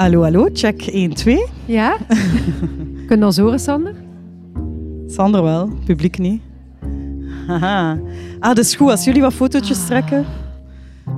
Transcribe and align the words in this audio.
Hallo, 0.00 0.22
hallo, 0.22 0.48
check 0.52 0.86
1, 0.86 1.14
2. 1.14 1.46
Ja? 1.66 1.96
Kun 3.06 3.18
je 3.18 3.24
ons 3.24 3.38
horen, 3.38 3.58
Sander? 3.58 3.94
Sander 5.06 5.42
wel, 5.42 5.70
publiek 5.84 6.18
niet. 6.18 6.42
Haha. 7.46 7.98
Ah, 8.38 8.54
dat 8.54 8.58
is 8.58 8.74
goed. 8.74 8.90
Als 8.90 9.04
jullie 9.04 9.20
wat 9.20 9.32
fotootjes 9.32 9.86
trekken. 9.86 10.26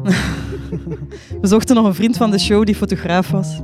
We 1.41 1.47
zochten 1.47 1.75
nog 1.75 1.87
een 1.87 1.95
vriend 1.95 2.17
van 2.17 2.31
de 2.31 2.39
show 2.39 2.65
die 2.65 2.75
fotograaf 2.75 3.31
was. 3.31 3.61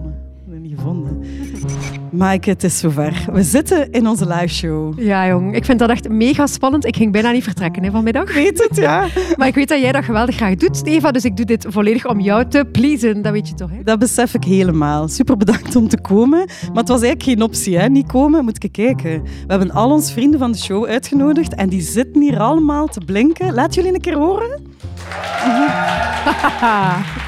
Maaike, 2.12 2.50
het 2.50 2.64
is 2.64 2.78
zover. 2.78 3.24
We 3.32 3.42
zitten 3.42 3.90
in 3.90 4.06
onze 4.06 4.26
liveshow. 4.26 5.00
Ja, 5.00 5.26
jong. 5.28 5.54
Ik 5.54 5.64
vind 5.64 5.78
dat 5.78 5.90
echt 5.90 6.08
mega 6.08 6.46
spannend. 6.46 6.84
Ik 6.84 6.96
ging 6.96 7.12
bijna 7.12 7.30
niet 7.30 7.44
vertrekken 7.44 7.84
hè, 7.84 7.90
vanmiddag. 7.90 8.34
Weet 8.34 8.66
het, 8.68 8.76
ja? 8.76 9.06
Maar 9.36 9.46
ik 9.46 9.54
weet 9.54 9.68
dat 9.68 9.80
jij 9.80 9.92
dat 9.92 10.04
geweldig 10.04 10.36
graag 10.36 10.54
doet, 10.54 10.86
Eva. 10.86 11.10
Dus 11.10 11.24
ik 11.24 11.36
doe 11.36 11.46
dit 11.46 11.66
volledig 11.68 12.06
om 12.06 12.20
jou 12.20 12.48
te 12.48 12.64
pleasen. 12.72 13.22
Dat 13.22 13.32
weet 13.32 13.48
je 13.48 13.54
toch, 13.54 13.70
hè? 13.70 13.82
Dat 13.82 13.98
besef 13.98 14.34
ik 14.34 14.44
helemaal. 14.44 15.08
Super 15.08 15.36
bedankt 15.36 15.76
om 15.76 15.88
te 15.88 16.00
komen. 16.00 16.38
Maar 16.38 16.76
het 16.76 16.88
was 16.88 17.02
eigenlijk 17.02 17.22
geen 17.22 17.42
optie, 17.42 17.78
hè? 17.78 17.88
Niet 17.88 18.06
komen, 18.06 18.44
moet 18.44 18.64
ik 18.64 18.72
kijken. 18.72 19.22
We 19.22 19.28
hebben 19.46 19.70
al 19.70 19.90
onze 19.90 20.12
vrienden 20.12 20.38
van 20.40 20.52
de 20.52 20.58
show 20.58 20.86
uitgenodigd 20.86 21.54
en 21.54 21.68
die 21.68 21.82
zitten 21.82 22.22
hier 22.22 22.38
allemaal 22.38 22.86
te 22.86 23.00
blinken. 23.00 23.54
Laat 23.54 23.74
jullie 23.74 23.94
een 23.94 24.00
keer 24.00 24.16
horen. 24.16 24.66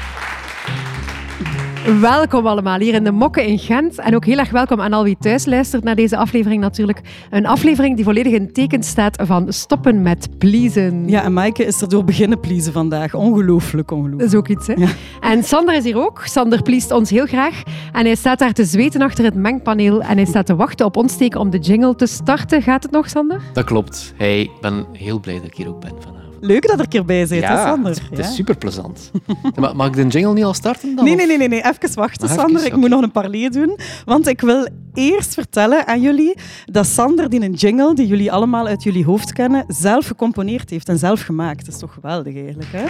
Welkom 1.85 2.47
allemaal 2.47 2.79
hier 2.79 2.93
in 2.93 3.03
de 3.03 3.11
Mokken 3.11 3.45
in 3.45 3.59
Gent. 3.59 3.99
En 3.99 4.15
ook 4.15 4.25
heel 4.25 4.37
erg 4.37 4.49
welkom 4.49 4.81
aan 4.81 4.93
al 4.93 5.03
wie 5.03 5.17
thuis 5.19 5.45
luistert 5.45 5.83
naar 5.83 5.95
deze 5.95 6.17
aflevering 6.17 6.61
natuurlijk. 6.61 7.01
Een 7.29 7.45
aflevering 7.45 7.95
die 7.95 8.03
volledig 8.05 8.33
in 8.33 8.53
teken 8.53 8.83
staat 8.83 9.21
van 9.25 9.53
stoppen 9.53 10.01
met 10.01 10.29
pleasen. 10.37 11.09
Ja, 11.09 11.23
en 11.23 11.33
Maaike 11.33 11.65
is 11.65 11.81
er 11.81 11.89
door 11.89 12.03
beginnen 12.03 12.39
pleasen 12.39 12.73
vandaag. 12.73 13.13
Ongelooflijk, 13.13 13.87
Dat 13.87 13.97
ongelooflijk. 13.97 14.29
is 14.31 14.37
ook 14.37 14.47
iets, 14.47 14.67
hè? 14.67 14.73
Ja. 14.73 14.87
En 15.19 15.43
Sander 15.43 15.75
is 15.75 15.83
hier 15.83 15.97
ook. 16.05 16.21
Sander 16.25 16.61
pleest 16.61 16.91
ons 16.91 17.09
heel 17.09 17.25
graag. 17.25 17.61
En 17.91 18.05
hij 18.05 18.15
staat 18.15 18.39
daar 18.39 18.53
te 18.53 18.65
zweten 18.65 19.01
achter 19.01 19.23
het 19.23 19.35
mengpaneel. 19.35 20.01
En 20.01 20.15
hij 20.15 20.25
staat 20.25 20.45
te 20.45 20.55
wachten 20.55 20.85
op 20.85 20.97
ons 20.97 21.17
teken 21.17 21.39
om 21.39 21.49
de 21.49 21.59
jingle 21.59 21.95
te 21.95 22.05
starten. 22.05 22.61
Gaat 22.61 22.83
het 22.83 22.91
nog, 22.91 23.09
Sander? 23.09 23.41
Dat 23.53 23.65
klopt. 23.65 24.13
Hey, 24.17 24.41
ik 24.41 24.51
ben 24.61 24.85
heel 24.93 25.19
blij 25.19 25.35
dat 25.35 25.45
ik 25.45 25.55
hier 25.55 25.67
ook 25.67 25.79
ben 25.79 25.89
vanavond. 25.99 26.20
Leuk 26.43 26.61
dat 26.67 26.73
er 26.73 26.79
een 26.79 26.87
keer 26.87 27.05
bij 27.05 27.25
zit, 27.25 27.43
hè, 27.43 27.57
Sander? 27.57 27.91
het, 27.91 28.01
het 28.09 28.17
Ja. 28.17 28.23
is 28.23 28.35
super 28.35 28.57
plezant. 28.57 29.11
mag 29.75 29.87
ik 29.87 29.93
de 29.93 30.07
jingle 30.07 30.33
niet 30.33 30.43
al 30.43 30.53
starten 30.53 30.95
dan? 30.95 31.05
Nee, 31.05 31.15
nee, 31.15 31.27
nee, 31.27 31.37
nee, 31.37 31.47
nee. 31.47 31.63
Even 31.65 31.95
wachten, 31.95 32.27
Ah, 32.29 32.35
Sander. 32.35 32.55
even, 32.55 32.67
Ik 32.71 32.75
moet 32.75 32.89
nog 32.89 33.01
een 33.01 33.11
parley 33.11 33.49
doen. 33.49 33.77
Want 34.05 34.27
ik 34.27 34.41
wil 34.41 34.67
eerst 34.93 35.33
vertellen 35.33 35.87
aan 35.87 36.01
jullie 36.01 36.37
dat 36.65 36.85
Sander 36.85 37.29
die 37.29 37.41
een 37.41 37.53
jingle, 37.53 37.95
die 37.95 38.07
jullie 38.07 38.31
allemaal 38.31 38.67
uit 38.67 38.83
jullie 38.83 39.05
hoofd 39.05 39.33
kennen, 39.33 39.63
zelf 39.67 40.07
gecomponeerd 40.07 40.69
heeft 40.69 40.89
en 40.89 40.97
zelf 40.97 41.21
gemaakt. 41.21 41.65
Dat 41.65 41.73
is 41.73 41.79
toch 41.79 41.93
geweldig 41.93 42.35
eigenlijk, 42.35 42.69
hè? 42.71 42.83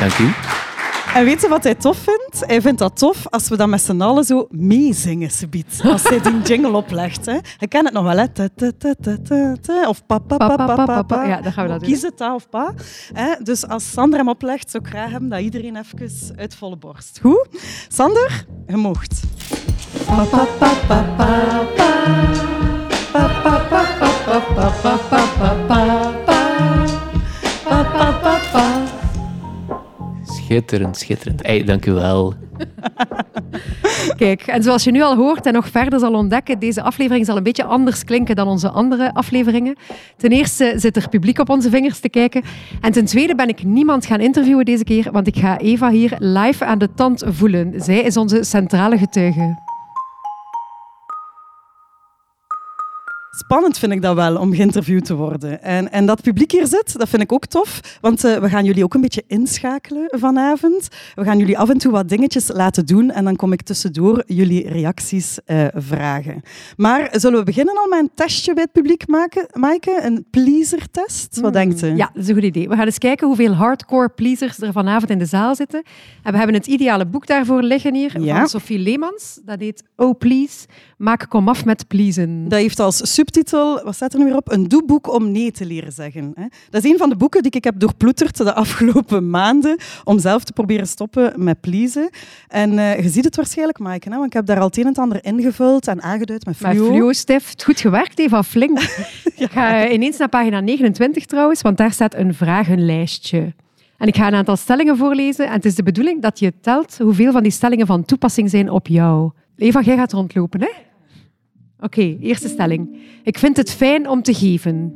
Dank 0.00 0.18
u. 0.18 0.28
En 1.14 1.24
weet 1.24 1.40
je 1.40 1.48
wat 1.48 1.64
hij 1.64 1.74
tof 1.74 1.96
vindt? 1.96 2.46
Hij 2.46 2.60
vindt 2.60 2.78
dat 2.78 2.98
tof 2.98 3.26
als 3.30 3.48
we 3.48 3.56
dat 3.56 3.68
met 3.68 3.82
z'n 3.82 4.00
allen 4.00 4.24
zo 4.24 4.46
meezingen, 4.50 5.30
subiet. 5.30 5.80
Als 5.84 6.02
hij 6.02 6.20
die 6.20 6.40
jingle 6.42 6.76
oplegt. 6.76 7.26
Hè. 7.26 7.38
Je 7.58 7.68
kent 7.68 7.84
het 7.84 7.92
nog 7.92 8.04
wel, 8.04 8.16
hè? 8.16 8.28
Ta, 8.28 8.48
ta, 8.56 8.96
ta. 9.60 9.88
Of 9.88 10.06
pa, 10.06 10.18
pa, 10.18 10.36
pa, 10.36 10.56
pa, 10.56 10.84
pa, 10.84 11.02
pa. 11.02 11.24
Ja, 11.24 11.40
dan 11.40 11.52
gaan 11.52 11.64
we 11.64 11.70
dat 11.70 11.80
doen. 11.80 11.88
Kies 11.88 12.02
het, 12.02 12.16
ta 12.16 12.34
of 12.34 12.48
pa. 12.48 12.74
Hè? 13.12 13.34
Dus 13.42 13.66
als 13.66 13.90
Sander 13.90 14.18
hem 14.18 14.28
oplegt, 14.28 14.70
zou 14.70 14.84
ik 14.84 14.90
graag 14.90 15.10
hebben 15.10 15.28
dat 15.28 15.40
iedereen 15.40 15.76
even 15.76 16.10
uit 16.36 16.54
volle 16.54 16.76
borst. 16.76 17.18
Goed? 17.22 17.48
Sander, 17.88 18.46
je 18.66 18.76
mocht. 18.76 19.20
Pa, 20.06 20.24
pa, 20.24 20.46
pa, 20.58 20.72
pa, 20.88 21.04
pa, 21.16 21.66
pa. 21.76 21.90
Pa, 23.12 23.28
pa, 23.42 23.58
pa, 23.58 23.84
pa, 23.98 24.10
pa, 24.24 24.40
pa, 24.54 24.70
pa, 24.70 24.70
pa, 24.82 24.96
pa, 25.08 25.26
pa, 25.38 25.54
pa. 25.66 25.66
Pa, 25.66 25.91
Schitterend, 30.52 30.96
schitterend. 30.96 31.46
Hey, 31.46 31.64
dank 31.64 31.86
u 31.86 31.92
wel. 31.92 32.34
Kijk, 34.16 34.42
en 34.42 34.62
zoals 34.62 34.84
je 34.84 34.90
nu 34.90 35.02
al 35.02 35.16
hoort 35.16 35.46
en 35.46 35.52
nog 35.52 35.68
verder 35.68 35.98
zal 35.98 36.12
ontdekken, 36.12 36.58
deze 36.58 36.82
aflevering 36.82 37.26
zal 37.26 37.36
een 37.36 37.42
beetje 37.42 37.64
anders 37.64 38.04
klinken 38.04 38.36
dan 38.36 38.48
onze 38.48 38.68
andere 38.68 39.14
afleveringen. 39.14 39.76
Ten 40.16 40.30
eerste 40.30 40.72
zit 40.76 40.96
er 40.96 41.08
publiek 41.08 41.38
op 41.38 41.48
onze 41.48 41.70
vingers 41.70 42.00
te 42.00 42.08
kijken. 42.08 42.42
En 42.80 42.92
ten 42.92 43.04
tweede 43.04 43.34
ben 43.34 43.48
ik 43.48 43.64
niemand 43.64 44.06
gaan 44.06 44.20
interviewen 44.20 44.64
deze 44.64 44.84
keer, 44.84 45.08
want 45.12 45.26
ik 45.26 45.36
ga 45.36 45.58
Eva 45.58 45.90
hier 45.90 46.14
live 46.18 46.64
aan 46.64 46.78
de 46.78 46.94
tand 46.94 47.24
voelen. 47.26 47.72
Zij 47.76 48.00
is 48.00 48.16
onze 48.16 48.44
centrale 48.44 48.98
getuige. 48.98 49.61
Spannend 53.36 53.78
vind 53.78 53.92
ik 53.92 54.02
dat 54.02 54.14
wel, 54.14 54.36
om 54.36 54.54
geïnterviewd 54.54 55.04
te 55.04 55.14
worden. 55.14 55.62
En, 55.62 55.92
en 55.92 56.06
dat 56.06 56.22
publiek 56.22 56.52
hier 56.52 56.66
zit, 56.66 56.98
dat 56.98 57.08
vind 57.08 57.22
ik 57.22 57.32
ook 57.32 57.46
tof. 57.46 57.98
Want 58.00 58.24
eh, 58.24 58.36
we 58.36 58.48
gaan 58.48 58.64
jullie 58.64 58.84
ook 58.84 58.94
een 58.94 59.00
beetje 59.00 59.24
inschakelen 59.26 60.06
vanavond. 60.18 60.88
We 61.14 61.24
gaan 61.24 61.38
jullie 61.38 61.58
af 61.58 61.68
en 61.68 61.78
toe 61.78 61.92
wat 61.92 62.08
dingetjes 62.08 62.48
laten 62.48 62.86
doen. 62.86 63.10
En 63.10 63.24
dan 63.24 63.36
kom 63.36 63.52
ik 63.52 63.62
tussendoor 63.62 64.22
jullie 64.26 64.68
reacties 64.68 65.38
eh, 65.44 65.64
vragen. 65.74 66.42
Maar 66.76 67.08
zullen 67.12 67.38
we 67.38 67.44
beginnen 67.44 67.76
al 67.78 67.88
met 67.88 67.98
een 67.98 68.10
testje 68.14 68.54
bij 68.54 68.62
het 68.62 68.72
publiek 68.72 69.06
maken, 69.06 69.46
Maaike? 69.52 70.00
Een 70.02 70.26
pleaser-test? 70.30 71.40
Wat 71.40 71.52
denkt 71.52 71.82
u? 71.82 71.86
Ja, 71.86 72.10
dat 72.14 72.22
is 72.22 72.28
een 72.28 72.34
goed 72.34 72.44
idee. 72.44 72.68
We 72.68 72.76
gaan 72.76 72.86
eens 72.86 72.98
kijken 72.98 73.26
hoeveel 73.26 73.52
hardcore 73.52 74.08
pleasers 74.08 74.58
er 74.60 74.72
vanavond 74.72 75.10
in 75.10 75.18
de 75.18 75.26
zaal 75.26 75.54
zitten. 75.54 75.82
En 76.22 76.32
we 76.32 76.38
hebben 76.38 76.56
het 76.56 76.66
ideale 76.66 77.06
boek 77.06 77.26
daarvoor 77.26 77.62
liggen 77.62 77.94
hier, 77.94 78.20
Ja. 78.20 78.38
van 78.38 78.48
Sophie 78.48 78.78
Leemans. 78.78 79.40
Dat 79.44 79.60
heet 79.60 79.82
Oh 79.96 80.18
Please, 80.18 80.66
maak 81.02 81.26
kom 81.28 81.48
af 81.48 81.64
met 81.64 81.88
pleasen. 81.88 82.48
Dat 82.48 82.58
heeft 82.58 82.80
als 82.80 83.14
subtitel, 83.14 83.84
wat 83.84 83.94
staat 83.94 84.12
er 84.12 84.18
nu 84.18 84.24
weer 84.24 84.36
op? 84.36 84.52
Een 84.52 84.68
doeboek 84.68 85.14
om 85.14 85.30
nee 85.30 85.50
te 85.50 85.66
leren 85.66 85.92
zeggen. 85.92 86.34
Dat 86.70 86.84
is 86.84 86.90
een 86.90 86.98
van 86.98 87.08
de 87.08 87.16
boeken 87.16 87.42
die 87.42 87.52
ik 87.52 87.64
heb 87.64 87.78
doorploeterd 87.78 88.36
de 88.36 88.54
afgelopen 88.54 89.30
maanden 89.30 89.78
om 90.04 90.18
zelf 90.18 90.44
te 90.44 90.52
proberen 90.52 90.86
stoppen 90.86 91.32
met 91.44 91.60
pleasen. 91.60 92.10
En 92.48 92.78
eh, 92.78 93.02
je 93.02 93.08
ziet 93.08 93.24
het 93.24 93.36
waarschijnlijk, 93.36 93.78
Maaike, 93.78 94.08
hè? 94.08 94.14
want 94.14 94.26
ik 94.26 94.32
heb 94.32 94.46
daar 94.46 94.58
al 94.58 94.66
het 94.66 94.76
een 94.76 94.82
en 94.82 94.88
het 94.88 94.98
ander 94.98 95.24
ingevuld 95.24 95.88
en 95.88 96.02
aangeduid 96.02 96.46
met 96.46 96.56
fluo. 96.56 96.86
fluo, 96.86 97.12
Stef, 97.12 97.54
goed 97.64 97.80
gewerkt, 97.80 98.18
Eva, 98.18 98.42
flink. 98.42 98.80
Ik 99.36 99.50
ga 99.50 99.88
ineens 99.88 100.16
naar 100.16 100.28
pagina 100.28 100.60
29 100.60 101.26
trouwens, 101.26 101.62
want 101.62 101.76
daar 101.76 101.92
staat 101.92 102.14
een 102.14 102.34
vragenlijstje. 102.34 103.54
En 103.98 104.08
ik 104.08 104.16
ga 104.16 104.26
een 104.26 104.34
aantal 104.34 104.56
stellingen 104.56 104.96
voorlezen. 104.96 105.46
En 105.46 105.52
het 105.52 105.64
is 105.64 105.74
de 105.74 105.82
bedoeling 105.82 106.22
dat 106.22 106.38
je 106.38 106.52
telt 106.60 106.98
hoeveel 106.98 107.32
van 107.32 107.42
die 107.42 107.52
stellingen 107.52 107.86
van 107.86 108.04
toepassing 108.04 108.50
zijn 108.50 108.70
op 108.70 108.86
jou. 108.86 109.30
Eva, 109.56 109.80
jij 109.80 109.96
gaat 109.96 110.12
rondlopen, 110.12 110.60
hè? 110.60 110.68
Oké, 111.82 112.16
eerste 112.20 112.48
stelling. 112.48 112.96
Ik 113.22 113.38
vind 113.38 113.56
het 113.56 113.70
fijn 113.72 114.08
om 114.08 114.22
te 114.22 114.34
geven. 114.34 114.94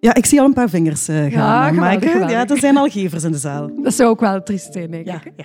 Ja, 0.00 0.14
ik 0.14 0.26
zie 0.26 0.40
al 0.40 0.46
een 0.46 0.52
paar 0.52 0.68
vingers 0.70 1.08
eh, 1.08 1.16
gaan, 1.16 1.30
Ja, 1.30 1.68
eh, 1.68 1.74
geweldig, 1.74 2.10
geweldig. 2.10 2.30
Ja, 2.30 2.46
er 2.48 2.58
zijn 2.58 2.76
al 2.76 2.88
gevers 2.88 3.24
in 3.24 3.32
de 3.32 3.38
zaal. 3.38 3.70
Dat 3.82 3.94
zou 3.94 4.10
ook 4.10 4.20
wel 4.20 4.42
triest 4.42 4.72
zijn, 4.72 4.90
denk 4.90 5.06
Ja, 5.06 5.14
ik. 5.24 5.32
ja. 5.36 5.44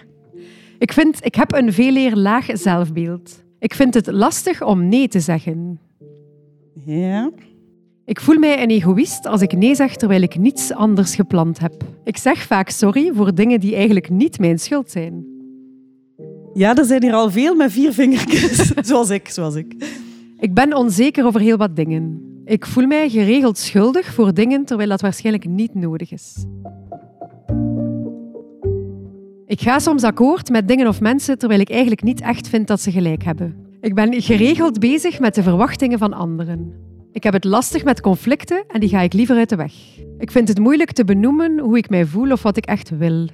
Ik 0.79 0.93
vind, 0.93 1.25
ik 1.25 1.35
heb 1.35 1.53
een 1.53 1.73
veel 1.73 1.95
eer 1.95 2.15
laag 2.15 2.45
zelfbeeld. 2.53 3.43
Ik 3.59 3.73
vind 3.73 3.93
het 3.93 4.07
lastig 4.11 4.63
om 4.63 4.87
nee 4.89 5.07
te 5.07 5.19
zeggen. 5.19 5.79
ja. 6.85 7.31
Ik 8.05 8.19
voel 8.19 8.37
mij 8.37 8.63
een 8.63 8.69
egoïst 8.69 9.25
als 9.27 9.41
ik 9.41 9.51
nee 9.57 9.75
zeg 9.75 9.95
terwijl 9.95 10.21
ik 10.21 10.37
niets 10.37 10.73
anders 10.73 11.15
gepland 11.15 11.59
heb. 11.59 11.83
Ik 12.03 12.17
zeg 12.17 12.41
vaak 12.41 12.69
sorry 12.69 13.11
voor 13.13 13.35
dingen 13.35 13.59
die 13.59 13.75
eigenlijk 13.75 14.09
niet 14.09 14.39
mijn 14.39 14.59
schuld 14.59 14.91
zijn. 14.91 15.25
Ja, 16.53 16.75
er 16.75 16.85
zijn 16.85 17.03
hier 17.03 17.13
al 17.13 17.31
veel 17.31 17.55
met 17.55 17.71
vier 17.71 17.93
vingertjes. 17.93 18.71
zoals 18.89 19.09
ik, 19.09 19.27
zoals 19.29 19.55
ik. 19.55 19.75
Ik 20.39 20.53
ben 20.53 20.73
onzeker 20.73 21.25
over 21.25 21.39
heel 21.41 21.57
wat 21.57 21.75
dingen. 21.75 22.21
Ik 22.45 22.65
voel 22.65 22.85
mij 22.85 23.09
geregeld 23.09 23.57
schuldig 23.57 24.13
voor 24.13 24.33
dingen 24.33 24.65
terwijl 24.65 24.89
dat 24.89 25.01
waarschijnlijk 25.01 25.47
niet 25.47 25.73
nodig 25.73 26.11
is. 26.11 26.45
Ik 29.45 29.61
ga 29.61 29.79
soms 29.79 30.03
akkoord 30.03 30.49
met 30.49 30.67
dingen 30.67 30.87
of 30.87 31.01
mensen 31.01 31.37
terwijl 31.37 31.59
ik 31.59 31.69
eigenlijk 31.69 32.03
niet 32.03 32.21
echt 32.21 32.47
vind 32.47 32.67
dat 32.67 32.81
ze 32.81 32.91
gelijk 32.91 33.23
hebben. 33.23 33.55
Ik 33.81 33.95
ben 33.95 34.21
geregeld 34.21 34.79
bezig 34.79 35.19
met 35.19 35.35
de 35.35 35.43
verwachtingen 35.43 35.99
van 35.99 36.13
anderen. 36.13 36.73
Ik 37.11 37.23
heb 37.23 37.33
het 37.33 37.43
lastig 37.43 37.83
met 37.83 38.01
conflicten 38.01 38.63
en 38.67 38.79
die 38.79 38.89
ga 38.89 39.01
ik 39.01 39.13
liever 39.13 39.35
uit 39.37 39.49
de 39.49 39.55
weg. 39.55 39.73
Ik 40.17 40.31
vind 40.31 40.47
het 40.47 40.59
moeilijk 40.59 40.91
te 40.91 41.03
benoemen 41.03 41.59
hoe 41.59 41.77
ik 41.77 41.89
mij 41.89 42.05
voel 42.05 42.31
of 42.31 42.43
wat 42.43 42.57
ik 42.57 42.65
echt 42.65 42.89
wil. 42.97 43.27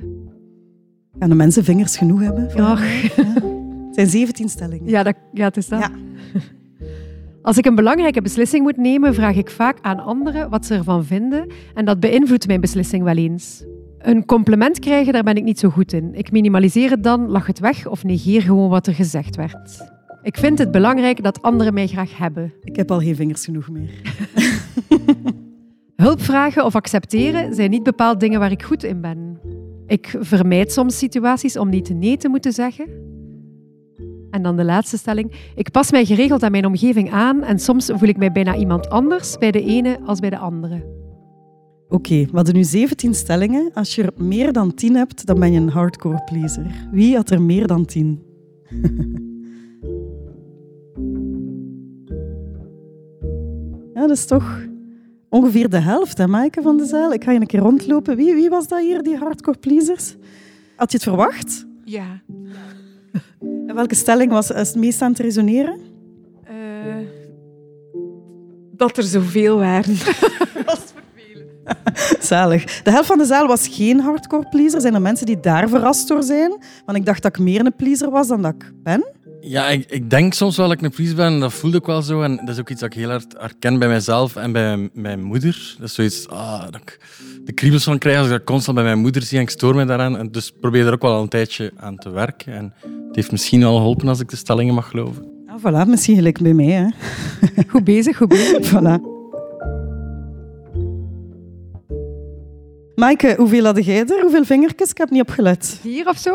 Gaan 1.20 1.30
de 1.30 1.36
mensen 1.36 1.64
vingers 1.64 1.98
genoeg 1.98 2.22
hebben? 2.22 2.50
Ja, 2.56 2.78
Het 3.86 3.96
zijn 3.96 4.08
17 4.08 4.50
stellingen. 4.50 4.90
Ja, 4.90 5.04
dat, 5.04 5.16
ja 5.34 5.46
het 5.46 5.58
is 5.58 5.68
dat. 5.68 5.80
Ja. 5.80 5.90
Als 7.46 7.58
ik 7.58 7.66
een 7.66 7.76
belangrijke 7.76 8.22
beslissing 8.22 8.64
moet 8.64 8.78
nemen, 8.78 9.14
vraag 9.14 9.36
ik 9.36 9.50
vaak 9.50 9.78
aan 9.82 10.00
anderen 10.00 10.50
wat 10.50 10.66
ze 10.66 10.74
ervan 10.74 11.06
vinden 11.06 11.48
en 11.74 11.86
dat 11.86 12.00
beïnvloedt 12.00 12.48
mijn 12.48 12.62
beslissing 12.62 13.04
wel 13.04 13.16
eens. 13.16 13.66
Een 14.00 14.26
compliment 14.26 14.80
krijgen, 14.80 15.14
daar 15.14 15.24
ben 15.24 15.36
ik 15.36 15.44
niet 15.44 15.60
zo 15.60 15.70
goed 15.70 15.94
in. 15.94 16.14
Ik 16.14 16.32
minimaliseer 16.32 16.90
het 16.90 17.04
dan, 17.04 17.30
lach 17.30 17.48
het 17.48 17.60
weg 17.60 17.88
of 17.88 18.04
negeer 18.04 18.42
gewoon 18.42 18.70
wat 18.70 18.88
er 18.88 18.94
gezegd 18.94 19.36
werd. 19.36 19.90
Ik 20.22 20.38
vind 20.38 20.60
het 20.60 20.72
belangrijk 20.72 21.24
dat 21.24 21.42
anderen 21.42 21.74
mij 21.74 21.88
graag 21.88 22.18
hebben. 22.18 22.54
Ik 22.62 22.76
heb 22.76 22.92
al 22.92 23.00
geen 23.00 23.16
vingers 23.16 23.46
genoeg 23.46 23.70
meer. 23.70 23.90
Hulp 25.96 26.22
vragen 26.22 26.66
of 26.66 26.76
accepteren 26.76 27.56
zijn 27.56 27.70
niet 27.70 27.84
bepaald 27.84 28.20
dingen 28.20 28.40
waar 28.40 28.52
ik 28.52 28.64
goed 28.64 28.84
in 28.84 29.02
ben. 29.02 29.40
Ik 29.88 30.16
vermijd 30.20 30.72
soms 30.72 30.98
situaties 30.98 31.58
om 31.58 31.70
niet 31.70 31.90
nee 31.90 32.18
te 32.18 32.30
moeten 32.30 32.54
zeggen. 32.54 33.05
En 34.36 34.42
dan 34.42 34.56
de 34.56 34.64
laatste 34.64 34.98
stelling. 34.98 35.32
Ik 35.56 35.72
pas 35.72 35.92
mij 35.92 36.06
geregeld 36.06 36.44
aan 36.44 36.52
mijn 36.52 36.66
omgeving 36.66 37.12
aan 37.12 37.44
en 37.44 37.60
soms 37.60 37.90
voel 37.94 38.10
ik 38.10 38.18
mij 38.18 38.32
bijna 38.32 38.56
iemand 38.56 38.90
anders 38.90 39.38
bij 39.38 39.52
de 39.52 39.64
ene 39.64 40.00
als 40.06 40.20
bij 40.20 40.30
de 40.30 40.38
andere. 40.38 40.86
Oké, 41.88 42.26
we 42.26 42.32
hadden 42.32 42.56
nu 42.56 42.64
17 42.64 43.14
stellingen. 43.14 43.72
Als 43.74 43.96
je 43.96 44.04
er 44.04 44.12
meer 44.16 44.54
dan 44.54 44.74
10 44.74 44.96
hebt, 44.96 45.26
dan 45.26 45.40
ben 45.40 45.52
je 45.52 45.60
een 45.60 45.70
hardcore 45.70 46.24
pleaser. 46.24 46.88
Wie 46.92 47.16
had 47.16 47.30
er 47.30 47.42
meer 47.42 47.68
dan 47.68 47.86
10? 47.86 48.24
ja, 53.94 54.02
dat 54.02 54.18
is 54.18 54.26
toch 54.26 54.66
ongeveer 55.30 55.70
de 55.70 55.80
helft, 55.80 56.18
hè, 56.18 56.28
Maaike 56.28 56.62
van 56.62 56.78
de 56.78 56.86
zaal. 56.86 57.14
Ik 57.14 57.24
ga 57.24 57.32
je 57.32 57.40
een 57.40 57.48
keer 57.48 57.60
rondlopen. 57.60 58.16
Wie, 58.16 58.34
wie 58.34 58.50
was 58.50 58.68
dat 58.68 58.80
hier, 58.80 59.04
die 59.04 59.18
hardcore 59.18 59.58
pleasers? 59.58 60.16
Had 60.76 60.92
je 60.92 60.98
het 60.98 61.08
verwacht? 61.08 61.66
Ja. 61.84 62.22
En 63.68 63.76
welke 63.76 63.96
stelling 63.96 64.32
was 64.32 64.48
het 64.48 64.76
meest 64.76 65.02
aan 65.02 65.12
het 65.12 65.20
resoneren? 65.20 65.80
Eh, 66.44 66.56
dat 68.72 68.98
er 68.98 69.04
zoveel 69.04 69.58
waren. 69.58 69.96
Zalig. 72.20 72.82
De 72.82 72.92
helft 72.92 73.08
van 73.08 73.18
de 73.18 73.26
zaal 73.26 73.48
was 73.48 73.68
geen 73.68 74.00
hardcore 74.00 74.48
pleaser. 74.50 74.82
Zijn 74.82 74.94
er 74.94 75.02
mensen 75.02 75.26
die 75.26 75.40
daar 75.40 75.70
verrast 75.70 76.08
door 76.08 76.24
zijn? 76.24 76.64
Want 76.86 76.98
ik 76.98 77.06
dacht 77.06 77.22
dat 77.22 77.38
ik 77.38 77.44
meer 77.44 77.66
een 77.66 77.76
pleaser 77.76 78.10
was 78.10 78.28
dan 78.28 78.42
dat 78.42 78.54
ik 78.54 78.72
ben. 78.84 79.06
Ja, 79.42 79.70
ik, 79.70 79.86
ik 79.90 80.10
denk 80.10 80.34
soms 80.34 80.58
wel 80.58 80.68
dat 80.68 80.78
ik 80.78 80.84
een 80.84 80.92
pleaser 80.92 81.16
ben. 81.16 81.40
Dat 81.40 81.54
voelde 81.54 81.78
ik 81.78 81.86
wel 81.86 82.02
zo. 82.02 82.22
En 82.22 82.36
dat 82.36 82.50
is 82.50 82.60
ook 82.60 82.70
iets 82.70 82.80
dat 82.80 82.94
ik 82.94 83.00
heel 83.00 83.10
hard 83.10 83.36
herken 83.38 83.80
bij 83.80 83.88
mijzelf 83.88 84.36
en 84.36 84.52
bij 84.52 84.90
mijn 84.94 85.24
moeder. 85.24 85.76
Dat 85.80 85.88
is 85.88 85.94
zoiets 85.94 86.28
ah, 86.28 86.64
dat 86.64 86.82
ik 86.82 87.00
de 87.44 87.54
kriebels 87.54 87.84
van 87.84 87.98
krijg 87.98 88.18
als 88.18 88.26
ik 88.26 88.32
dat 88.32 88.44
constant 88.44 88.76
bij 88.76 88.86
mijn 88.86 89.00
moeder 89.00 89.22
zie. 89.22 89.38
En 89.38 89.44
ik 89.44 89.50
stoor 89.50 89.76
me 89.76 89.86
daaraan. 89.86 90.18
En 90.18 90.32
dus 90.32 90.52
probeer 90.60 90.86
er 90.86 90.94
ook 90.94 91.02
wel 91.02 91.14
al 91.14 91.22
een 91.22 91.28
tijdje 91.28 91.72
aan 91.78 91.98
te 91.98 92.10
werken. 92.10 92.54
En 92.54 92.74
het 93.08 93.16
heeft 93.16 93.32
misschien 93.32 93.60
wel 93.60 93.76
geholpen 93.76 94.08
als 94.08 94.20
ik 94.20 94.30
de 94.30 94.36
stellingen 94.36 94.74
mag 94.74 94.90
geloven. 94.90 95.26
Ah, 95.48 95.60
voilà, 95.60 95.90
misschien 95.90 96.16
gelijk 96.16 96.42
bij 96.42 96.54
mij. 96.54 96.66
Hè. 96.66 96.88
Goed 97.68 97.84
bezig, 97.84 98.18
goed 98.18 98.28
bezig. 98.28 98.70
Voilà. 98.74 99.15
Maaike, 102.96 103.34
hoeveel 103.38 103.66
had 103.66 103.86
jij 103.86 104.06
er? 104.06 104.22
Hoeveel 104.22 104.46
vingertjes? 104.46 104.90
Ik 104.90 104.98
heb 104.98 105.10
niet 105.10 105.22
opgelet. 105.22 105.78
Vier 105.82 106.08
of 106.08 106.18
zo? 106.18 106.32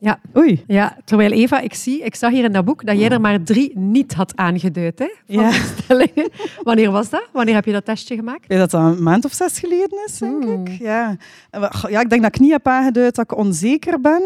Ja. 0.00 0.18
Oei. 0.36 0.64
ja. 0.66 0.96
Terwijl 1.04 1.30
Eva, 1.32 1.60
ik 1.60 1.74
zie, 1.74 2.02
ik 2.02 2.14
zag 2.14 2.30
hier 2.30 2.44
in 2.44 2.52
dat 2.52 2.64
boek 2.64 2.86
dat 2.86 2.98
jij 2.98 3.08
er 3.08 3.20
maar 3.20 3.42
drie 3.42 3.78
niet 3.78 4.14
had 4.14 4.36
aangeduid. 4.36 4.98
Hè, 4.98 5.06
van 5.26 5.44
Ja. 5.44 5.50
de 5.50 5.72
stellingen. 5.82 6.30
Wanneer 6.62 6.90
was 6.90 7.10
dat? 7.10 7.28
Wanneer 7.32 7.54
heb 7.54 7.64
je 7.64 7.72
dat 7.72 7.84
testje 7.84 8.14
gemaakt? 8.14 8.42
Ik 8.42 8.48
weet 8.48 8.58
dat 8.58 8.70
dat 8.70 8.80
een 8.82 9.02
maand 9.02 9.24
of 9.24 9.32
zes 9.32 9.58
geleden 9.58 9.98
is, 10.06 10.18
denk 10.18 10.42
Hmm. 10.42 10.66
ik. 10.66 10.78
Ja. 10.80 11.16
Ja, 11.88 12.00
ik 12.00 12.10
denk 12.10 12.22
dat 12.22 12.34
ik 12.34 12.40
niet 12.40 12.50
heb 12.52 12.66
aangeduid 12.66 13.14
dat 13.14 13.24
ik 13.24 13.38
onzeker 13.38 14.00
ben. 14.00 14.22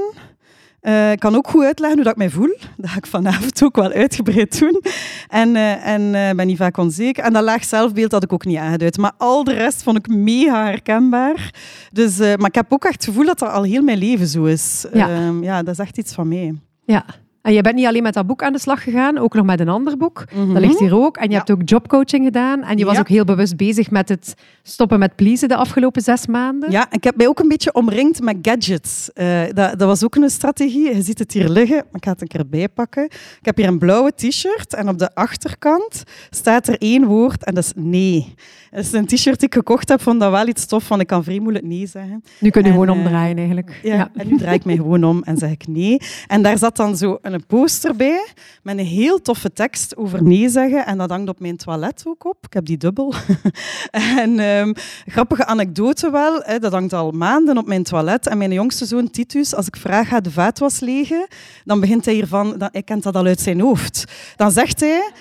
Eh, 0.88 1.12
ik 1.12 1.19
kan 1.19 1.35
ook 1.35 1.49
goed 1.49 1.64
uitleggen 1.64 1.96
hoe 1.96 2.05
dat 2.05 2.12
ik 2.12 2.19
mij 2.19 2.31
voel. 2.31 2.56
Dat 2.76 2.90
ga 2.90 2.96
ik 2.96 3.06
vanavond 3.06 3.62
ook 3.62 3.76
wel 3.76 3.90
uitgebreid 3.90 4.58
doen. 4.58 4.82
En, 5.29 5.56
eh, 5.56 5.87
en 5.87 6.14
eh, 6.14 6.37
ben 6.37 6.46
niet 6.46 6.56
vaak 6.56 6.76
onzeker. 6.76 7.25
En 7.25 7.32
dat 7.32 7.43
laag 7.43 7.64
zelfbeeld 7.64 8.12
had 8.12 8.23
ik 8.23 8.32
ook 8.32 8.44
niet 8.44 8.56
aangeduid. 8.56 8.96
Maar 8.96 9.12
al 9.17 9.44
de 9.44 9.52
rest 9.52 9.82
vond 9.82 9.96
ik 9.99 10.08
mega 10.08 10.64
herkenbaar. 10.64 11.55
Dus, 11.93 12.19
maar 12.19 12.46
ik 12.46 12.55
heb 12.55 12.73
ook 12.73 12.85
echt 12.85 12.94
het 12.94 13.05
gevoel 13.05 13.25
dat 13.25 13.38
dat 13.38 13.52
al 13.52 13.62
heel 13.62 13.82
mijn 13.82 13.99
leven 13.99 14.26
zo 14.26 14.44
is. 14.44 14.85
Ja. 14.93 15.08
Ehm, 15.08 15.43
ja, 15.43 15.62
dat 15.62 15.75
is 15.75 15.81
echt 15.81 15.99
iets 15.99 16.12
van 16.12 16.29
mij. 16.29 16.55
Ja. 16.85 17.05
En 17.49 17.55
je 17.55 17.61
bent 17.62 17.75
niet 17.75 17.87
alleen 17.87 18.03
met 18.03 18.15
dat 18.15 18.27
boek 18.27 18.43
aan 18.43 18.53
de 18.53 18.59
slag 18.59 18.83
gegaan, 18.83 19.19
ook 19.19 19.35
nog 19.35 19.45
met 19.47 19.61
een 19.61 19.69
ander 19.69 19.97
boek. 19.97 20.25
Dat 20.53 20.61
ligt 20.62 20.79
hier 20.79 20.95
ook. 20.97 21.17
En 21.17 21.25
je 21.25 21.31
Ja. 21.31 21.37
hebt 21.37 21.50
ook 21.50 21.61
jobcoaching 21.65 22.25
gedaan. 22.25 22.62
En 22.62 22.79
je 22.79 22.85
was 22.85 22.95
Ja. 22.95 23.00
ook 23.00 23.09
heel 23.09 23.25
bewust 23.25 23.56
bezig 23.56 23.91
met 23.91 24.09
het 24.09 24.35
stoppen 24.62 24.99
met 24.99 25.17
pleasen 25.17 25.49
de 25.49 25.56
afgelopen 25.56 26.03
zes 26.03 26.27
maanden. 26.27 26.71
Ja, 26.71 26.87
ik 26.91 27.05
heb 27.05 27.17
mij 27.17 27.29
ook 27.29 27.39
een 27.39 27.49
beetje 27.49 27.73
omringd 27.75 28.21
met 28.21 28.37
gadgets. 28.43 29.12
Eh, 29.12 29.41
dat, 29.45 29.55
dat 29.79 29.81
was 29.89 30.05
ook 30.05 30.15
een 30.15 30.31
strategie. 30.31 30.95
Je 30.95 31.03
ziet 31.03 31.19
het 31.19 31.33
hier 31.33 31.49
liggen, 31.49 31.77
maar 31.77 31.87
ik 31.97 32.05
ga 32.05 32.11
het 32.11 32.21
een 32.21 32.29
keer 32.29 32.49
bijpakken. 32.49 33.05
Ik 33.05 33.39
heb 33.43 33.56
hier 33.56 33.67
een 33.67 33.79
blauwe 33.79 34.12
t-shirt 34.15 34.75
en 34.75 34.89
op 34.89 34.99
de 34.99 35.15
achterkant 35.15 36.03
staat 36.31 36.69
er 36.69 36.79
één 36.79 37.05
woord 37.05 37.44
en 37.44 37.55
dat 37.55 37.65
is 37.65 37.73
nee. 37.77 38.35
Dat 38.71 38.81
is 38.85 38.93
een 38.93 39.06
t-shirt 39.06 39.39
die 39.39 39.49
ik 39.49 39.55
gekocht 39.55 39.89
heb, 39.89 40.01
vond 40.03 40.21
dat 40.21 40.31
wel 40.31 40.47
iets 40.49 40.67
tof, 40.67 40.85
van 40.85 41.01
ik 41.01 41.06
kan 41.06 41.25
vrij 41.25 41.39
moeilijk 41.39 41.65
nee 41.65 41.87
zeggen. 41.87 42.23
Nu 42.41 42.51
kun 42.51 42.61
je 42.62 42.67
En, 42.69 42.73
gewoon 42.73 42.89
eh, 42.89 42.94
omdraaien 42.94 43.37
eigenlijk. 43.37 43.81
Ja, 43.83 44.11
En 44.15 44.29
nu 44.29 44.37
draai 44.37 44.55
ik 44.56 44.65
mij 44.65 44.77
gewoon 44.77 45.05
om 45.05 45.23
en 45.23 45.37
zeg 45.37 45.51
ik 45.51 45.67
nee. 45.69 46.01
En 46.27 46.43
daar 46.43 46.59
zat 46.59 46.77
dan 46.77 46.97
zo 46.97 47.19
een 47.23 47.38
poster 47.46 47.96
bij 47.96 48.26
met 48.62 48.79
een 48.79 48.85
heel 48.85 49.23
toffe 49.23 49.52
tekst 49.52 49.96
over 49.96 50.23
nee 50.23 50.49
zeggen. 50.49 50.87
En 50.87 50.99
dat 50.99 51.11
hangt 51.11 51.29
op 51.29 51.40
mijn 51.40 51.56
toilet 51.56 52.02
ook 52.06 52.25
op. 52.25 52.37
Ik 52.40 52.52
heb 52.52 52.67
die 52.67 52.76
dubbel. 52.76 53.14
en 54.23 54.38
ehm, 54.38 54.73
grappige 55.06 55.46
anekdote 55.46 56.11
wel. 56.11 56.40
Hè, 56.43 56.58
dat 56.58 56.73
hangt 56.73 56.93
al 56.93 57.11
maanden 57.11 57.58
op 57.58 57.67
mijn 57.67 57.82
toilet. 57.82 58.26
En 58.26 58.38
mijn 58.38 58.52
jongste 58.52 58.87
zoon 58.87 59.11
Titus, 59.11 59.55
als 59.55 59.67
ik 59.67 59.76
vraag, 59.76 60.08
gaat 60.08 60.25
de 60.25 60.31
vaatwas 60.31 60.81
legen? 60.81 61.26
Dan 61.64 61.81
begint 61.81 62.05
hij 62.05 62.14
hiervan, 62.14 62.58
dan, 62.58 62.69
hij 62.73 62.82
kent 62.82 63.02
dat 63.02 63.17
al 63.17 63.26
uit 63.26 63.41
zijn 63.41 63.61
hoofd. 63.61 64.05
Dan 64.37 64.50
zegt 64.50 64.81
hij... 64.81 65.12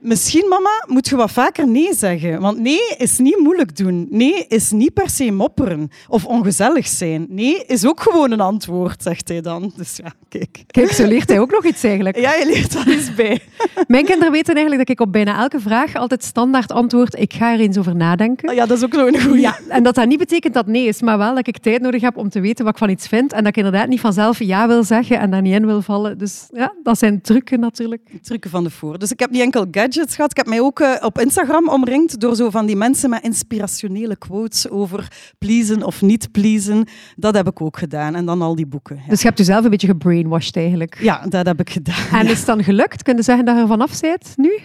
Misschien, 0.00 0.48
mama, 0.48 0.84
moet 0.86 1.08
je 1.08 1.16
wat 1.16 1.30
vaker 1.30 1.68
nee 1.68 1.94
zeggen. 1.94 2.40
Want 2.40 2.58
nee 2.58 2.94
is 2.96 3.18
niet 3.18 3.38
moeilijk 3.38 3.76
doen. 3.76 4.06
Nee 4.10 4.44
is 4.48 4.70
niet 4.70 4.94
per 4.94 5.10
se 5.10 5.30
mopperen 5.30 5.90
of 6.08 6.24
ongezellig 6.24 6.86
zijn. 6.86 7.26
Nee 7.28 7.64
is 7.66 7.86
ook 7.86 8.00
gewoon 8.00 8.30
een 8.30 8.40
antwoord, 8.40 9.02
zegt 9.02 9.28
hij 9.28 9.40
dan. 9.40 9.72
Dus 9.76 9.96
ja, 9.96 10.12
kijk. 10.28 10.64
Kijk, 10.66 10.90
zo 10.90 11.06
leert 11.06 11.28
hij 11.28 11.40
ook 11.40 11.50
nog 11.50 11.64
iets 11.64 11.82
eigenlijk. 11.82 12.16
Ja, 12.18 12.34
je 12.34 12.46
leert 12.46 12.74
wel 12.74 12.94
eens 12.94 13.14
bij. 13.14 13.40
Mijn 13.86 14.04
kinderen 14.04 14.32
weten 14.32 14.54
eigenlijk 14.54 14.88
dat 14.88 14.98
ik 14.98 15.06
op 15.06 15.12
bijna 15.12 15.38
elke 15.40 15.60
vraag 15.60 15.94
altijd 15.94 16.24
standaard 16.24 16.72
antwoord, 16.72 17.18
ik 17.18 17.32
ga 17.32 17.52
er 17.52 17.60
eens 17.60 17.78
over 17.78 17.96
nadenken. 17.96 18.54
Ja, 18.54 18.66
dat 18.66 18.76
is 18.76 18.84
ook 18.84 18.94
zo'n 18.94 19.20
goeie. 19.20 19.40
Ja, 19.40 19.58
en 19.68 19.82
dat 19.82 19.94
dat 19.94 20.06
niet 20.06 20.18
betekent 20.18 20.54
dat 20.54 20.66
nee 20.66 20.86
is, 20.86 21.02
maar 21.02 21.18
wel 21.18 21.34
dat 21.34 21.46
ik 21.46 21.58
tijd 21.58 21.80
nodig 21.80 22.00
heb 22.00 22.16
om 22.16 22.28
te 22.28 22.40
weten 22.40 22.64
wat 22.64 22.72
ik 22.72 22.78
van 22.78 22.90
iets 22.90 23.08
vind 23.08 23.32
en 23.32 23.38
dat 23.38 23.48
ik 23.48 23.56
inderdaad 23.56 23.88
niet 23.88 24.00
vanzelf 24.00 24.38
ja 24.38 24.66
wil 24.66 24.84
zeggen 24.84 25.18
en 25.18 25.30
daar 25.30 25.42
niet 25.42 25.54
in 25.54 25.66
wil 25.66 25.82
vallen. 25.82 26.18
Dus 26.18 26.48
ja, 26.52 26.74
dat 26.82 26.98
zijn 26.98 27.20
trucken 27.20 27.60
natuurlijk. 27.60 28.10
trucken 28.22 28.50
van 28.50 28.64
de 28.64 28.70
voor. 28.70 28.98
Dus 28.98 29.10
ik 29.10 29.20
heb 29.20 29.30
niet 29.30 29.40
enkel 29.40 29.66
gadgets 29.70 29.89
Ik 29.96 30.36
heb 30.36 30.46
mij 30.46 30.60
ook 30.60 30.80
eh, 30.80 31.04
op 31.04 31.18
Instagram 31.18 31.68
omringd 31.68 32.20
door 32.20 32.36
zo 32.36 32.50
van 32.50 32.66
die 32.66 32.76
mensen 32.76 33.10
met 33.10 33.22
inspirationele 33.22 34.16
quotes 34.16 34.68
over 34.68 35.08
pleasen 35.38 35.82
of 35.82 36.02
niet 36.02 36.32
pleasen. 36.32 36.86
Dat 37.16 37.34
heb 37.34 37.48
ik 37.48 37.60
ook 37.60 37.78
gedaan. 37.78 38.14
En 38.14 38.24
dan 38.26 38.42
al 38.42 38.54
die 38.54 38.66
boeken. 38.66 38.96
Ja, 38.96 39.02
Dus 39.08 39.20
je 39.20 39.26
hebt 39.26 39.38
jezelf 39.38 39.64
een 39.64 39.70
beetje 39.70 39.86
gebrainwashed 39.86 40.56
eigenlijk. 40.56 40.98
ja 41.00 41.26
dat 41.28 41.46
heb 41.46 41.60
ik 41.60 41.70
gedaan. 41.70 42.08
En 42.12 42.26
is 42.26 42.36
het 42.36 42.46
dan 42.46 42.64
gelukt? 42.64 43.02
Kun 43.02 43.16
je 43.16 43.22
zeggen 43.22 43.44
dat 43.44 43.54
je 43.54 43.60
er 43.60 43.68
vanaf 43.68 44.00
bent 44.00 44.32
nu? 44.36 44.58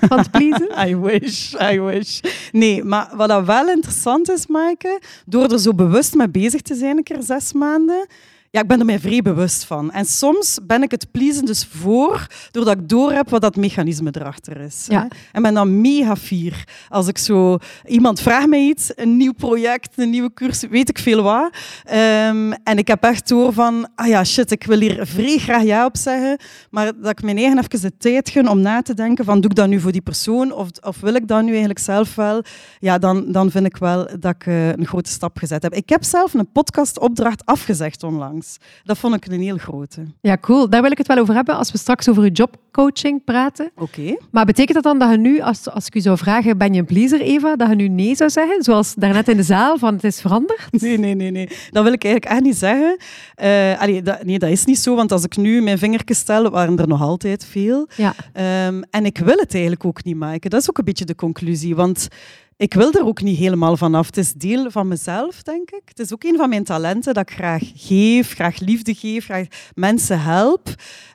Van 0.00 0.18
het 0.18 0.30
pleasen? 0.30 0.68
I 0.88 0.96
wish, 0.96 1.54
I 1.72 1.80
wish. 1.80 2.20
Nee, 2.52 2.84
maar 2.84 3.10
wat 3.16 3.28
dat 3.28 3.44
wel 3.44 3.68
interessant 3.68 4.30
is, 4.30 4.46
Maaike, 4.46 5.00
door 5.26 5.52
er 5.52 5.58
zo 5.58 5.74
bewust 5.74 6.14
mee 6.14 6.28
bezig 6.30 6.60
te 6.62 6.74
zijn, 6.74 6.96
een 6.96 7.02
keer 7.02 7.22
zes 7.22 7.52
maanden, 7.52 8.06
ja, 8.50 8.60
ik 8.60 8.66
ben 8.66 8.78
er 8.78 8.84
mij 8.84 8.98
vrij 8.98 9.22
bewust 9.22 9.64
van. 9.64 9.92
En 9.92 10.04
soms 10.04 10.58
ben 10.62 10.82
ik 10.82 10.90
het 10.90 11.10
pleasen 11.10 11.44
dus 11.44 11.68
voor, 11.70 12.26
doordat 12.50 12.78
ik 12.78 12.88
doorheb 12.88 13.30
wat 13.30 13.40
dat 13.40 13.56
mechanisme 13.56 14.10
erachter 14.12 14.60
is. 14.60 14.86
Ja. 14.88 15.00
Hè. 15.00 15.06
En 15.32 15.42
ben 15.42 15.54
dan 15.54 15.80
mega 15.80 16.16
fier. 16.16 16.64
Als 16.88 17.06
ik 17.06 17.18
zo... 17.18 17.58
Iemand 17.86 18.20
vraagt 18.20 18.46
mij 18.46 18.60
iets, 18.60 18.92
een 18.94 19.16
nieuw 19.16 19.32
project, 19.32 19.92
een 19.96 20.10
nieuwe 20.10 20.32
cursus, 20.34 20.70
weet 20.70 20.88
ik 20.88 20.98
veel 20.98 21.22
wat. 21.22 21.50
Ehm, 21.84 22.52
en 22.52 22.78
ik 22.78 22.88
heb 22.88 23.02
echt 23.02 23.28
door 23.28 23.52
van, 23.52 23.88
ah 23.94 24.06
ja, 24.06 24.24
shit, 24.24 24.50
ik 24.50 24.64
wil 24.64 24.80
hier 24.80 25.06
vrij 25.06 25.38
graag 25.38 25.62
ja 25.62 25.84
op 25.84 25.96
zeggen, 25.96 26.38
maar 26.70 26.92
dat 27.00 27.10
ik 27.10 27.22
mijn 27.22 27.38
eigen 27.38 27.58
even 27.58 27.80
de 27.80 27.96
tijd 27.96 28.28
gun 28.28 28.48
om 28.48 28.60
na 28.60 28.82
te 28.82 28.94
denken 28.94 29.24
van, 29.24 29.40
doe 29.40 29.50
ik 29.50 29.56
dat 29.56 29.68
nu 29.68 29.80
voor 29.80 29.92
die 29.92 30.00
persoon 30.00 30.52
of, 30.52 30.68
of 30.80 31.00
wil 31.00 31.14
ik 31.14 31.28
dat 31.28 31.42
nu 31.42 31.48
eigenlijk 31.48 31.78
zelf 31.78 32.14
wel? 32.14 32.42
Ja, 32.78 32.98
dan, 32.98 33.32
dan 33.32 33.50
vind 33.50 33.66
ik 33.66 33.76
wel 33.76 34.08
dat 34.18 34.34
ik 34.34 34.46
eh, 34.46 34.68
een 34.68 34.86
grote 34.86 35.10
stap 35.10 35.38
gezet 35.38 35.62
heb. 35.62 35.74
Ik 35.74 35.88
heb 35.88 36.04
zelf 36.04 36.34
een 36.34 36.52
podcastopdracht 36.52 37.46
afgezegd 37.46 38.02
onlangs. 38.02 38.37
Dat 38.84 38.98
vond 38.98 39.14
ik 39.14 39.26
een 39.26 39.40
heel 39.40 39.56
grote. 39.56 40.02
Ja, 40.20 40.36
cool. 40.40 40.70
Daar 40.70 40.82
wil 40.82 40.90
ik 40.90 40.98
het 40.98 41.06
wel 41.06 41.18
over 41.18 41.34
hebben 41.34 41.56
als 41.56 41.72
we 41.72 41.78
straks 41.78 42.08
over 42.08 42.24
je 42.24 42.30
jobcoaching 42.30 43.24
praten. 43.24 43.70
Oké. 43.76 44.16
Maar 44.30 44.44
betekent 44.44 44.74
dat 44.74 44.82
dan 44.82 44.98
dat 44.98 45.10
je 45.10 45.16
nu, 45.16 45.40
als, 45.40 45.70
als 45.70 45.86
ik 45.86 45.94
u 45.94 46.00
zou 46.00 46.18
vragen, 46.18 46.58
ben 46.58 46.72
je 46.72 46.78
een 46.78 46.86
pleaser, 46.86 47.20
Eva, 47.20 47.56
dat 47.56 47.68
je 47.68 47.74
nu 47.74 47.88
nee 47.88 48.14
zou 48.14 48.30
zeggen? 48.30 48.62
Zoals 48.62 48.94
daarnet 48.94 49.28
in 49.28 49.36
de 49.36 49.42
zaal, 49.42 49.78
van 49.78 49.94
het 49.94 50.04
is 50.04 50.20
veranderd? 50.20 50.66
Nee, 50.80 50.98
nee, 50.98 51.14
nee, 51.14 51.30
nee. 51.30 51.48
Dat 51.70 51.84
wil 51.84 51.92
ik 51.92 52.04
eigenlijk 52.04 52.34
echt 52.34 52.42
niet 52.42 52.56
zeggen. 52.56 52.96
Eh, 53.34 53.80
allee, 53.80 54.02
dat, 54.02 54.24
nee, 54.24 54.38
dat 54.38 54.50
is 54.50 54.64
niet 54.64 54.78
zo, 54.78 54.94
want 54.94 55.12
als 55.12 55.24
ik 55.24 55.36
nu 55.36 55.62
mijn 55.62 55.78
vingertjes 55.78 56.18
stel, 56.18 56.50
waren 56.50 56.78
er 56.78 56.88
nog 56.88 57.02
altijd 57.02 57.44
veel. 57.44 57.88
Ja. 57.96 58.14
Ehm, 58.32 58.82
en 58.90 59.04
ik 59.04 59.18
wil 59.18 59.36
het 59.36 59.52
eigenlijk 59.52 59.84
ook 59.84 60.04
niet 60.04 60.16
maken. 60.16 60.50
Dat 60.50 60.60
is 60.60 60.68
ook 60.68 60.78
een 60.78 60.84
beetje 60.84 61.04
de 61.04 61.14
conclusie, 61.14 61.74
want 61.76 62.08
ik 62.58 62.74
wil 62.74 62.92
er 62.92 63.06
ook 63.06 63.22
niet 63.22 63.38
helemaal 63.38 63.76
vanaf. 63.76 64.06
Het 64.06 64.16
is 64.16 64.32
deel 64.32 64.70
van 64.70 64.88
mezelf, 64.88 65.42
denk 65.42 65.70
ik. 65.70 65.82
Het 65.84 65.98
is 65.98 66.12
ook 66.12 66.24
een 66.24 66.36
van 66.36 66.48
mijn 66.48 66.64
talenten 66.64 67.14
dat 67.14 67.30
ik 67.30 67.36
graag 67.36 67.62
geef, 67.74 68.34
graag 68.34 68.58
liefde 68.58 68.94
geef, 68.94 69.24
graag 69.24 69.46
mensen 69.74 70.20
help. 70.20 70.68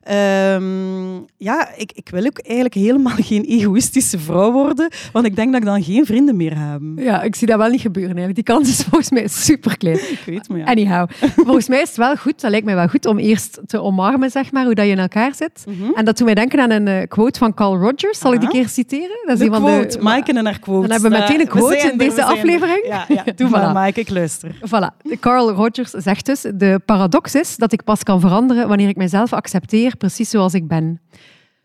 Ehm, 0.03 1.13
ja, 1.37 1.69
ik, 1.75 1.91
ik 1.91 2.09
wil 2.09 2.25
ook 2.25 2.39
eigenlijk 2.39 2.75
helemaal 2.75 3.15
geen 3.31 3.43
egoïstische 3.43 4.19
vrouw 4.19 4.51
worden, 4.51 4.91
want 5.11 5.25
ik 5.25 5.35
denk 5.35 5.51
dat 5.51 5.61
ik 5.61 5.67
dan 5.67 5.83
geen 5.83 6.05
vrienden 6.05 6.35
meer 6.35 6.57
heb. 6.57 6.81
Ja, 6.95 7.21
ik 7.21 7.35
zie 7.35 7.47
dat 7.47 7.57
wel 7.57 7.69
niet 7.69 7.81
gebeuren 7.81 8.17
eigenlijk. 8.17 8.47
Die 8.47 8.55
kans 8.55 8.69
is 8.69 8.83
volgens 8.89 9.09
mij 9.09 9.27
super 9.27 9.77
klein. 9.77 9.99
Ik 10.13 10.21
weet, 10.25 10.49
maar 10.49 10.57
ja. 10.57 10.65
Anyhow, 10.65 11.09
volgens 11.35 11.67
mij 11.67 11.81
is 11.81 11.87
het 11.87 11.97
wel 11.97 12.15
goed, 12.15 12.41
dat 12.41 12.51
lijkt 12.51 12.65
mij 12.65 12.75
wel 12.75 12.87
goed, 12.87 13.05
om 13.05 13.17
eerst 13.17 13.59
te 13.65 13.81
omarmen, 13.81 14.31
zeg 14.31 14.51
maar, 14.51 14.65
hoe 14.65 14.75
dat 14.75 14.85
je 14.85 14.91
in 14.91 14.99
elkaar 14.99 15.35
zit. 15.35 15.63
En 15.95 16.05
dat 16.05 16.17
doet 16.17 16.25
mij 16.25 16.35
denken 16.35 16.59
aan 16.59 16.71
een 16.71 16.87
eh, 16.87 17.07
quote 17.07 17.39
van 17.39 17.53
Carl 17.53 17.77
Rogers. 17.77 18.19
Zal 18.19 18.33
ik 18.33 18.39
die 18.39 18.49
keer 18.49 18.67
citeren? 18.67 19.17
Dat 19.25 19.33
is 19.33 19.39
De 19.39 19.45
een 19.45 19.51
van 19.51 19.61
quote, 19.63 19.97
de... 19.97 20.03
Maaike 20.03 20.33
en 20.33 20.45
haar 20.45 20.59
quote. 20.59 20.87
Dan 20.87 20.91
hebben 20.91 21.11
we 21.11 21.32
meteen 21.37 21.47
een 21.47 21.53
We 21.53 21.59
quote 21.59 21.91
in 21.91 21.97
deze 21.97 22.21
er. 22.21 22.27
aflevering. 22.27 22.85
Ja, 22.87 23.05
ja. 23.07 23.23
doe 23.35 23.49
maar. 23.49 23.73
Maaike, 23.73 23.99
ik 23.99 24.09
luister. 24.09 24.55
Voilà. 24.55 25.17
Carl 25.19 25.49
Rogers 25.49 25.89
zegt 25.89 26.25
dus, 26.25 26.41
de 26.41 26.81
paradox 26.85 27.35
is 27.35 27.57
dat 27.57 27.71
ik 27.71 27.83
pas 27.83 28.03
kan 28.03 28.19
veranderen 28.19 28.67
wanneer 28.67 28.87
ik 28.87 28.95
mezelf 28.95 29.33
accepteer 29.33 29.97
precies 29.97 30.29
zoals 30.29 30.53
ik 30.53 30.67
ben. 30.67 31.01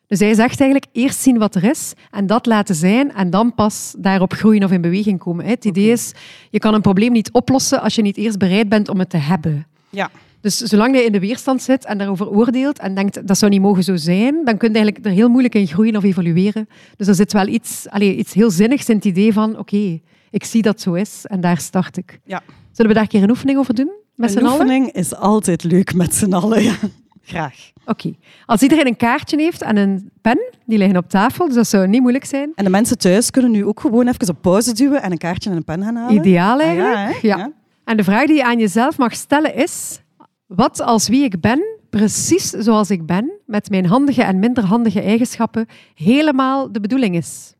Dus 0.06 0.18
hij 0.18 0.34
zegt 0.34 0.60
eigenlijk 0.60 0.90
eerst 0.92 1.20
zien 1.20 1.38
wat 1.38 1.54
er 1.54 1.64
is 1.64 1.92
en 2.10 2.26
dat 2.26 2.46
laten 2.46 2.74
zijn 2.74 3.12
en 3.14 3.30
dan 3.30 3.54
pas 3.54 3.94
daarop 3.98 4.32
groeien 4.32 4.64
of 4.64 4.70
in 4.70 4.80
beweging 4.80 5.18
komen. 5.18 5.44
Het 5.44 5.64
idee 5.64 5.90
is, 5.90 6.12
je 6.50 6.58
kan 6.58 6.74
een 6.74 6.80
probleem 6.80 7.12
niet 7.12 7.32
oplossen 7.32 7.80
als 7.80 7.94
je 7.94 8.02
niet 8.02 8.16
eerst 8.16 8.38
bereid 8.38 8.68
bent 8.68 8.88
om 8.88 8.98
het 8.98 9.10
te 9.10 9.16
hebben. 9.16 9.66
Ja. 9.90 10.10
Dus 10.48 10.58
zolang 10.58 10.96
je 10.96 11.04
in 11.04 11.12
de 11.12 11.20
weerstand 11.20 11.62
zit 11.62 11.84
en 11.84 11.98
daarover 11.98 12.28
oordeelt 12.28 12.78
en 12.78 12.94
denkt 12.94 13.26
dat 13.26 13.38
zou 13.38 13.50
niet 13.50 13.60
mogen 13.60 13.82
zo 13.84 13.96
zijn, 13.96 14.44
dan 14.44 14.56
kun 14.56 14.68
je 14.68 14.74
eigenlijk 14.74 15.06
er 15.06 15.12
heel 15.12 15.28
moeilijk 15.28 15.54
in 15.54 15.66
groeien 15.66 15.96
of 15.96 16.04
evolueren. 16.04 16.68
Dus 16.96 17.06
er 17.06 17.14
zit 17.14 17.32
wel 17.32 17.46
iets, 17.46 17.86
allez, 17.88 18.16
iets 18.16 18.32
heel 18.34 18.50
zinnigs 18.50 18.88
in 18.88 18.96
het 18.96 19.04
idee 19.04 19.32
van 19.32 19.58
oké, 19.58 20.00
ik 20.30 20.44
zie 20.44 20.62
dat 20.62 20.80
zo 20.80 20.92
is 20.94 21.24
en 21.26 21.40
daar 21.40 21.58
start 21.58 21.96
ik. 21.96 22.20
Ja. 22.24 22.42
Zullen 22.72 22.90
we 22.90 22.94
daar 22.96 23.02
een 23.02 23.08
keer 23.08 23.22
een 23.22 23.30
oefening 23.30 23.58
over 23.58 23.74
doen? 23.74 23.90
Met 24.14 24.30
Een 24.34 24.42
allen? 24.42 24.52
oefening 24.52 24.92
is 24.92 25.14
altijd 25.14 25.64
leuk 25.64 25.94
met 25.94 26.14
z'n 26.14 26.32
allen. 26.32 26.62
Ja. 26.62 26.74
Graag. 27.22 27.56
Oké. 27.86 28.12
Als 28.46 28.62
iedereen 28.62 28.86
een 28.86 28.96
kaartje 28.96 29.36
heeft 29.36 29.62
en 29.62 29.76
een 29.76 30.10
pen, 30.20 30.38
die 30.66 30.78
liggen 30.78 30.96
op 30.96 31.08
tafel, 31.08 31.46
dus 31.46 31.54
dat 31.54 31.68
zou 31.68 31.86
niet 31.88 32.00
moeilijk 32.00 32.24
zijn. 32.24 32.52
En 32.54 32.64
de 32.64 32.70
mensen 32.70 32.98
thuis 32.98 33.30
kunnen 33.30 33.50
nu 33.50 33.64
ook 33.64 33.80
gewoon 33.80 34.08
even 34.08 34.28
op 34.28 34.36
pauze 34.42 34.72
duwen 34.74 35.02
en 35.02 35.10
een 35.12 35.18
kaartje 35.18 35.50
en 35.50 35.56
een 35.56 35.64
pen 35.64 35.82
gaan 35.82 35.96
halen. 35.96 36.14
Ideaal 36.16 36.58
Ah, 36.58 36.64
eigenlijk. 36.66 36.94
ja, 36.94 37.06
hè? 37.06 37.28
ja. 37.28 37.36
Ja. 37.36 37.52
En 37.84 37.96
de 37.96 38.04
vraag 38.04 38.26
die 38.26 38.36
je 38.36 38.44
aan 38.44 38.58
jezelf 38.58 38.98
mag 38.98 39.14
stellen 39.14 39.54
is: 39.54 40.00
wat 40.48 40.80
als 40.80 41.08
wie 41.08 41.24
ik 41.24 41.40
ben, 41.40 41.78
precies 41.90 42.50
zoals 42.50 42.90
ik 42.90 43.06
ben, 43.06 43.32
met 43.46 43.70
mijn 43.70 43.86
handige 43.86 44.22
en 44.22 44.38
minder 44.38 44.64
handige 44.64 45.00
eigenschappen, 45.00 45.66
helemaal 45.94 46.72
de 46.72 46.80
bedoeling 46.80 47.16
is? 47.16 47.54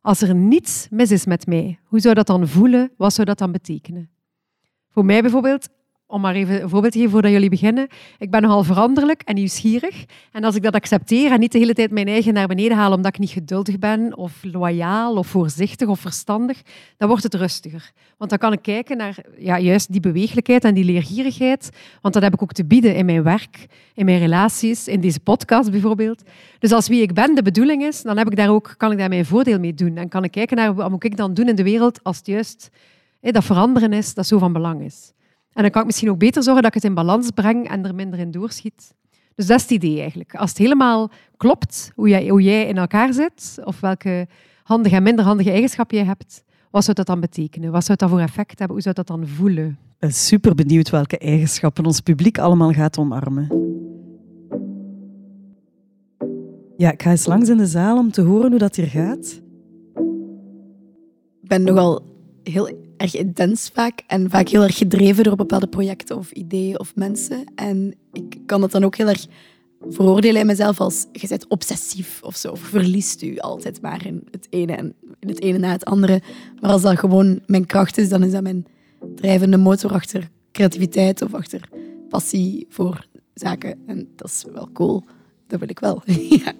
Als 0.00 0.22
er 0.22 0.34
niets 0.34 0.86
mis 0.90 1.10
is 1.10 1.26
met 1.26 1.46
mij, 1.46 1.78
hoe 1.84 2.00
zou 2.00 2.14
dat 2.14 2.26
dan 2.26 2.48
voelen? 2.48 2.90
Wat 2.96 3.12
zou 3.12 3.26
dat 3.26 3.38
dan 3.38 3.52
betekenen? 3.52 4.10
Voor 4.90 5.04
mij 5.04 5.22
bijvoorbeeld, 5.22 5.68
om 6.10 6.20
maar 6.20 6.34
even 6.34 6.62
een 6.62 6.68
voorbeeld 6.68 6.92
te 6.92 6.98
geven 6.98 7.12
voordat 7.12 7.30
jullie 7.30 7.48
beginnen, 7.48 7.88
ik 8.18 8.30
ben 8.30 8.42
nogal 8.42 8.64
veranderlijk 8.64 9.22
en 9.22 9.34
nieuwsgierig. 9.34 10.04
En 10.32 10.44
als 10.44 10.54
ik 10.54 10.62
dat 10.62 10.74
accepteer 10.74 11.32
en 11.32 11.40
niet 11.40 11.52
de 11.52 11.58
hele 11.58 11.74
tijd 11.74 11.90
mijn 11.90 12.08
eigen 12.08 12.34
naar 12.34 12.46
beneden 12.46 12.76
haal 12.76 12.92
omdat 12.92 13.14
ik 13.14 13.20
niet 13.20 13.30
geduldig 13.30 13.78
ben, 13.78 14.16
of 14.16 14.32
loyaal, 14.42 15.16
of 15.16 15.26
voorzichtig, 15.26 15.88
of 15.88 16.00
verstandig, 16.00 16.62
dan 16.96 17.08
wordt 17.08 17.22
het 17.22 17.34
rustiger. 17.34 17.92
Want 18.16 18.30
dan 18.30 18.38
kan 18.38 18.52
ik 18.52 18.62
kijken 18.62 18.96
naar 18.96 19.16
ja, 19.38 19.58
juist 19.58 19.92
die 19.92 20.00
beweeglijkheid 20.00 20.64
en 20.64 20.74
die 20.74 20.84
leergierigheid. 20.84 21.70
Want 22.00 22.14
dat 22.14 22.22
heb 22.22 22.34
ik 22.34 22.42
ook 22.42 22.52
te 22.52 22.64
bieden 22.64 22.96
in 22.96 23.06
mijn 23.06 23.22
werk, 23.22 23.66
in 23.94 24.04
mijn 24.04 24.18
relaties, 24.18 24.88
in 24.88 25.00
deze 25.00 25.20
podcast 25.20 25.70
bijvoorbeeld. 25.70 26.22
Dus 26.58 26.72
als 26.72 26.88
wie 26.88 27.02
ik 27.02 27.14
ben 27.14 27.34
de 27.34 27.42
bedoeling 27.42 27.82
is, 27.82 28.02
dan 28.02 28.18
heb 28.18 28.30
ik 28.30 28.36
daar 28.36 28.50
ook, 28.50 28.74
kan 28.76 28.92
ik 28.92 28.98
daar 28.98 29.08
mijn 29.08 29.26
voordeel 29.26 29.58
mee 29.58 29.74
doen. 29.74 29.96
En 29.96 30.08
kan 30.08 30.24
ik 30.24 30.30
kijken 30.30 30.56
naar 30.56 30.74
wat 30.74 30.90
moet 30.90 31.04
ik 31.04 31.16
dan 31.16 31.34
doen 31.34 31.48
in 31.48 31.56
de 31.56 31.62
wereld 31.62 32.04
als 32.04 32.16
het 32.16 32.26
juist 32.26 32.70
dat 33.20 33.44
veranderen 33.44 33.92
is, 33.92 34.14
dat 34.14 34.26
zo 34.26 34.38
van 34.38 34.52
belang 34.52 34.82
is. 34.82 35.12
En 35.58 35.64
dan 35.64 35.72
kan 35.72 35.80
ik 35.80 35.86
misschien 35.86 36.10
ook 36.10 36.18
beter 36.18 36.42
zorgen 36.42 36.62
dat 36.62 36.74
ik 36.74 36.82
het 36.82 36.90
in 36.90 36.94
balans 36.94 37.30
breng 37.30 37.68
en 37.68 37.84
er 37.84 37.94
minder 37.94 38.18
in 38.18 38.30
doorschiet. 38.30 38.94
Dus 39.34 39.46
dat 39.46 39.56
is 39.56 39.62
het 39.62 39.70
idee 39.70 40.00
eigenlijk. 40.00 40.34
Als 40.34 40.48
het 40.48 40.58
helemaal 40.58 41.10
klopt, 41.36 41.92
hoe 41.94 42.08
jij, 42.08 42.28
hoe 42.28 42.42
jij 42.42 42.66
in 42.66 42.76
elkaar 42.76 43.12
zit, 43.12 43.58
of 43.64 43.80
welke 43.80 44.26
handige 44.62 44.94
en 44.94 45.02
minder 45.02 45.24
handige 45.24 45.50
eigenschappen 45.50 45.96
jij 45.96 46.06
hebt, 46.06 46.44
wat 46.70 46.84
zou 46.84 46.96
dat 46.96 47.06
dan 47.06 47.20
betekenen? 47.20 47.72
Wat 47.72 47.84
zou 47.84 47.98
dat 47.98 48.08
voor 48.10 48.20
effect 48.20 48.58
hebben? 48.58 48.76
Hoe 48.76 48.80
zou 48.80 48.94
dat 48.94 49.06
dan 49.06 49.26
voelen? 49.26 49.66
Ik 49.66 49.98
ben 49.98 50.12
super 50.12 50.54
benieuwd 50.54 50.90
welke 50.90 51.18
eigenschappen 51.18 51.86
ons 51.86 52.00
publiek 52.00 52.38
allemaal 52.38 52.72
gaat 52.72 52.98
omarmen. 52.98 53.46
Ja, 56.76 56.92
ik 56.92 57.02
ga 57.02 57.10
eens 57.10 57.26
langs 57.26 57.48
in 57.48 57.56
de 57.56 57.66
zaal 57.66 57.98
om 57.98 58.10
te 58.10 58.22
horen 58.22 58.50
hoe 58.50 58.58
dat 58.58 58.76
hier 58.76 58.86
gaat. 58.86 59.40
Ik 61.42 61.48
ben 61.48 61.62
nogal 61.62 62.02
heel 62.42 62.87
erg 62.98 63.16
intens 63.16 63.70
vaak 63.74 64.02
en 64.06 64.30
vaak 64.30 64.48
heel 64.48 64.62
erg 64.62 64.76
gedreven 64.76 65.24
door 65.24 65.36
bepaalde 65.36 65.66
projecten 65.66 66.16
of 66.16 66.30
ideeën 66.30 66.78
of 66.78 66.94
mensen. 66.94 67.44
En 67.54 67.94
ik 68.12 68.38
kan 68.46 68.60
dat 68.60 68.70
dan 68.70 68.84
ook 68.84 68.96
heel 68.96 69.08
erg 69.08 69.26
veroordelen 69.88 70.40
in 70.40 70.46
mezelf 70.46 70.80
als 70.80 71.06
je 71.12 71.28
bent 71.28 71.46
obsessief 71.46 72.22
of 72.22 72.36
zo. 72.36 72.50
Of 72.50 72.60
verliest 72.60 73.22
u 73.22 73.38
altijd 73.38 73.80
maar 73.80 74.06
in 74.06 74.22
het 74.30 74.46
ene 74.50 74.72
en 74.72 74.94
in 75.20 75.28
het 75.28 75.40
ene 75.40 75.58
na 75.58 75.70
het 75.70 75.84
andere. 75.84 76.22
Maar 76.60 76.70
als 76.70 76.82
dat 76.82 76.98
gewoon 76.98 77.40
mijn 77.46 77.66
kracht 77.66 77.98
is, 77.98 78.08
dan 78.08 78.22
is 78.22 78.32
dat 78.32 78.42
mijn 78.42 78.66
drijvende 79.14 79.56
motor 79.56 79.92
achter 79.92 80.28
creativiteit 80.52 81.22
of 81.22 81.34
achter 81.34 81.68
passie 82.08 82.66
voor 82.68 83.06
zaken. 83.34 83.78
En 83.86 84.08
dat 84.16 84.28
is 84.28 84.44
wel 84.52 84.68
cool. 84.72 85.04
Dat 85.46 85.60
wil 85.60 85.68
ik 85.68 85.78
wel. 85.78 86.02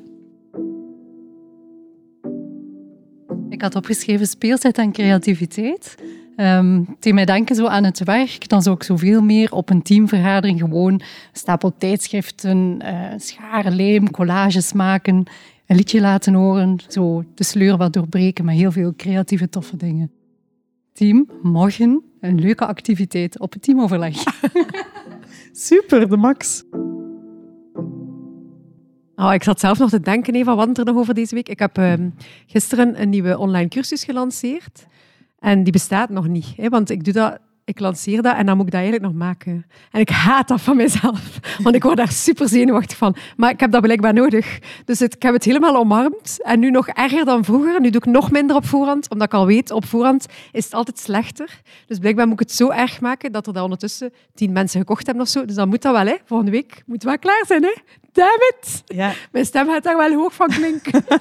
Ik 3.59 3.65
had 3.65 3.75
opgeschreven 3.75 4.27
speelsheid 4.27 4.79
en 4.79 4.93
creativiteit. 4.93 5.95
Ehm 6.39 6.79
het 6.79 7.03
deed 7.03 7.15
mij 7.15 7.25
denken 7.25 7.57
zo 7.57 7.67
aan 7.67 7.85
het 7.85 8.05
werk. 8.05 8.49
Dan 8.49 8.63
zou 8.63 8.77
ik 8.77 8.83
zoveel 8.83 9.21
meer 9.21 9.53
op 9.53 9.71
een 9.71 9.83
teamvergadering 9.83 10.59
gewoon 10.59 10.93
een 10.93 11.03
stapel 11.33 11.75
tijdschriften, 11.79 12.77
eh 12.79 13.13
scharen, 13.17 13.77
lijm, 13.77 14.11
collages 14.11 14.73
maken, 14.73 15.25
een 15.67 15.77
liedje 15.77 16.01
laten 16.01 16.35
horen, 16.35 16.77
zo 16.89 17.25
de 17.35 17.45
sleur 17.45 17.77
wat 17.77 17.93
doorbreken 17.93 18.45
met 18.45 18.55
heel 18.55 18.73
veel 18.73 18.93
creatieve, 18.97 19.49
toffe 19.49 19.77
dingen. 19.77 20.11
Team, 20.93 21.29
morgen 21.43 22.03
een 22.21 22.41
leuke 22.41 22.67
activiteit 22.67 23.39
op 23.39 23.53
het 23.53 23.63
teamoverleg. 23.63 24.17
Super, 25.53 26.09
de 26.09 26.17
max. 26.17 26.65
Oh, 29.17 29.33
ik 29.33 29.43
zat 29.43 29.61
zelf 29.61 29.79
nog 29.79 29.91
te 29.91 30.01
denken, 30.01 30.35
Eva, 30.35 30.55
wat 30.55 30.79
er 30.79 30.85
nog 30.85 30.97
over 30.97 31.15
deze 31.15 31.35
week. 31.35 31.49
Ik 31.49 31.59
heb 31.59 31.79
ehm, 31.79 32.09
gisteren 32.47 33.01
een 33.01 33.09
nieuwe 33.09 33.39
online 33.39 33.69
cursus 33.69 34.05
gelanceerd. 34.05 34.87
En 35.39 35.63
die 35.63 35.73
bestaat 35.73 36.11
nog 36.11 36.29
niet. 36.29 36.53
Hè, 36.57 36.69
want 36.69 36.91
ik 36.91 37.05
doe 37.05 37.13
dat, 37.13 37.39
ik 37.69 37.81
lanceer 37.81 38.23
dat 38.23 38.37
en 38.37 38.47
dan 38.47 38.57
moet 38.57 38.67
ik 38.67 38.73
dat 38.73 38.81
eigenlijk 38.81 39.13
nog 39.13 39.23
maken. 39.23 39.67
En 39.91 40.01
ik 40.01 40.09
haat 40.09 40.49
dat 40.49 40.61
van 40.61 40.77
mezelf. 40.77 41.39
Want 41.63 41.75
ik 41.75 41.83
word 41.83 41.97
daar 41.97 42.11
super 42.11 42.49
zenuwachtig 42.49 42.97
van. 42.97 43.17
Maar 43.37 43.51
ik 43.51 43.61
heb 43.61 43.71
dat 43.71 43.83
blijkbaar 43.83 44.13
nodig. 44.13 44.59
Dus 44.85 44.99
het, 44.99 45.15
ik 45.15 45.23
heb 45.23 45.33
het 45.33 45.45
helemaal 45.45 45.77
omarmd. 45.77 46.39
En 46.43 46.61
nu 46.61 46.71
nog 46.71 46.89
erger 46.89 47.25
dan 47.25 47.45
vroeger. 47.45 47.81
Nu 47.81 47.91
doe 47.91 48.01
ik 48.01 48.13
nog 48.13 48.31
minder 48.31 48.57
op 48.57 48.65
voorhand. 48.67 49.11
Omdat 49.11 49.27
ik 49.27 49.35
al 49.35 49.47
weet, 49.47 49.71
op 49.71 49.85
voorhand 49.85 50.27
is 50.53 50.65
het 50.65 50.75
altijd 50.75 50.99
slechter. 50.99 51.61
Dus 51.87 51.99
blijkbaar 51.99 52.27
moet 52.27 52.41
ik 52.41 52.49
het 52.49 52.57
zo 52.57 52.71
erg 52.71 53.01
maken 53.01 53.33
dat 53.33 53.47
er 53.47 53.53
dan 53.53 53.63
ondertussen 53.63 54.13
tien 54.35 54.53
mensen 54.53 54.81
gekocht 54.81 55.07
hebben 55.07 55.25
of 55.25 55.31
zo. 55.31 55.45
Dus 55.45 55.55
dan 55.55 55.69
moet 55.69 55.83
dat 55.83 55.93
wel, 55.93 56.07
hè. 56.07 56.17
Volgende 56.25 56.53
week 56.53 56.83
moet 56.87 56.95
het 56.95 57.05
wel 57.05 57.19
klaar 57.19 57.45
zijn, 57.47 57.63
hè. 57.63 57.75
Damn 58.13 58.41
it! 58.51 58.83
Ja. 58.87 59.13
Mijn 59.33 59.45
stem 59.45 59.69
gaat 59.69 59.83
daar 59.83 59.97
wel 59.97 60.13
hoog 60.13 60.35
van 60.35 60.49
klinken. 60.49 61.05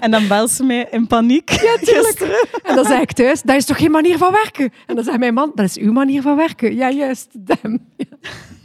En 0.00 0.10
dan 0.10 0.28
belt 0.28 0.50
ze 0.50 0.64
mij 0.64 0.88
in 0.90 1.06
paniek. 1.06 1.50
Ja, 1.50 1.76
tuurlijk. 1.76 2.20
En 2.62 2.74
dan 2.76 2.84
zeg 2.84 3.00
ik 3.00 3.12
thuis, 3.12 3.42
dat 3.42 3.56
is 3.56 3.64
toch 3.64 3.76
geen 3.76 3.90
manier 3.90 4.18
van 4.18 4.32
werken? 4.32 4.72
En 4.86 4.94
dan 4.94 5.04
zegt 5.04 5.18
mijn 5.18 5.34
man, 5.34 5.52
dat 5.62 5.76
is 5.76 5.82
uw 5.82 5.92
manier 5.92 6.22
van 6.22 6.36
werken. 6.36 6.74
Ja, 6.74 6.90
juist. 6.90 7.28
Damn. 7.32 7.78
Ja. 7.96 8.16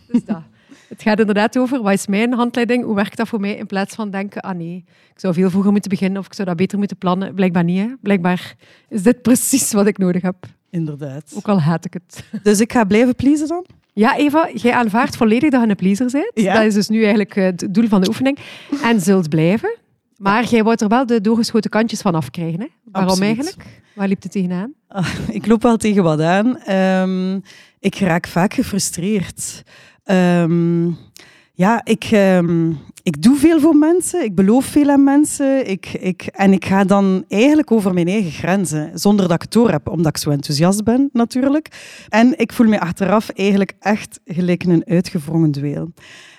Dus 0.07 0.25
dat. 0.25 0.41
Het 0.87 1.01
gaat 1.01 1.19
inderdaad 1.19 1.57
over, 1.57 1.81
wat 1.81 1.93
is 1.93 2.07
mijn 2.07 2.33
handleiding? 2.33 2.83
Hoe 2.83 2.95
werkt 2.95 3.17
dat 3.17 3.27
voor 3.27 3.39
mij? 3.39 3.55
In 3.55 3.65
plaats 3.65 3.95
van 3.95 4.09
denken, 4.09 4.41
ah 4.41 4.55
nee, 4.55 4.83
ik 5.13 5.19
zou 5.19 5.33
veel 5.33 5.49
vroeger 5.49 5.71
moeten 5.71 5.89
beginnen 5.89 6.19
of 6.19 6.25
ik 6.25 6.33
zou 6.33 6.47
dat 6.47 6.57
beter 6.57 6.77
moeten 6.77 6.97
plannen. 6.97 7.33
Blijkbaar 7.33 7.63
niet, 7.63 7.79
hè. 7.79 7.93
Blijkbaar 8.01 8.55
is 8.89 9.03
dit 9.03 9.21
precies 9.21 9.73
wat 9.73 9.87
ik 9.87 9.97
nodig 9.97 10.21
heb. 10.21 10.35
Inderdaad. 10.69 11.33
Ook 11.35 11.47
al 11.47 11.61
haat 11.61 11.85
ik 11.85 11.93
het. 11.93 12.23
Dus 12.43 12.59
ik 12.59 12.71
ga 12.71 12.83
blijven 12.83 13.15
pleasen 13.15 13.47
dan? 13.47 13.65
Ja, 13.93 14.17
Eva, 14.17 14.49
jij 14.53 14.73
aanvaardt 14.73 15.17
volledig 15.17 15.49
dat 15.49 15.61
je 15.63 15.69
een 15.69 15.75
pleaser 15.75 16.11
bent. 16.11 16.31
Ja. 16.33 16.53
Dat 16.53 16.63
is 16.63 16.73
dus 16.73 16.87
nu 16.87 16.99
eigenlijk 16.99 17.35
eh, 17.35 17.43
het 17.43 17.67
doel 17.71 17.87
van 17.87 18.01
de 18.01 18.07
oefening. 18.07 18.37
En 18.83 19.01
zult 19.01 19.29
blijven. 19.29 19.75
Maar 20.17 20.45
jij 20.45 20.63
wou 20.63 20.75
er 20.79 20.87
wel 20.87 21.05
de 21.05 21.21
doorgeschoten 21.21 21.69
kantjes 21.69 22.01
van 22.01 22.15
afkrijgen. 22.15 22.59
Hè? 22.59 22.67
Waarom 22.83 23.11
Absoluut. 23.11 23.35
eigenlijk? 23.35 23.81
Waar 23.95 24.07
liep 24.07 24.23
het 24.23 24.31
tegenaan? 24.31 24.73
Ah, 24.87 25.07
ik 25.29 25.47
loop 25.47 25.61
wel 25.61 25.77
tegen 25.77 26.03
wat 26.03 26.21
aan. 26.21 26.57
Ehm, 26.57 27.39
ik 27.79 27.95
raak 27.95 28.27
vaak 28.27 28.53
gefrustreerd. 28.53 29.63
Ehm, 30.03 30.85
ja, 31.53 31.81
ik, 31.83 32.03
ehm, 32.03 32.71
ik 33.03 33.21
doe 33.21 33.37
veel 33.37 33.59
voor 33.59 33.75
mensen. 33.75 34.23
Ik 34.23 34.35
beloof 34.35 34.65
veel 34.65 34.89
aan 34.89 35.03
mensen. 35.03 35.69
Ik, 35.69 35.93
ik, 35.93 36.21
en 36.21 36.53
ik 36.53 36.65
ga 36.65 36.83
dan 36.83 37.25
eigenlijk 37.27 37.71
over 37.71 37.93
mijn 37.93 38.07
eigen 38.07 38.31
grenzen. 38.31 38.99
Zonder 38.99 39.27
dat 39.27 39.35
ik 39.35 39.41
het 39.41 39.51
door 39.51 39.71
heb, 39.71 39.89
omdat 39.89 40.15
ik 40.15 40.17
zo 40.17 40.29
enthousiast 40.29 40.83
ben, 40.83 41.09
natuurlijk. 41.13 41.69
En 42.09 42.39
ik 42.39 42.53
voel 42.53 42.67
me 42.67 42.79
achteraf 42.79 43.29
eigenlijk 43.29 43.73
echt 43.79 44.19
gelijk 44.25 44.63
een 44.63 44.83
uitgevrongen 44.87 45.51
dweil. 45.51 45.91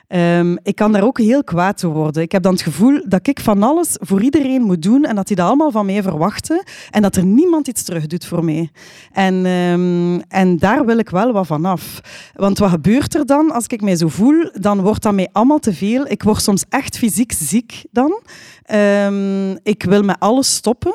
Ehm, 0.09 0.57
ik 0.63 0.75
kan 0.75 0.93
daar 0.93 1.03
ook 1.03 1.19
heel 1.19 1.45
kwaad 1.45 1.81
door 1.81 1.93
worden. 1.93 2.23
Ik 2.23 2.33
heb 2.33 2.43
dan 2.43 2.53
het 2.53 2.63
gevoel 2.63 3.01
dat 3.09 3.27
ik 3.27 3.41
van 3.41 3.63
alles 3.63 3.97
voor 4.01 4.23
iedereen 4.23 4.63
moet 4.63 4.83
doen 4.83 5.05
en 5.05 5.17
dat 5.17 5.27
die 5.27 5.37
dat 5.37 5.47
allemaal 5.47 5.71
van 5.71 5.87
mij 5.87 6.03
verwachten 6.03 6.63
en 6.91 7.03
dat 7.03 7.17
er 7.17 7.25
niemand 7.25 7.69
iets 7.69 7.83
terug 7.83 8.07
doet 8.07 8.27
voor 8.27 8.45
mij. 8.45 8.71
En, 9.13 9.47
ehm, 9.47 10.21
en 10.29 10.59
daar 10.59 10.87
wil 10.87 10.99
ik 10.99 11.11
wel 11.11 11.33
wat 11.33 11.47
van 11.47 11.65
af. 11.65 12.01
Want 12.35 12.59
wat 12.59 12.71
gebeurt 12.71 13.15
er 13.15 13.27
dan 13.27 13.51
als 13.51 13.67
ik 13.67 13.81
mij 13.81 13.97
zo 13.97 14.09
voel? 14.09 14.51
Dan 14.53 14.81
wordt 14.81 15.03
dat 15.03 15.15
mij 15.15 15.29
allemaal 15.33 15.59
te 15.59 15.75
veel. 15.75 16.07
Ik 16.07 16.23
word 16.23 16.43
soms 16.43 16.65
echt 16.69 16.99
fysiek 16.99 17.33
ziek 17.33 17.85
dan. 17.91 18.21
Ehm, 18.63 19.51
ik 19.63 19.83
wil 19.83 20.03
met 20.03 20.17
alles 20.19 20.55
stoppen. 20.55 20.95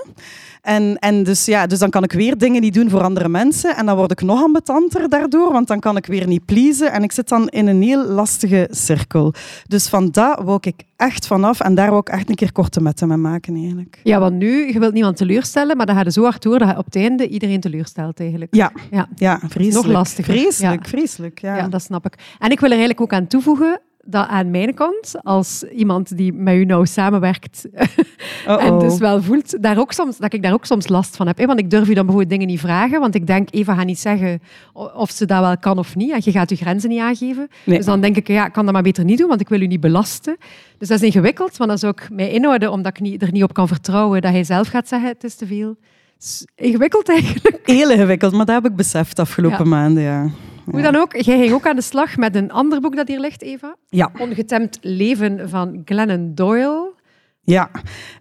En, 0.64 0.98
en 1.00 1.24
dus, 1.24 1.46
ja, 1.46 1.68
dus 1.68 1.80
dan 1.80 1.90
kan 1.90 2.04
ik 2.04 2.12
weer 2.12 2.38
dingen 2.38 2.62
niet 2.62 2.74
doen 2.74 2.90
voor 2.90 3.02
andere 3.04 3.30
mensen. 3.30 3.76
En 3.76 3.86
dan 3.86 3.96
word 3.96 4.12
ik 4.12 4.22
nog 4.22 4.44
ambetanter 4.44 5.10
daardoor, 5.10 5.52
want 5.52 5.68
dan 5.68 5.80
kan 5.80 5.98
ik 5.98 6.06
weer 6.06 6.28
niet 6.28 6.46
pleasen. 6.46 6.92
En 6.92 7.04
ik 7.04 7.12
zit 7.12 7.30
dan 7.30 7.48
in 7.50 7.68
een 7.68 7.82
heel 7.82 8.06
lastige 8.06 8.68
cirkel. 8.72 9.34
Dus 9.68 9.88
van 9.88 10.12
dat 10.12 10.42
wou 10.44 10.58
ik 10.62 10.84
echt 10.96 11.28
vanaf. 11.28 11.60
En 11.60 11.76
daar 11.76 11.88
wou 11.90 12.00
ik 12.00 12.10
echt 12.10 12.30
een 12.30 12.36
keer 12.36 12.52
korte 12.52 12.82
metten 12.82 13.08
mee 13.08 13.18
maken, 13.18 13.56
eigenlijk. 13.56 14.00
Ja, 14.04 14.20
want 14.20 14.34
nu, 14.36 14.74
je 14.74 14.80
wilt 14.80 14.94
niemand 14.94 15.18
teleurstellen, 15.18 15.78
maar 15.78 15.86
dan 15.86 15.96
gaat 15.96 16.06
het 16.06 16.14
zo 16.14 16.24
hard 16.24 16.42
door 16.42 16.60
dat 16.60 16.70
je 16.70 16.78
op 16.78 16.86
het 16.86 16.96
einde 16.96 17.28
iedereen 17.28 17.60
teleurstelt 17.60 18.20
eigenlijk. 18.20 18.56
Ja, 18.56 18.72
Ja. 18.92 19.08
ja 19.16 19.40
vreselijk. 19.48 19.86
Nog 19.86 19.96
lastiger. 19.96 20.34
Vreselijk, 20.34 20.84
Ja. 20.84 20.90
vreselijk. 20.90 21.40
Ja. 21.40 21.58
Ja, 21.58 21.68
dat 21.68 21.82
snap 21.82 22.06
ik. 22.06 22.14
En 22.40 22.50
ik 22.52 22.60
wil 22.60 22.70
er 22.70 22.78
eigenlijk 22.78 23.02
ook 23.02 23.14
aan 23.14 23.28
toevoegen 23.28 23.80
dat 24.06 24.28
aan 24.28 24.52
mijn 24.52 24.74
kant, 24.74 25.14
als 25.22 25.64
iemand 25.64 26.18
die 26.18 26.34
met 26.34 26.56
u 26.56 26.66
nou 26.66 26.86
samenwerkt 26.86 27.68
en 28.46 28.80
dus 28.80 28.98
wel 28.98 29.22
voelt, 29.22 29.64
daar 29.64 29.78
ook 29.80 29.92
soms, 29.92 30.18
dat 30.18 30.34
ik 30.34 30.44
daar 30.44 30.54
ook 30.54 30.66
soms 30.66 30.88
last 30.88 31.16
van 31.16 31.28
heb. 31.28 31.38
hè. 31.38 31.46
Want 31.46 31.60
ik 31.60 31.70
durf 31.70 31.84
u 31.90 31.94
dan 31.94 32.06
bijvoorbeeld 32.06 32.30
dingen 32.30 32.48
niet 32.48 32.60
vragen, 32.60 33.00
want 33.00 33.16
ik 33.16 33.28
denk, 33.28 33.48
Eva 33.52 33.76
gaat 33.76 33.86
niet 33.86 34.00
zeggen 34.00 34.42
of 34.96 35.12
ze 35.12 35.26
dat 35.26 35.40
wel 35.40 35.58
kan 35.58 35.78
of 35.78 35.96
niet. 35.96 36.12
En 36.12 36.22
je 36.24 36.32
gaat 36.32 36.50
je 36.50 36.56
grenzen 36.56 36.90
niet 36.90 37.00
aangeven. 37.00 37.48
Nee. 37.66 37.78
Dus 37.78 37.86
dan 37.86 38.02
denk 38.02 38.16
ik, 38.18 38.28
ja, 38.28 38.46
ik 38.46 38.52
kan 38.54 38.64
dat 38.66 38.74
maar 38.74 38.84
beter 38.84 39.04
niet 39.04 39.18
doen, 39.18 39.28
want 39.28 39.42
ik 39.42 39.50
wil 39.50 39.62
u 39.62 39.68
niet 39.68 39.80
belasten. 39.82 40.38
Dus 40.78 40.88
dat 40.88 41.02
is 41.02 41.06
ingewikkeld, 41.06 41.58
want 41.58 41.70
dat 41.70 41.80
zou 41.80 41.94
ik 41.98 42.10
mij 42.12 42.30
inhouden, 42.32 42.72
omdat 42.72 42.92
ik 42.98 43.02
niet, 43.04 43.22
er 43.22 43.32
niet 43.32 43.44
op 43.44 43.54
kan 43.54 43.68
vertrouwen 43.68 44.22
dat 44.22 44.32
hij 44.32 44.44
zelf 44.44 44.68
gaat 44.68 44.88
zeggen, 44.88 45.10
het 45.10 45.24
is 45.24 45.36
te 45.36 45.46
veel. 45.46 45.76
Is 46.20 46.46
ingewikkeld 46.56 47.10
eigenlijk. 47.10 47.60
Heel 47.64 47.92
ingewikkeld, 47.92 48.32
maar 48.34 48.46
dat 48.46 48.56
heb 48.64 48.72
ik 48.72 48.78
beseft 48.78 49.16
de 49.16 49.22
afgelopen 49.22 49.58
Ja. 49.64 49.70
maanden, 49.70 50.04
ja. 50.04 50.30
Hoe 50.66 50.82
dan 50.82 50.96
ook, 50.96 51.16
jij 51.16 51.38
ging 51.40 51.52
ook 51.54 51.68
aan 51.68 51.76
de 51.76 51.82
slag 51.82 52.18
met 52.18 52.36
een 52.36 52.52
ander 52.52 52.82
boek 52.82 52.96
dat 52.96 53.08
hier 53.08 53.20
ligt, 53.20 53.42
Eva. 53.42 53.76
Ja. 53.90 54.12
Ongetemd 54.20 54.78
leven 54.82 55.50
van 55.50 55.82
Glennon 55.86 56.32
Doyle. 56.36 56.92
Ja. 57.44 57.70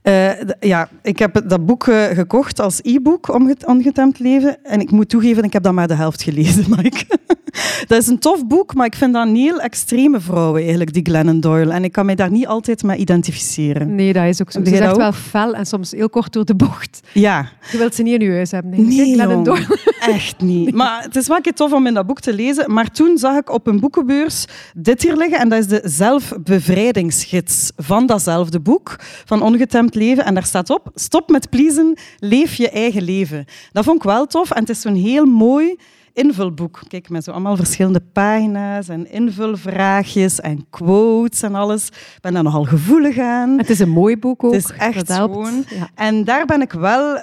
Eh, 0.02 0.30
ja, 0.60 0.88
ik 1.02 1.18
heb 1.18 1.42
dat 1.48 1.66
boek 1.66 1.86
eh, 1.86 2.04
gekocht 2.04 2.60
als 2.60 2.80
e-book, 2.82 3.28
Onge- 3.34 3.56
Ongetemd 3.66 4.18
Leven. 4.18 4.64
En 4.64 4.80
ik 4.80 4.90
moet 4.90 5.08
toegeven, 5.08 5.44
ik 5.44 5.52
heb 5.52 5.62
dat 5.62 5.72
maar 5.72 5.88
de 5.88 5.94
helft 5.94 6.22
gelezen. 6.22 6.64
Mike. 6.76 7.04
dat 7.88 8.02
is 8.02 8.06
een 8.06 8.18
tof 8.18 8.46
boek, 8.46 8.74
maar 8.74 8.86
ik 8.86 8.94
vind 8.94 9.12
dat 9.12 9.26
een 9.26 9.34
heel 9.34 9.60
extreme 9.60 10.20
vrouw 10.20 10.56
eigenlijk, 10.56 10.92
die 10.92 11.02
Glennon 11.04 11.40
Doyle. 11.40 11.72
En 11.72 11.84
ik 11.84 11.92
kan 11.92 12.06
mij 12.06 12.14
daar 12.14 12.30
niet 12.30 12.46
altijd 12.46 12.82
mee 12.82 12.96
identificeren. 12.98 13.94
Nee, 13.94 14.12
dat 14.12 14.24
is 14.24 14.40
ook 14.40 14.50
zo. 14.50 14.64
Ze 14.64 14.70
is 14.70 14.78
echt 14.78 14.96
wel 14.96 15.12
fel 15.12 15.54
en 15.54 15.66
soms 15.66 15.90
heel 15.90 16.10
kort 16.10 16.32
door 16.32 16.44
de 16.44 16.54
bocht. 16.54 17.00
Ja, 17.12 17.48
Je 17.70 17.78
wilt 17.78 17.94
ze 17.94 18.02
niet 18.02 18.20
in 18.20 18.26
je 18.26 18.32
huis 18.34 18.50
hebben. 18.50 18.72
hè, 18.72 18.80
Nee, 18.82 19.14
Glennon. 19.14 19.44
Doyle. 19.44 19.78
echt 20.00 20.40
niet. 20.40 20.74
Maar 20.74 21.02
het 21.02 21.16
is 21.16 21.26
wel 21.26 21.36
een 21.36 21.42
keer 21.42 21.54
tof 21.54 21.72
om 21.72 21.86
in 21.86 21.94
dat 21.94 22.06
boek 22.06 22.20
te 22.20 22.32
lezen. 22.34 22.72
Maar 22.72 22.90
toen 22.90 23.18
zag 23.18 23.36
ik 23.36 23.50
op 23.50 23.66
een 23.66 23.80
boekenbeurs 23.80 24.44
dit 24.76 25.02
hier 25.02 25.16
liggen. 25.16 25.38
En 25.38 25.48
dat 25.48 25.58
is 25.58 25.66
de 25.66 25.80
zelfbevrijdingsgids 25.84 27.72
van 27.76 28.06
datzelfde 28.06 28.60
boek, 28.60 28.96
van 29.24 29.42
Ongetemd 29.42 29.94
Leven. 29.94 30.24
En 30.24 30.34
daar 30.34 30.44
staat 30.44 30.70
op, 30.70 30.90
stop 30.94 31.30
met 31.30 31.50
pleasen, 31.50 31.96
leef 32.18 32.54
je 32.54 32.70
eigen 32.70 33.02
leven. 33.02 33.44
Dat 33.72 33.84
vond 33.84 33.96
ik 33.96 34.02
wel 34.02 34.26
tof. 34.26 34.50
En 34.50 34.60
het 34.60 34.68
is 34.70 34.80
zo'n 34.80 34.94
heel 34.94 35.24
mooi 35.24 35.76
invulboek. 36.12 36.80
Kijk, 36.88 37.08
met 37.08 37.24
zo 37.24 37.30
allemaal 37.30 37.56
verschillende 37.56 38.00
pagina's 38.12 38.88
en 38.88 39.10
invulvraagjes 39.12 40.40
en 40.40 40.66
quotes 40.70 41.42
en 41.42 41.54
alles. 41.54 41.86
Ik 41.86 42.18
ben 42.20 42.32
daar 42.32 42.42
nogal 42.42 42.64
gevoelig 42.64 43.18
aan. 43.18 43.58
Het 43.58 43.70
is 43.70 43.78
een 43.78 43.88
mooi 43.90 44.18
boek 44.18 44.44
ook. 44.44 44.52
Het 44.52 44.64
is 44.64 44.70
echt 44.76 45.06
dat 45.06 45.16
gewoon- 45.16 45.64
Ja. 45.68 45.88
En 45.94 46.24
daar 46.24 46.46
ben 46.46 46.60
ik 46.60 46.72
wel, 46.72 47.18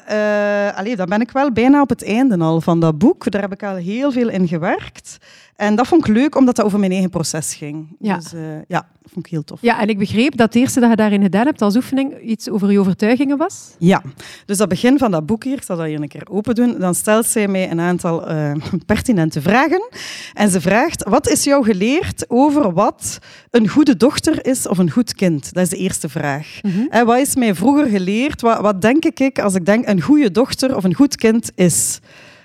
allee, 0.75 0.95
daar 0.95 1.07
ben 1.07 1.21
ik 1.21 1.31
wel 1.31 1.51
bijna 1.51 1.81
op 1.81 1.89
het 1.89 2.03
einde 2.03 2.37
al 2.37 2.61
van 2.61 2.79
dat 2.79 2.97
boek. 2.97 3.31
Daar 3.31 3.41
heb 3.41 3.51
ik 3.53 3.63
al 3.63 3.75
heel 3.75 4.11
veel 4.11 4.29
in 4.29 4.47
gewerkt. 4.47 5.17
En 5.59 5.75
dat 5.75 5.87
vond 5.87 6.07
ik 6.07 6.13
leuk, 6.15 6.35
omdat 6.35 6.55
dat 6.55 6.65
over 6.65 6.79
mijn 6.79 6.91
eigen 6.91 7.09
proces 7.09 7.55
ging. 7.55 7.95
Ja. 7.99 8.15
Dus 8.15 8.33
eh, 8.33 8.41
ja, 8.67 8.87
dat 9.01 9.11
vond 9.11 9.25
ik 9.25 9.31
heel 9.31 9.43
tof. 9.43 9.61
ja, 9.61 9.81
en 9.81 9.87
ik 9.87 9.97
begreep 9.97 10.37
dat 10.37 10.53
het 10.53 10.55
eerste 10.55 10.79
dat 10.79 10.89
je 10.89 10.95
daarin 10.95 11.21
gedaan 11.21 11.45
hebt 11.45 11.61
als 11.61 11.75
oefening 11.75 12.21
iets 12.21 12.49
over 12.49 12.71
je 12.71 12.79
overtuigingen 12.79 13.37
was. 13.37 13.75
Ja, 13.77 14.03
dus 14.45 14.57
dat 14.57 14.69
begin 14.69 14.97
van 14.97 15.11
dat 15.11 15.25
boek 15.25 15.43
hier, 15.43 15.55
ik 15.55 15.63
zal 15.63 15.77
dat 15.77 15.85
hier 15.85 16.01
een 16.01 16.07
keer 16.07 16.27
open 16.29 16.55
doen, 16.55 16.79
dan 16.79 16.95
stelt 16.95 17.25
zij 17.25 17.47
mij 17.47 17.71
een 17.71 17.79
aantal 17.79 18.27
eh, 18.27 18.51
pertinente 18.85 19.41
vragen. 19.41 19.89
En 20.33 20.49
ze 20.49 20.61
vraagt, 20.61 21.03
wat 21.09 21.29
is 21.29 21.43
jou 21.43 21.63
geleerd 21.63 22.25
over 22.27 22.73
wat 22.73 23.19
een 23.51 23.67
goede 23.67 23.97
dochter 23.97 24.45
is 24.45 24.67
of 24.67 24.77
een 24.77 24.91
goed 24.91 25.13
kind? 25.13 25.53
Dat 25.53 25.63
is 25.63 25.69
de 25.69 25.77
eerste 25.77 26.09
vraag. 26.09 26.59
En 26.89 27.05
wat 27.05 27.17
is 27.17 27.35
mij 27.35 27.55
vroeger 27.55 27.85
geleerd? 27.85 28.41
Wat, 28.41 28.59
wat 28.59 28.81
denk 28.81 29.05
ik 29.05 29.39
als 29.39 29.55
ik 29.55 29.65
denk 29.65 29.87
een 29.87 30.01
goede 30.01 30.31
dochter 30.31 30.75
of 30.75 30.83
een 30.83 30.95
goed 30.95 31.15
kind 31.15 31.51
is? 31.55 31.99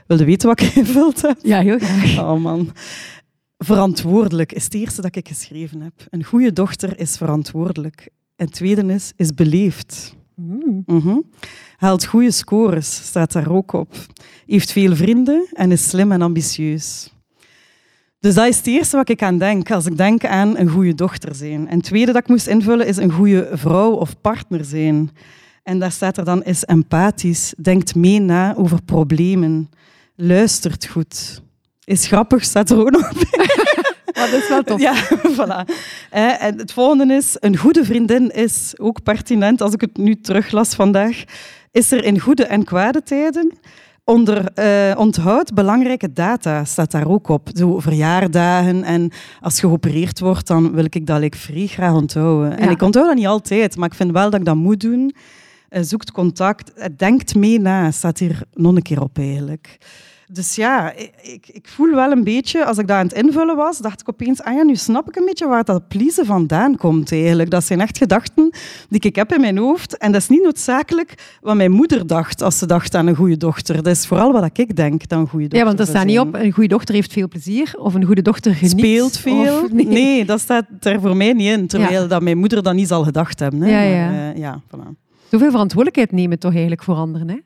Wil 0.07 0.19
je 0.19 0.25
weten 0.25 0.49
wat 0.49 0.61
ik 0.61 0.75
ingevuld 0.75 1.23
heb? 1.23 1.39
Ja, 1.43 1.61
heel 1.61 1.79
graag. 1.79 2.19
Oh 2.19 2.41
man. 2.41 2.73
Verantwoordelijk 3.59 4.53
is 4.53 4.65
het 4.65 4.75
eerste 4.75 5.03
dat 5.03 5.17
ik 5.17 5.29
geschreven 5.29 5.81
heb. 5.81 5.93
Een 6.11 6.25
goede 6.25 6.53
dochter 6.53 6.99
is 6.99 7.17
verantwoordelijk. 7.17 8.09
En 8.37 8.45
het 8.45 8.55
tweede 8.55 8.93
is, 8.93 9.13
is 9.17 9.35
beleefd. 9.35 10.15
Mm. 10.35 10.83
Mhm. 10.87 11.17
Haalt 11.77 12.05
goede 12.05 12.31
scores, 12.31 12.95
staat 12.95 13.33
daar 13.33 13.51
ook 13.51 13.73
op. 13.73 13.95
Heeft 14.47 14.73
veel 14.73 14.97
vrienden 14.97 15.47
en 15.53 15.73
is 15.73 15.89
slim 15.89 16.13
en 16.13 16.23
ambitieus. 16.23 17.13
Dus 18.19 18.35
dat 18.35 18.47
is 18.47 18.57
het 18.57 18.67
eerste 18.67 18.97
wat 18.97 19.09
ik 19.09 19.23
aan 19.23 19.39
denk 19.39 19.71
als 19.71 19.87
ik 19.87 19.97
denk 19.97 20.25
aan 20.25 20.57
een 20.57 20.69
goede 20.69 20.95
dochter 20.95 21.35
zijn. 21.35 21.69
En 21.69 21.77
het 21.77 21.85
tweede 21.85 22.13
dat 22.13 22.23
ik 22.23 22.29
moest 22.29 22.47
invullen 22.47 22.87
is 22.87 22.97
een 22.97 23.13
goede 23.13 23.49
vrouw 23.53 23.93
of 23.93 24.21
partner 24.21 24.65
zijn. 24.65 25.11
En 25.63 25.79
daar 25.79 25.93
staat 25.93 26.17
er 26.17 26.25
dan 26.25 26.45
is 26.45 26.65
empathisch, 26.65 27.55
denkt 27.63 27.95
mee 27.95 28.21
na 28.21 28.57
over 28.57 28.83
problemen, 28.83 29.71
luistert 30.17 30.87
goed. 30.87 31.43
Is 31.85 32.07
grappig, 32.07 32.45
staat 32.45 32.71
er 32.71 32.79
ook 32.79 32.91
nog 32.91 33.09
Dat 34.15 34.33
is 34.33 34.49
wel 34.49 34.63
tof. 34.63 34.81
ja, 34.81 34.95
voilà. 35.39 35.75
Eh, 36.11 36.43
En 36.43 36.59
het 36.59 36.73
volgende 36.73 37.15
is, 37.15 37.37
een 37.41 37.57
goede 37.57 37.85
vriendin 37.85 38.31
is 38.31 38.75
ook 38.79 39.03
pertinent, 39.03 39.61
als 39.61 39.73
ik 39.73 39.81
het 39.81 39.97
nu 39.97 40.15
teruglas 40.21 40.75
vandaag, 40.75 41.25
is 41.71 41.93
er 41.93 42.05
in 42.05 42.21
goede 42.21 42.45
en 42.45 42.65
kwade 42.65 43.03
tijden. 43.03 43.53
Onder 44.05 44.53
eh, 44.55 44.99
onthoud 44.99 45.55
belangrijke 45.55 46.13
data 46.13 46.65
staat 46.65 46.91
daar 46.91 47.09
ook 47.09 47.29
op. 47.29 47.49
Zo 47.53 47.79
verjaardagen 47.81 48.85
en 48.85 49.11
als 49.41 49.55
je 49.55 49.61
geopereerd 49.67 50.21
wordt, 50.21 50.47
dan 50.47 50.73
wil 50.73 50.85
ik 50.85 51.07
dat 51.07 51.19
like, 51.21 51.39
vrij 51.39 51.67
graag 51.67 51.93
onthouden. 51.93 52.59
En 52.59 52.71
ik 52.71 52.83
onthoud 52.83 53.07
dat 53.07 53.15
niet 53.17 53.27
altijd, 53.27 53.77
maar 53.77 53.89
ik 53.89 53.95
vind 53.95 54.11
wel 54.11 54.31
dat 54.31 54.41
ik 54.41 54.47
dat 54.47 54.55
moet 54.57 54.81
doen. 54.81 55.15
Zoekt 55.81 56.13
contact, 56.13 56.73
denkt 56.97 57.35
mee 57.35 57.61
na, 57.61 57.91
staat 57.91 58.19
hier 58.19 58.43
nog 58.53 58.77
een 58.77 58.83
keer 58.83 59.01
op 59.03 59.19
eigenlijk. 59.19 59.79
Dus 60.33 60.55
ja, 60.55 60.93
ik, 61.23 61.49
ik, 61.53 61.69
voel 61.69 61.95
wel 61.95 62.11
een 62.11 62.25
beetje, 62.25 62.65
als 62.65 62.79
ik 62.79 62.87
dat 62.87 62.97
aan 62.97 63.07
het 63.07 63.15
invullen 63.15 63.57
was, 63.57 63.79
dacht 63.79 64.01
ik 64.01 64.09
opeens, 64.09 64.43
ah 64.43 64.55
ja, 64.55 64.63
nu 64.63 64.77
snap 64.77 65.09
ik 65.09 65.17
een 65.17 65.25
beetje 65.25 65.47
waar 65.47 65.65
dat 65.65 65.89
pleasen 65.89 66.27
vandaan 66.27 66.77
komt 66.77 67.13
eigenlijk. 67.13 67.51
Dat 67.51 67.65
zijn 67.65 67.81
echt 67.81 67.99
gedachten 67.99 68.51
die 68.89 69.01
ik 69.01 69.17
heb 69.17 69.33
in 69.35 69.41
mijn 69.41 69.59
hoofd. 69.59 69.97
En 69.99 70.13
dat 70.13 70.21
is 70.21 70.29
niet 70.29 70.43
noodzakelijk 70.43 71.39
wat 71.41 71.57
mijn 71.57 71.71
moeder 71.71 72.07
dacht 72.07 72.43
als 72.43 72.59
ze 72.59 72.67
dacht 72.67 72.95
aan 72.95 73.07
een 73.07 73.15
goede 73.15 73.37
dochter. 73.37 73.77
Dat 73.77 73.87
is 73.87 74.07
vooral 74.07 74.33
wat 74.33 74.51
ik 74.59 74.77
denk 74.77 75.09
dat 75.09 75.19
een 75.19 75.29
goede 75.29 75.49
dochter 75.49 75.59
Ja, 75.59 75.65
want 75.65 75.79
zou 75.79 75.91
staat 75.91 76.07
niet 76.07 76.19
op, 76.19 76.35
een 76.35 76.53
goede 76.53 76.69
dochter 76.69 76.95
heeft 76.95 77.13
veel 77.13 77.29
plezier, 77.29 77.75
of 77.79 77.95
een 77.95 78.05
goede 78.05 78.23
dochter 78.23 78.55
geniet. 78.55 78.79
Speelt 78.79 79.19
veel. 79.19 79.63
of- 79.65 79.73
nee. 79.73 80.25
dat 80.25 80.41
staat 80.41 80.65
er 80.81 81.01
voor 81.01 81.17
mij 81.17 81.33
niet 81.33 81.51
in. 81.59 81.67
Terwijl 81.67 82.09
dat 82.09 82.23
mijn 82.23 82.39
moeder 82.39 82.63
dat 82.63 82.75
niet 82.75 82.89
zal 82.89 83.05
gedacht 83.05 83.39
hebben. 83.39 83.61
Hè. 83.61 83.71
Ja, 83.71 83.81
ja. 83.81 84.11
Maar, 84.11 84.33
eh, 84.33 84.39
ja, 84.39 84.61
voilà. 84.71 85.04
Zoveel 85.35 85.51
verantwoordelijkheid 85.51 86.13
nemen 86.13 86.39
toch 86.39 86.53
eigenlijk 86.53 86.83
voor 86.83 86.95
anderen, 86.95 87.29
hè? 87.29 87.37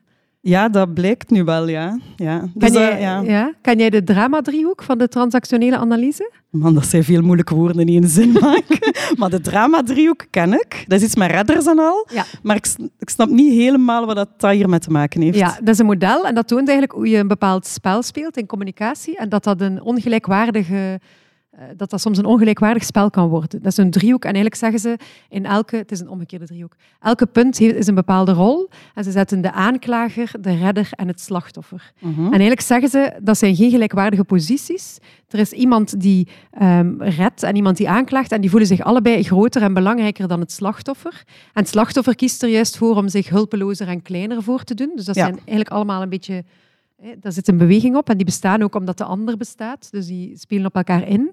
ja, 0.41 0.69
dat 0.69 0.93
blijkt 0.93 1.29
nu 1.29 1.43
wel, 1.43 1.67
ja. 1.67 1.99
ja. 2.15 2.39
Kan, 2.39 2.51
Dus, 2.53 2.71
jij, 2.71 2.91
eh, 2.91 3.01
ja. 3.01 3.21
ja. 3.21 3.53
kan 3.61 3.77
jij 3.77 3.89
de 3.89 4.03
drama-driehoek 4.03 4.83
van 4.83 4.97
de 4.97 5.07
transactionele 5.07 5.77
analyse? 5.77 6.31
Man, 6.49 6.73
dat 6.73 6.85
zijn 6.85 7.03
veel 7.03 7.21
moeilijke 7.21 7.55
woorden 7.55 7.81
in 7.81 7.87
één 7.87 8.07
zin 8.09 8.31
maken. 8.41 8.93
maar 9.15 9.29
de 9.29 9.41
drama-driehoek 9.41 10.25
ken 10.29 10.53
ik. 10.53 10.83
Dat 10.87 10.99
is 10.99 11.05
iets 11.05 11.15
met 11.15 11.31
redders 11.31 11.65
en 11.65 11.79
al. 11.79 12.07
Ja. 12.13 12.25
Maar 12.43 12.55
ik, 12.55 12.67
ik 12.99 13.09
snap 13.09 13.29
niet 13.29 13.53
helemaal 13.53 14.05
wat 14.05 14.15
dat 14.15 14.51
hiermee 14.51 14.79
te 14.79 14.91
maken 14.91 15.21
heeft. 15.21 15.37
Ja, 15.37 15.57
dat 15.59 15.67
is 15.67 15.79
een 15.79 15.85
model 15.85 16.27
en 16.27 16.35
dat 16.35 16.47
toont 16.47 16.67
eigenlijk 16.67 16.97
hoe 16.97 17.09
je 17.09 17.17
een 17.17 17.27
bepaald 17.27 17.65
spel 17.65 18.01
speelt 18.01 18.37
in 18.37 18.45
communicatie 18.45 19.17
en 19.17 19.29
dat 19.29 19.43
dat 19.43 19.61
een 19.61 19.81
ongelijkwaardige 19.81 20.99
dat 21.77 21.89
dat 21.89 22.01
soms 22.01 22.17
een 22.17 22.25
ongelijkwaardig 22.25 22.83
spel 22.83 23.09
kan 23.09 23.27
worden. 23.29 23.61
Dat 23.61 23.71
is 23.71 23.77
een 23.77 23.91
driehoek 23.91 24.21
en 24.23 24.33
eigenlijk 24.33 24.55
zeggen 24.55 24.79
ze 24.79 24.97
in 25.29 25.45
elke, 25.45 25.75
het 25.75 25.91
is 25.91 25.99
een 25.99 26.09
omgekeerde 26.09 26.45
driehoek, 26.45 26.75
elke 26.99 27.25
punt 27.25 27.57
heeft, 27.57 27.75
is 27.75 27.87
een 27.87 27.95
bepaalde 27.95 28.31
rol 28.31 28.69
en 28.95 29.03
ze 29.03 29.11
zetten 29.11 29.41
de 29.41 29.51
aanklager, 29.51 30.31
de 30.41 30.55
redder 30.55 30.89
en 30.91 31.07
het 31.07 31.21
slachtoffer. 31.21 31.91
Mhm. 31.99 32.19
En 32.25 32.29
eigenlijk 32.29 32.61
zeggen 32.61 32.89
ze 32.89 33.13
dat 33.21 33.37
zijn 33.37 33.55
geen 33.55 33.69
gelijkwaardige 33.69 34.23
posities. 34.23 34.97
Er 35.29 35.39
is 35.39 35.51
iemand 35.51 36.01
die 36.01 36.27
ehm, 36.51 37.01
redt 37.01 37.43
en 37.43 37.55
iemand 37.55 37.77
die 37.77 37.89
aanklaagt 37.89 38.31
en 38.31 38.41
die 38.41 38.49
voelen 38.49 38.67
zich 38.67 38.81
allebei 38.81 39.23
groter 39.23 39.61
en 39.61 39.73
belangrijker 39.73 40.27
dan 40.27 40.39
het 40.39 40.51
slachtoffer. 40.51 41.23
En 41.27 41.61
het 41.61 41.67
slachtoffer 41.67 42.15
kiest 42.15 42.43
er 42.43 42.49
juist 42.49 42.77
voor 42.77 42.95
om 42.95 43.07
zich 43.07 43.29
hulpelozer 43.29 43.87
en 43.87 44.01
kleiner 44.01 44.43
voor 44.43 44.63
te 44.63 44.73
doen. 44.73 44.91
Dus 44.95 45.05
dat 45.05 45.15
Ja. 45.15 45.21
zijn 45.23 45.35
eigenlijk 45.37 45.69
allemaal 45.69 46.01
een 46.01 46.09
beetje... 46.09 46.43
Daar 47.19 47.31
zit 47.31 47.47
een 47.47 47.57
beweging 47.57 47.95
op 47.95 48.09
en 48.09 48.15
die 48.17 48.25
bestaan 48.25 48.61
ook 48.61 48.75
omdat 48.75 48.97
de 48.97 49.03
ander 49.03 49.37
bestaat. 49.37 49.87
Dus 49.91 50.07
die 50.07 50.37
spelen 50.37 50.65
op 50.65 50.75
elkaar 50.75 51.07
in. 51.07 51.31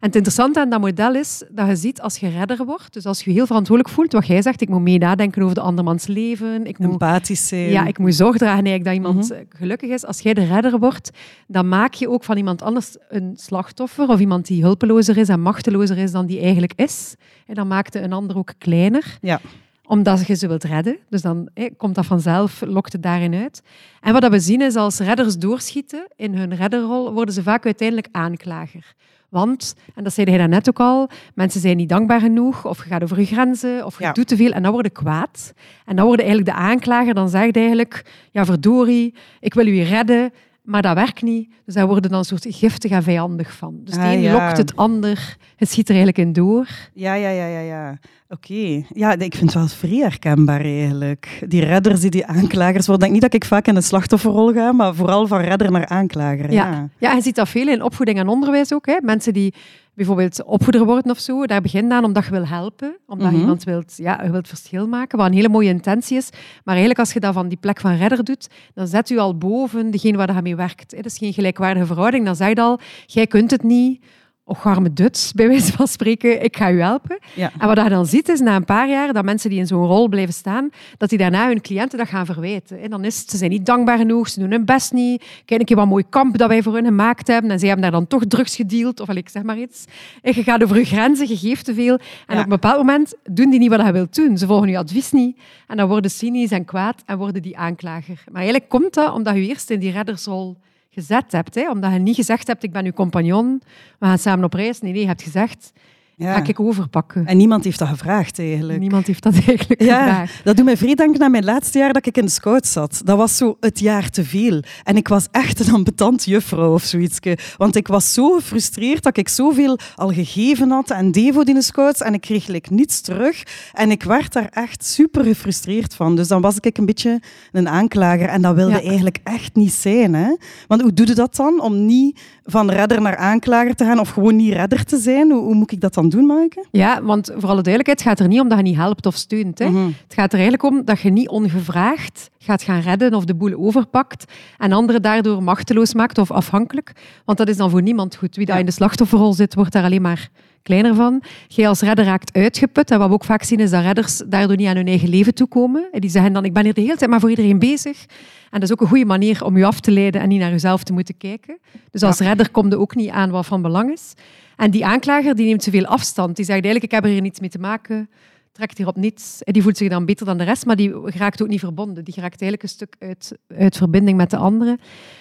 En 0.00 0.12
het 0.12 0.14
interessante 0.16 0.60
aan 0.60 0.70
dat 0.70 0.80
model 0.80 1.14
is 1.14 1.42
dat 1.50 1.66
je 1.68 1.76
ziet 1.76 2.00
als 2.00 2.16
je 2.18 2.28
redder 2.28 2.64
wordt, 2.64 2.92
dus 2.92 3.06
als 3.06 3.22
je 3.24 3.30
je 3.30 3.36
heel 3.36 3.46
verantwoordelijk 3.46 3.94
voelt, 3.94 4.12
wat 4.12 4.26
jij 4.26 4.42
zegt, 4.42 4.60
ik 4.60 4.68
moet 4.68 4.80
mee 4.80 4.98
nadenken 4.98 5.42
over 5.42 5.54
de 5.54 5.60
andermans 5.60 6.06
leven, 6.06 6.66
ik 6.66 6.78
moet 6.78 6.90
Empathisch 6.92 7.48
zijn. 7.48 7.70
ja, 7.70 7.86
ik 7.86 7.98
moet 7.98 8.14
zorg 8.14 8.36
dragen 8.36 8.64
eigenlijk 8.66 8.84
dat 8.84 8.94
iemand 8.94 9.28
Mhm. 9.30 9.42
gelukkig 9.58 9.90
is. 9.90 10.04
Als 10.06 10.20
jij 10.20 10.34
de 10.34 10.44
redder 10.44 10.78
wordt, 10.78 11.10
dan 11.46 11.68
maak 11.68 11.94
je 11.94 12.08
ook 12.10 12.24
van 12.24 12.36
iemand 12.36 12.62
anders 12.62 12.96
een 13.08 13.32
slachtoffer 13.36 14.08
of 14.08 14.20
iemand 14.20 14.46
die 14.46 14.62
hulpelozer 14.62 15.16
is 15.16 15.28
en 15.28 15.40
machtelozer 15.40 15.98
is 15.98 16.10
dan 16.12 16.26
die 16.26 16.40
eigenlijk 16.40 16.72
is. 16.76 17.14
En 17.46 17.54
dan 17.54 17.68
maakt 17.68 17.94
een 17.94 18.12
ander 18.12 18.36
ook 18.36 18.52
kleiner 18.58 19.18
Ja. 19.20 19.40
Omdat 19.86 20.26
je 20.26 20.34
ze 20.34 20.48
wilt 20.48 20.64
redden. 20.64 20.96
Dus 21.08 21.22
dan 21.22 21.48
komt 21.76 21.94
dat 21.94 22.06
vanzelf, 22.06 22.62
lokt 22.66 22.92
het 22.92 23.02
daarin 23.02 23.34
uit. 23.34 23.62
En 24.00 24.12
wat 24.12 24.22
dat 24.22 24.30
we 24.30 24.40
zien 24.40 24.60
is, 24.60 24.76
als 24.76 24.98
redders 24.98 25.38
doorschieten 25.38 26.06
in 26.16 26.34
hun 26.34 26.54
redderrol, 26.54 27.12
worden 27.12 27.34
ze 27.34 27.42
vaak 27.42 27.64
uiteindelijk 27.64 28.08
aanklager. 28.12 28.94
Want, 29.28 29.74
en 29.94 30.04
dat 30.04 30.12
zei 30.12 30.28
hij 30.28 30.38
daarnet 30.38 30.68
ook 30.68 30.80
al, 30.80 31.08
mensen 31.34 31.60
zijn 31.60 31.76
niet 31.76 31.88
dankbaar 31.88 32.20
genoeg, 32.20 32.66
of 32.66 32.78
je 32.82 32.88
gaat 32.88 33.02
over 33.02 33.18
je 33.20 33.26
grenzen, 33.26 33.84
of 33.84 33.98
je 33.98 34.04
Ja. 34.04 34.12
doet 34.12 34.28
te 34.28 34.36
veel, 34.36 34.50
en 34.52 34.62
dan 34.62 34.72
word 34.72 34.84
je 34.84 34.92
kwaad. 34.92 35.52
En 35.84 35.96
dan 35.96 36.04
word 36.06 36.18
je 36.20 36.26
eigenlijk 36.26 36.56
de 36.56 36.62
aanklager, 36.64 37.14
dan 37.14 37.28
zegt 37.28 37.56
eigenlijk, 37.56 38.04
ja 38.30 38.44
verdorie, 38.44 39.14
ik 39.40 39.54
wil 39.54 39.66
u 39.66 39.80
redden, 39.82 40.32
Maar 40.66 40.82
dat 40.82 40.94
werkt 40.94 41.22
niet. 41.22 41.48
Dus 41.64 41.74
daar 41.74 41.86
worden 41.86 42.10
dan 42.10 42.18
een 42.18 42.24
soort 42.24 42.46
giftig 42.48 42.90
en 42.90 43.02
vijandig 43.02 43.52
van. 43.52 43.80
Dus 43.84 43.94
de 43.94 44.00
Ah, 44.00 44.12
een 44.12 44.20
ja. 44.20 44.32
lokt 44.32 44.56
het 44.56 44.76
ander. 44.76 45.36
Het 45.56 45.70
schiet 45.70 45.88
er 45.88 45.94
eigenlijk 45.94 46.26
in 46.26 46.32
door. 46.32 46.68
Ja, 46.94 47.14
ja, 47.14 47.28
ja, 47.28 47.46
ja, 47.46 47.60
ja. 47.60 47.98
Oké. 48.28 48.82
Ja, 48.94 49.12
ik 49.12 49.34
vind 49.34 49.40
het 49.40 49.54
wel 49.54 49.68
vrij 49.68 49.98
herkenbaar 49.98 50.60
eigenlijk. 50.60 51.44
Die 51.48 51.64
redders, 51.64 52.00
die, 52.00 52.10
die 52.10 52.26
aanklagers 52.26 52.86
worden. 52.86 52.94
Ik 53.06 53.12
denk 53.12 53.12
niet 53.12 53.32
dat 53.32 53.42
ik 53.42 53.48
vaak 53.48 53.66
in 53.66 53.74
de 53.74 53.80
slachtofferrol 53.80 54.52
ga, 54.52 54.72
maar 54.72 54.94
vooral 54.94 55.26
van 55.26 55.40
redder 55.40 55.70
naar 55.70 55.86
aanklager. 55.86 56.52
Ja. 56.52 56.70
Ja. 56.70 56.88
ja, 56.98 57.12
je 57.12 57.22
ziet 57.22 57.34
dat 57.34 57.48
veel 57.48 57.68
in 57.68 57.82
opvoeding 57.82 58.18
en 58.18 58.28
onderwijs 58.28 58.72
ook. 58.74 58.86
Hè. 58.86 58.96
Mensen 59.02 59.32
die 59.32 59.54
bijvoorbeeld 59.96 60.44
opvoeder 60.44 60.84
worden 60.84 61.10
of 61.10 61.18
zo, 61.18 61.46
daar 61.46 61.60
begint 61.60 61.92
aan 61.92 62.04
omdat 62.04 62.24
je 62.24 62.30
wil 62.30 62.46
helpen, 62.46 62.96
omdat 63.06 63.30
je 63.30 63.38
iemand 63.38 63.64
wilt, 63.64 63.96
ja, 63.96 64.22
je 64.22 64.30
wilt 64.30 64.48
verschil 64.48 64.88
maken, 64.88 65.18
wat 65.18 65.26
een 65.26 65.32
hele 65.32 65.48
mooie 65.48 65.68
intentie 65.68 66.16
is. 66.16 66.30
Maar 66.32 66.74
eigenlijk 66.74 66.98
als 66.98 67.12
je 67.12 67.20
dat 67.20 67.34
van 67.34 67.48
die 67.48 67.58
plek 67.58 67.80
van 67.80 67.96
redder 67.96 68.24
doet, 68.24 68.48
dan 68.74 68.86
zet 68.86 69.08
je 69.08 69.18
al 69.18 69.38
boven 69.38 69.90
degene 69.90 70.16
waar 70.16 70.34
je 70.34 70.42
mee 70.42 70.56
werkt. 70.56 70.96
Dat 70.96 71.04
is 71.04 71.18
geen 71.18 71.32
gelijkwaardige 71.32 71.86
verhouding. 71.86 72.24
Dan 72.24 72.36
zeg 72.36 72.48
je 72.48 72.60
al, 72.60 72.80
jij 73.06 73.26
kunt 73.26 73.50
het 73.50 73.62
niet. 73.62 74.04
Och, 74.48 74.66
arme 74.66 74.92
Duts, 74.92 75.32
bij 75.32 75.48
wijze 75.48 75.72
van 75.72 75.86
spreken, 75.88 76.42
ik 76.44 76.56
ga 76.56 76.70
u 76.70 76.80
helpen. 76.80 77.18
Ja. 77.34 77.52
En 77.58 77.66
wat 77.66 77.82
je 77.82 77.88
dan 77.88 78.06
ziet 78.06 78.28
is, 78.28 78.40
na 78.40 78.56
een 78.56 78.64
paar 78.64 78.88
jaar, 78.88 79.12
dat 79.12 79.24
mensen 79.24 79.50
die 79.50 79.58
in 79.58 79.66
zo'n 79.66 79.86
rol 79.86 80.08
blijven 80.08 80.34
staan, 80.34 80.70
dat 80.96 81.08
die 81.08 81.18
daarna 81.18 81.46
hun 81.48 81.60
cliënten 81.60 81.98
dat 81.98 82.08
gaan 82.08 82.26
verwijten. 82.26 82.80
En 82.80 82.90
dan 82.90 83.04
is 83.04 83.18
het, 83.18 83.30
ze 83.30 83.36
zijn 83.36 83.50
niet 83.50 83.66
dankbaar 83.66 83.98
genoeg, 83.98 84.28
ze 84.28 84.40
doen 84.40 84.50
hun 84.50 84.64
best 84.64 84.92
niet. 84.92 85.24
Kijk 85.44 85.60
een 85.60 85.66
keer 85.66 85.76
wat 85.76 85.86
mooi 85.86 86.04
kamp 86.08 86.38
dat 86.38 86.48
wij 86.48 86.62
voor 86.62 86.74
hun 86.74 86.84
gemaakt 86.84 87.26
hebben. 87.26 87.50
En 87.50 87.58
zij 87.58 87.68
hebben 87.68 87.90
daar 87.90 88.00
dan 88.00 88.06
toch 88.06 88.26
drugs 88.26 88.56
gedeeld, 88.56 89.00
of 89.00 89.08
ik 89.08 89.28
zeg 89.28 89.42
maar 89.42 89.58
iets. 89.58 89.84
En 90.22 90.32
je 90.34 90.42
gaat 90.42 90.62
over 90.62 90.76
je 90.78 90.84
grenzen, 90.84 91.28
je 91.28 91.36
geeft 91.36 91.64
te 91.64 91.74
veel. 91.74 91.94
En 92.26 92.34
Ja. 92.34 92.36
op 92.36 92.42
een 92.42 92.48
bepaald 92.48 92.76
moment 92.76 93.14
doen 93.24 93.50
die 93.50 93.58
niet 93.58 93.70
wat 93.70 93.86
je 93.86 93.92
wilt 93.92 94.14
doen. 94.14 94.38
Ze 94.38 94.46
volgen 94.46 94.68
je 94.68 94.78
advies 94.78 95.12
niet. 95.12 95.36
En 95.66 95.76
dan 95.76 95.88
worden 95.88 96.10
cynisch 96.10 96.50
en 96.50 96.64
kwaad 96.64 97.02
en 97.06 97.18
worden 97.18 97.42
die 97.42 97.56
aanklager. 97.58 98.22
Maar 98.26 98.40
eigenlijk 98.42 98.68
komt 98.68 98.94
dat 98.94 99.12
omdat 99.14 99.34
je 99.34 99.40
eerst 99.46 99.70
in 99.70 99.78
die 99.80 99.90
reddersrol 99.92 100.56
gezet 100.96 101.32
hebt. 101.32 101.54
Hè? 101.54 101.70
Omdat 101.70 101.92
je 101.92 101.98
niet 101.98 102.14
gezegd 102.14 102.46
hebt, 102.46 102.62
ik 102.62 102.72
ben 102.72 102.84
uw 102.84 102.92
compagnon, 102.92 103.62
we 103.98 104.06
gaan 104.06 104.18
samen 104.18 104.44
op 104.44 104.52
reis. 104.52 104.80
Nee, 104.80 104.92
nee, 104.92 105.00
je 105.00 105.06
hebt 105.06 105.22
gezegd, 105.22 105.72
Ja. 106.18 106.32
ga 106.34 106.44
ik 106.46 106.60
overpakken. 106.60 107.26
En 107.26 107.36
niemand 107.36 107.64
heeft 107.64 107.78
dat 107.78 107.88
gevraagd 107.88 108.38
eigenlijk. 108.38 108.78
Niemand 108.78 109.06
heeft 109.06 109.22
dat 109.22 109.32
eigenlijk 109.46 109.82
Ja, 109.82 110.06
gevraagd. 110.06 110.40
dat 110.44 110.56
doet 110.56 110.64
mij 110.64 110.76
vrij 110.76 110.94
denken 110.94 111.22
aan 111.22 111.30
mijn 111.30 111.44
laatste 111.44 111.78
jaar 111.78 111.92
dat 111.92 112.06
ik 112.06 112.16
in 112.16 112.24
de 112.24 112.30
scout 112.30 112.66
zat. 112.66 113.00
Dat 113.04 113.16
was 113.16 113.36
zo 113.36 113.56
het 113.60 113.78
jaar 113.80 114.10
te 114.10 114.24
veel. 114.24 114.62
En 114.84 114.96
ik 114.96 115.08
was 115.08 115.26
echt 115.30 115.66
een 115.66 115.74
ambetant 115.74 116.24
juffrouw 116.24 116.72
of 116.72 116.82
zoiets. 116.82 117.18
Want 117.56 117.76
ik 117.76 117.86
was 117.88 118.12
zo 118.14 118.30
gefrustreerd 118.30 119.02
dat 119.02 119.16
ik 119.16 119.28
zoveel 119.28 119.78
al 119.94 120.12
gegeven 120.12 120.70
had 120.70 120.90
en 120.90 121.12
deed 121.12 121.48
in 121.48 121.54
de 121.54 121.62
scouts 121.62 122.00
en 122.00 122.14
ik 122.14 122.20
kreeg 122.20 122.44
gelijk 122.44 122.70
niets 122.70 123.00
terug. 123.00 123.42
En 123.72 123.90
ik 123.90 124.02
werd 124.02 124.32
daar 124.32 124.48
echt 124.50 124.84
super 124.84 125.24
gefrustreerd 125.24 125.94
van. 125.94 126.16
Dus 126.16 126.28
dan 126.28 126.40
was 126.40 126.56
ik 126.60 126.78
een 126.78 126.86
beetje 126.86 127.20
een 127.52 127.68
aanklager 127.68 128.28
en 128.28 128.42
dat 128.42 128.54
wilde 128.54 128.72
Ja. 128.72 128.80
eigenlijk 128.82 129.18
echt 129.24 129.54
niet 129.54 129.72
zijn. 129.72 130.14
Hè? 130.14 130.34
Want 130.66 130.80
hoe 130.82 130.92
doe 130.92 131.06
je 131.06 131.14
dat 131.14 131.36
dan? 131.36 131.60
Om 131.60 131.86
niet 131.86 132.20
van 132.44 132.70
redder 132.70 133.00
naar 133.02 133.16
aanklager 133.16 133.74
te 133.74 133.84
gaan 133.84 133.98
of 134.00 134.08
gewoon 134.08 134.36
niet 134.36 134.52
redder 134.52 134.84
te 134.84 134.98
zijn? 134.98 135.30
Hoe, 135.30 135.42
hoe 135.42 135.54
moet 135.54 135.72
ik 135.72 135.80
dat 135.80 135.94
dan 135.94 136.05
doen? 136.08 136.26
Ja, 136.70 137.02
want 137.02 137.26
voor 137.26 137.48
alle 137.48 137.62
duidelijkheid, 137.62 137.98
het 137.98 138.08
gaat 138.08 138.20
er 138.20 138.28
niet 138.28 138.40
om 138.40 138.48
dat 138.48 138.58
je 138.58 138.64
niet 138.64 138.76
helpt 138.76 139.06
of 139.06 139.14
steunt. 139.16 139.58
Hè. 139.58 139.68
Mhm. 139.68 139.86
Het 139.86 140.14
gaat 140.14 140.32
er 140.32 140.38
eigenlijk 140.38 140.62
om 140.62 140.84
dat 140.84 141.00
je 141.00 141.10
niet 141.10 141.28
ongevraagd 141.28 142.30
gaat 142.38 142.62
gaan 142.62 142.80
redden 142.80 143.14
of 143.14 143.24
de 143.24 143.34
boel 143.34 143.54
overpakt 143.54 144.32
en 144.58 144.72
anderen 144.72 145.02
daardoor 145.02 145.42
machteloos 145.42 145.94
maakt 145.94 146.18
of 146.18 146.30
afhankelijk. 146.30 146.92
Want 147.24 147.38
dat 147.38 147.48
is 147.48 147.56
dan 147.56 147.70
voor 147.70 147.82
niemand 147.82 148.16
goed. 148.16 148.36
Wie 148.36 148.46
daar 148.46 148.54
Ja. 148.54 148.60
in 148.60 148.66
de 148.66 148.72
slachtofferrol 148.72 149.32
zit, 149.32 149.54
wordt 149.54 149.72
daar 149.72 149.84
alleen 149.84 150.02
maar 150.02 150.28
kleiner 150.62 150.94
van. 150.94 151.22
Jij 151.48 151.68
als 151.68 151.80
redder 151.80 152.04
raakt 152.04 152.36
uitgeput. 152.36 152.90
En 152.90 152.98
wat 152.98 153.08
we 153.08 153.14
ook 153.14 153.24
vaak 153.24 153.42
zien, 153.42 153.58
is 153.60 153.70
dat 153.70 153.82
redders 153.82 154.22
daardoor 154.26 154.56
niet 154.56 154.66
aan 154.66 154.76
hun 154.76 154.86
eigen 154.86 155.08
leven 155.08 155.34
toekomen. 155.34 155.88
En 155.92 156.00
die 156.00 156.10
zeggen 156.10 156.32
dan, 156.32 156.44
ik 156.44 156.52
ben 156.52 156.64
hier 156.64 156.74
de 156.74 156.80
hele 156.80 156.96
tijd 156.96 157.10
maar 157.10 157.20
voor 157.20 157.30
iedereen 157.30 157.58
bezig. 157.58 158.04
En 158.50 158.60
dat 158.60 158.62
is 158.62 158.72
ook 158.72 158.80
een 158.80 158.86
goede 158.88 159.04
manier 159.04 159.44
om 159.44 159.56
je 159.56 159.64
af 159.64 159.80
te 159.80 159.90
leiden 159.90 160.20
en 160.20 160.28
niet 160.28 160.40
naar 160.40 160.50
jezelf 160.50 160.82
te 160.82 160.92
moeten 160.92 161.16
kijken. 161.16 161.58
Dus 161.90 162.02
als 162.02 162.18
redder 162.18 162.50
komt 162.50 162.72
er 162.72 162.78
ook 162.78 162.94
niet 162.94 163.10
aan 163.10 163.30
wat 163.30 163.46
van 163.46 163.62
belang 163.62 163.92
is. 163.92 164.14
En 164.56 164.70
die 164.70 164.86
aanklager 164.86 165.34
die 165.34 165.46
neemt 165.46 165.62
zoveel 165.62 165.86
afstand. 165.86 166.36
Die 166.36 166.44
zegt 166.44 166.62
eigenlijk, 166.62 166.84
ik 166.84 166.90
heb 166.90 167.04
er 167.04 167.10
hier 167.10 167.20
niets 167.20 167.40
mee 167.40 167.50
te 167.50 167.58
maken. 167.58 168.10
Trekt 168.52 168.78
hier 168.78 168.86
op 168.86 168.96
niets. 168.96 169.42
En 169.42 169.52
die 169.52 169.62
voelt 169.62 169.76
zich 169.76 169.88
dan 169.88 170.04
beter 170.04 170.26
dan 170.26 170.38
de 170.38 170.44
rest, 170.44 170.66
maar 170.66 170.76
die 170.76 170.92
raakt 171.04 171.42
ook 171.42 171.48
niet 171.48 171.60
verbonden. 171.60 172.04
Die 172.04 172.14
raakt 172.14 172.40
eigenlijk 172.40 172.62
een 172.62 172.68
stuk 172.68 172.96
uit, 172.98 173.38
uit 173.58 173.76
verbinding 173.76 174.16
met 174.16 174.30
de 174.30 174.36
anderen. 174.36 174.78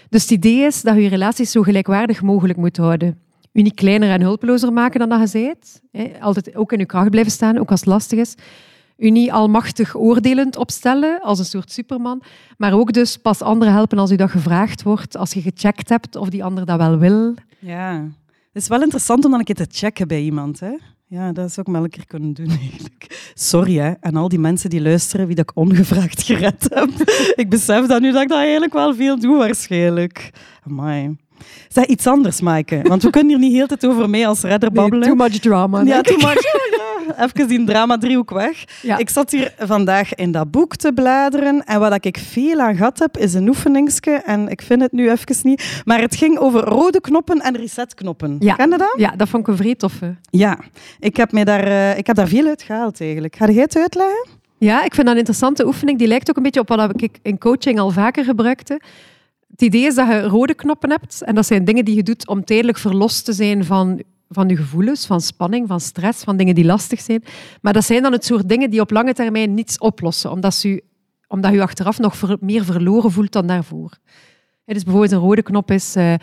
Dus 0.10 0.22
het 0.22 0.32
idee 0.32 0.60
is 0.60 0.82
dat 0.82 0.96
je 0.96 1.02
je 1.02 1.10
relaties 1.10 1.52
zo 1.52 1.62
gelijkwaardig 1.62 2.22
mogelijk 2.22 2.58
moet 2.58 2.78
houden. 2.78 3.20
Je 3.52 3.62
niet 3.62 3.74
kleiner 3.74 4.10
en 4.10 4.22
hulpelozer 4.22 4.74
maken 4.74 5.00
dan 5.00 5.10
dat 5.10 5.32
je 5.32 5.56
bent. 5.92 6.22
Altijd 6.22 6.56
ook 6.56 6.72
in 6.72 6.80
je 6.80 6.86
kracht 6.86 7.10
blijven 7.10 7.32
staan, 7.32 7.58
ook 7.58 7.72
als 7.72 7.80
het 7.80 7.90
lastig 7.90 8.20
is. 8.20 8.36
U 8.98 9.10
niet 9.10 9.32
almachtig 9.32 9.96
oordelend 9.96 10.58
opstellen 10.58 11.22
als 11.22 11.40
een 11.40 11.46
soort 11.46 11.72
superman, 11.72 12.22
maar 12.58 12.74
ook 12.74 12.94
dus 12.94 13.18
pas 13.18 13.42
anderen 13.42 13.74
helpen 13.74 13.98
als 13.98 14.12
u 14.12 14.16
dat 14.16 14.30
gevraagd 14.30 14.84
wordt, 14.84 15.18
als 15.18 15.34
je 15.34 15.42
gecheckt 15.42 15.90
hebt 15.90 16.16
of 16.16 16.30
die 16.30 16.44
ander 16.44 16.66
dat 16.66 16.78
wel 16.78 16.98
wil. 16.98 17.34
Ja, 17.60 18.04
het 18.56 18.64
is 18.64 18.70
wel 18.70 18.82
interessant 18.82 19.26
om 19.26 19.32
dan 19.32 19.40
een 19.40 19.46
keer 19.46 19.56
te 19.56 19.68
checken 19.70 20.08
bij 20.08 20.22
iemand. 20.22 20.60
Hè? 20.60 20.72
Ja, 21.08 21.32
dat 21.32 21.52
zou 21.52 21.68
ik 21.68 21.74
wel 21.74 21.84
een 21.84 21.90
keer 21.90 22.08
kunnen 22.08 22.34
doen 22.34 22.50
eigenlijk. 22.50 23.32
Sorry 23.34 23.78
hè, 23.78 23.94
aan 24.00 24.16
al 24.16 24.28
die 24.28 24.40
mensen 24.40 24.70
die 24.70 24.82
luisteren 24.82 25.28
wie 25.28 25.36
dat 25.36 25.50
ik 25.50 25.58
ongevraagd 25.58 26.24
gered 26.24 26.68
heb. 26.70 26.90
ik 27.42 27.50
besef 27.50 27.86
dat 27.86 28.02
nu 28.02 28.12
dat 28.12 28.22
ik 28.22 28.28
dat 28.28 28.38
eigenlijk 28.38 28.74
wel 28.74 28.96
veel 28.96 29.20
doe 29.20 29.38
waarschijnlijk. 29.38 30.32
Amai. 30.68 31.16
Zeg 31.68 31.86
iets 31.86 32.08
anders, 32.08 32.42
Maaike. 32.42 32.82
Want 32.84 33.04
we 33.04 33.10
kunnen 33.10 33.30
hier 33.30 33.40
niet 33.40 33.54
heel 33.54 33.68
tijd 33.68 33.86
over 33.86 34.10
mij 34.10 34.28
als 34.28 34.42
redder 34.42 34.72
babbelen. 34.72 35.08
too 35.08 35.16
much 35.16 35.40
drama. 35.40 35.82
ja, 35.82 36.02
too 36.02 36.18
much. 36.18 36.42
Even 37.20 37.48
die 37.48 37.64
drama-driehoek 37.64 38.32
weg. 38.32 38.64
Ja. 38.82 38.98
Ik 38.98 39.10
zat 39.10 39.32
hier 39.32 39.54
vandaag 39.58 40.16
in 40.16 40.32
dat 40.32 40.52
boek 40.52 40.76
te 40.76 40.94
bladeren 40.94 41.66
en 41.66 41.80
wat 41.80 42.06
ik 42.06 42.18
veel 42.18 42.60
aan 42.60 42.76
gehad 42.76 43.00
heb, 43.00 43.18
is 43.18 43.34
een 43.34 43.48
oefeningske. 43.48 44.12
En 44.12 44.48
ik 44.48 44.62
vind 44.62 44.82
het 44.82 44.92
nu 44.92 45.12
even 45.12 45.36
niet. 45.44 45.82
Maar 45.86 46.02
het 46.02 46.16
ging 46.16 46.38
over 46.38 46.62
rode 46.62 47.02
knoppen 47.02 47.40
en 47.40 47.56
resetknoppen. 47.56 48.36
Ja. 48.40 48.56
Ken 48.56 48.70
je 48.70 48.78
dat? 48.78 48.94
Ja, 48.98 49.10
dat 49.16 49.30
vond 49.30 49.44
ik 49.44 49.48
een 49.48 49.58
vrij 49.58 49.76
toffe. 49.76 50.16
Ja. 50.30 50.60
Ik 51.00 51.18
heb, 51.18 51.32
mij 51.32 51.44
daar, 51.44 51.64
eh, 51.64 51.98
ik 51.98 52.08
heb 52.08 52.16
daar 52.16 52.28
veel 52.28 52.48
uit 52.48 52.62
gehaald 52.62 53.02
eigenlijk. 53.02 53.36
Ga 53.36 53.52
jij 53.52 53.62
het 53.62 53.78
uitleggen? 53.78 54.28
Ja, 54.58 54.84
ik 54.84 54.94
vind 54.94 55.06
dat 55.06 55.08
een 55.08 55.18
interessante 55.18 55.66
oefening. 55.66 55.98
Die 55.98 56.08
lijkt 56.08 56.30
ook 56.30 56.38
een 56.38 56.44
beetje 56.44 56.60
op 56.60 56.70
wat 56.70 57.02
ik 57.02 57.20
in 57.22 57.38
coaching 57.38 57.80
al 57.80 57.90
vaker 57.92 58.24
gebruikte. 58.24 58.82
Het 59.52 59.62
idee 59.62 59.86
is 59.86 59.96
dat 59.96 60.08
je 60.08 60.22
rode 60.22 60.54
knoppen 60.54 60.90
hebt. 60.90 61.22
En 61.22 61.36
dat 61.36 61.46
zijn 61.46 61.66
dingen 61.66 61.86
die 61.86 61.96
je 61.96 62.04
doet 62.04 62.28
om 62.28 62.44
tijdelijk 62.46 62.78
verlost 62.78 63.26
te 63.26 63.34
zijn 63.34 63.66
van, 63.66 64.02
van 64.36 64.50
je 64.50 64.56
gevoelens, 64.56 65.06
van 65.06 65.22
spanning, 65.22 65.68
van 65.68 65.80
stress, 65.80 66.24
van 66.24 66.38
dingen 66.38 66.56
die 66.56 66.66
lastig 66.66 67.00
zijn. 67.02 67.24
Maar 67.62 67.74
dat 67.74 67.86
zijn 67.86 68.02
dan 68.02 68.12
het 68.12 68.26
soort 68.26 68.50
dingen 68.50 68.70
die 68.70 68.82
op 68.82 68.92
lange 68.92 69.14
termijn 69.14 69.54
niets 69.54 69.78
oplossen. 69.78 70.32
Omdat, 70.32 70.54
ze, 70.54 70.84
omdat 71.28 71.54
je 71.54 71.62
achteraf 71.62 72.00
nog 72.00 72.40
meer 72.40 72.66
verloren 72.66 73.12
voelt 73.12 73.32
dan 73.32 73.48
daarvoor. 73.48 73.92
Ja, 74.66 74.74
dus 74.74 74.84
bijvoorbeeld 74.84 75.14
een 75.14 75.28
rode 75.28 75.44
knop 75.44 75.72
is 75.72 75.96
eh, 75.96 76.14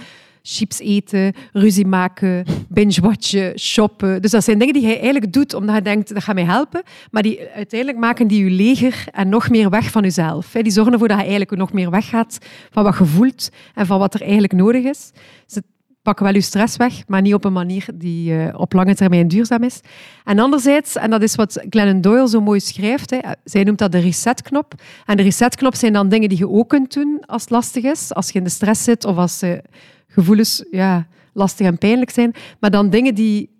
chips 0.43 0.79
eten, 0.79 1.33
ruzie 1.53 1.87
maken, 1.87 2.45
binge-watchen, 2.69 3.59
shoppen. 3.59 4.23
Dus 4.23 4.31
dat 4.31 4.45
zijn 4.45 4.59
dingen 4.59 4.75
die 4.75 4.87
je 4.87 4.95
eigenlijk 4.95 5.33
doet 5.33 5.55
omdat 5.55 5.75
je 5.75 5.83
denkt, 5.83 6.15
dat 6.15 6.23
gaat 6.23 6.35
mij 6.35 6.45
helpen. 6.45 6.83
Maar 7.11 7.23
die 7.23 7.49
uiteindelijk 7.55 8.01
maken 8.01 8.27
die 8.27 8.45
je 8.45 8.51
leger 8.51 9.05
en 9.11 9.29
nog 9.29 9.51
meer 9.51 9.71
weg 9.71 9.91
van 9.91 10.03
jezelf. 10.03 10.51
Die 10.53 10.73
zorgen 10.73 10.93
ervoor 10.93 11.09
dat 11.09 11.17
je 11.17 11.23
eigenlijk 11.23 11.57
nog 11.57 11.73
meer 11.73 11.91
weggaat 11.91 12.39
van 12.71 12.85
wat 12.85 12.99
je 12.99 13.05
voelt 13.05 13.51
en 13.75 13.87
van 13.87 13.99
wat 13.99 14.15
er 14.15 14.21
eigenlijk 14.21 14.53
nodig 14.53 14.85
is. 14.85 15.13
Ze 15.47 15.63
pakken 16.03 16.25
wel 16.25 16.35
je 16.35 16.41
stress 16.41 16.77
weg, 16.77 17.09
maar 17.09 17.21
niet 17.21 17.35
op 17.35 17.45
een 17.45 17.53
manier 17.53 17.87
die 17.95 18.39
eh, 18.39 18.61
op 18.61 18.73
lange 18.73 18.95
termijn 18.95 19.29
duurzaam 19.29 19.63
is. 19.63 19.81
En 20.25 20.39
anderzijds, 20.39 20.97
en 20.97 21.11
dat 21.11 21.23
is 21.23 21.35
wat 21.35 21.65
Glennon 21.71 22.01
Doyle 22.01 22.29
zo 22.29 22.41
mooi 22.41 22.61
schrijft, 22.61 23.11
hè, 23.11 23.19
zij 23.45 23.63
noemt 23.63 23.79
dat 23.79 23.93
de 23.93 23.99
resetknop. 23.99 24.75
En 25.07 25.17
de 25.17 25.23
resetknop 25.23 25.75
zijn 25.75 25.93
dan 25.93 26.09
dingen 26.09 26.29
die 26.29 26.39
je 26.39 26.49
ook 26.49 26.69
kunt 26.69 26.93
doen 26.93 27.23
als 27.27 27.43
het 27.43 27.51
lastig 27.51 27.85
is, 27.85 28.15
als 28.15 28.31
je 28.31 28.39
in 28.39 28.45
de 28.45 28.51
stress 28.51 28.85
zit 28.85 29.05
of 29.05 29.17
als 29.17 29.43
eh, 29.43 29.59
gevoelens 30.07 30.65
ja, 30.71 31.07
lastig 31.33 31.67
en 31.67 31.79
pijnlijk 31.79 32.11
zijn. 32.11 32.35
Maar 32.61 32.71
dan 32.71 32.91
dingen 32.91 33.15
die 33.15 33.51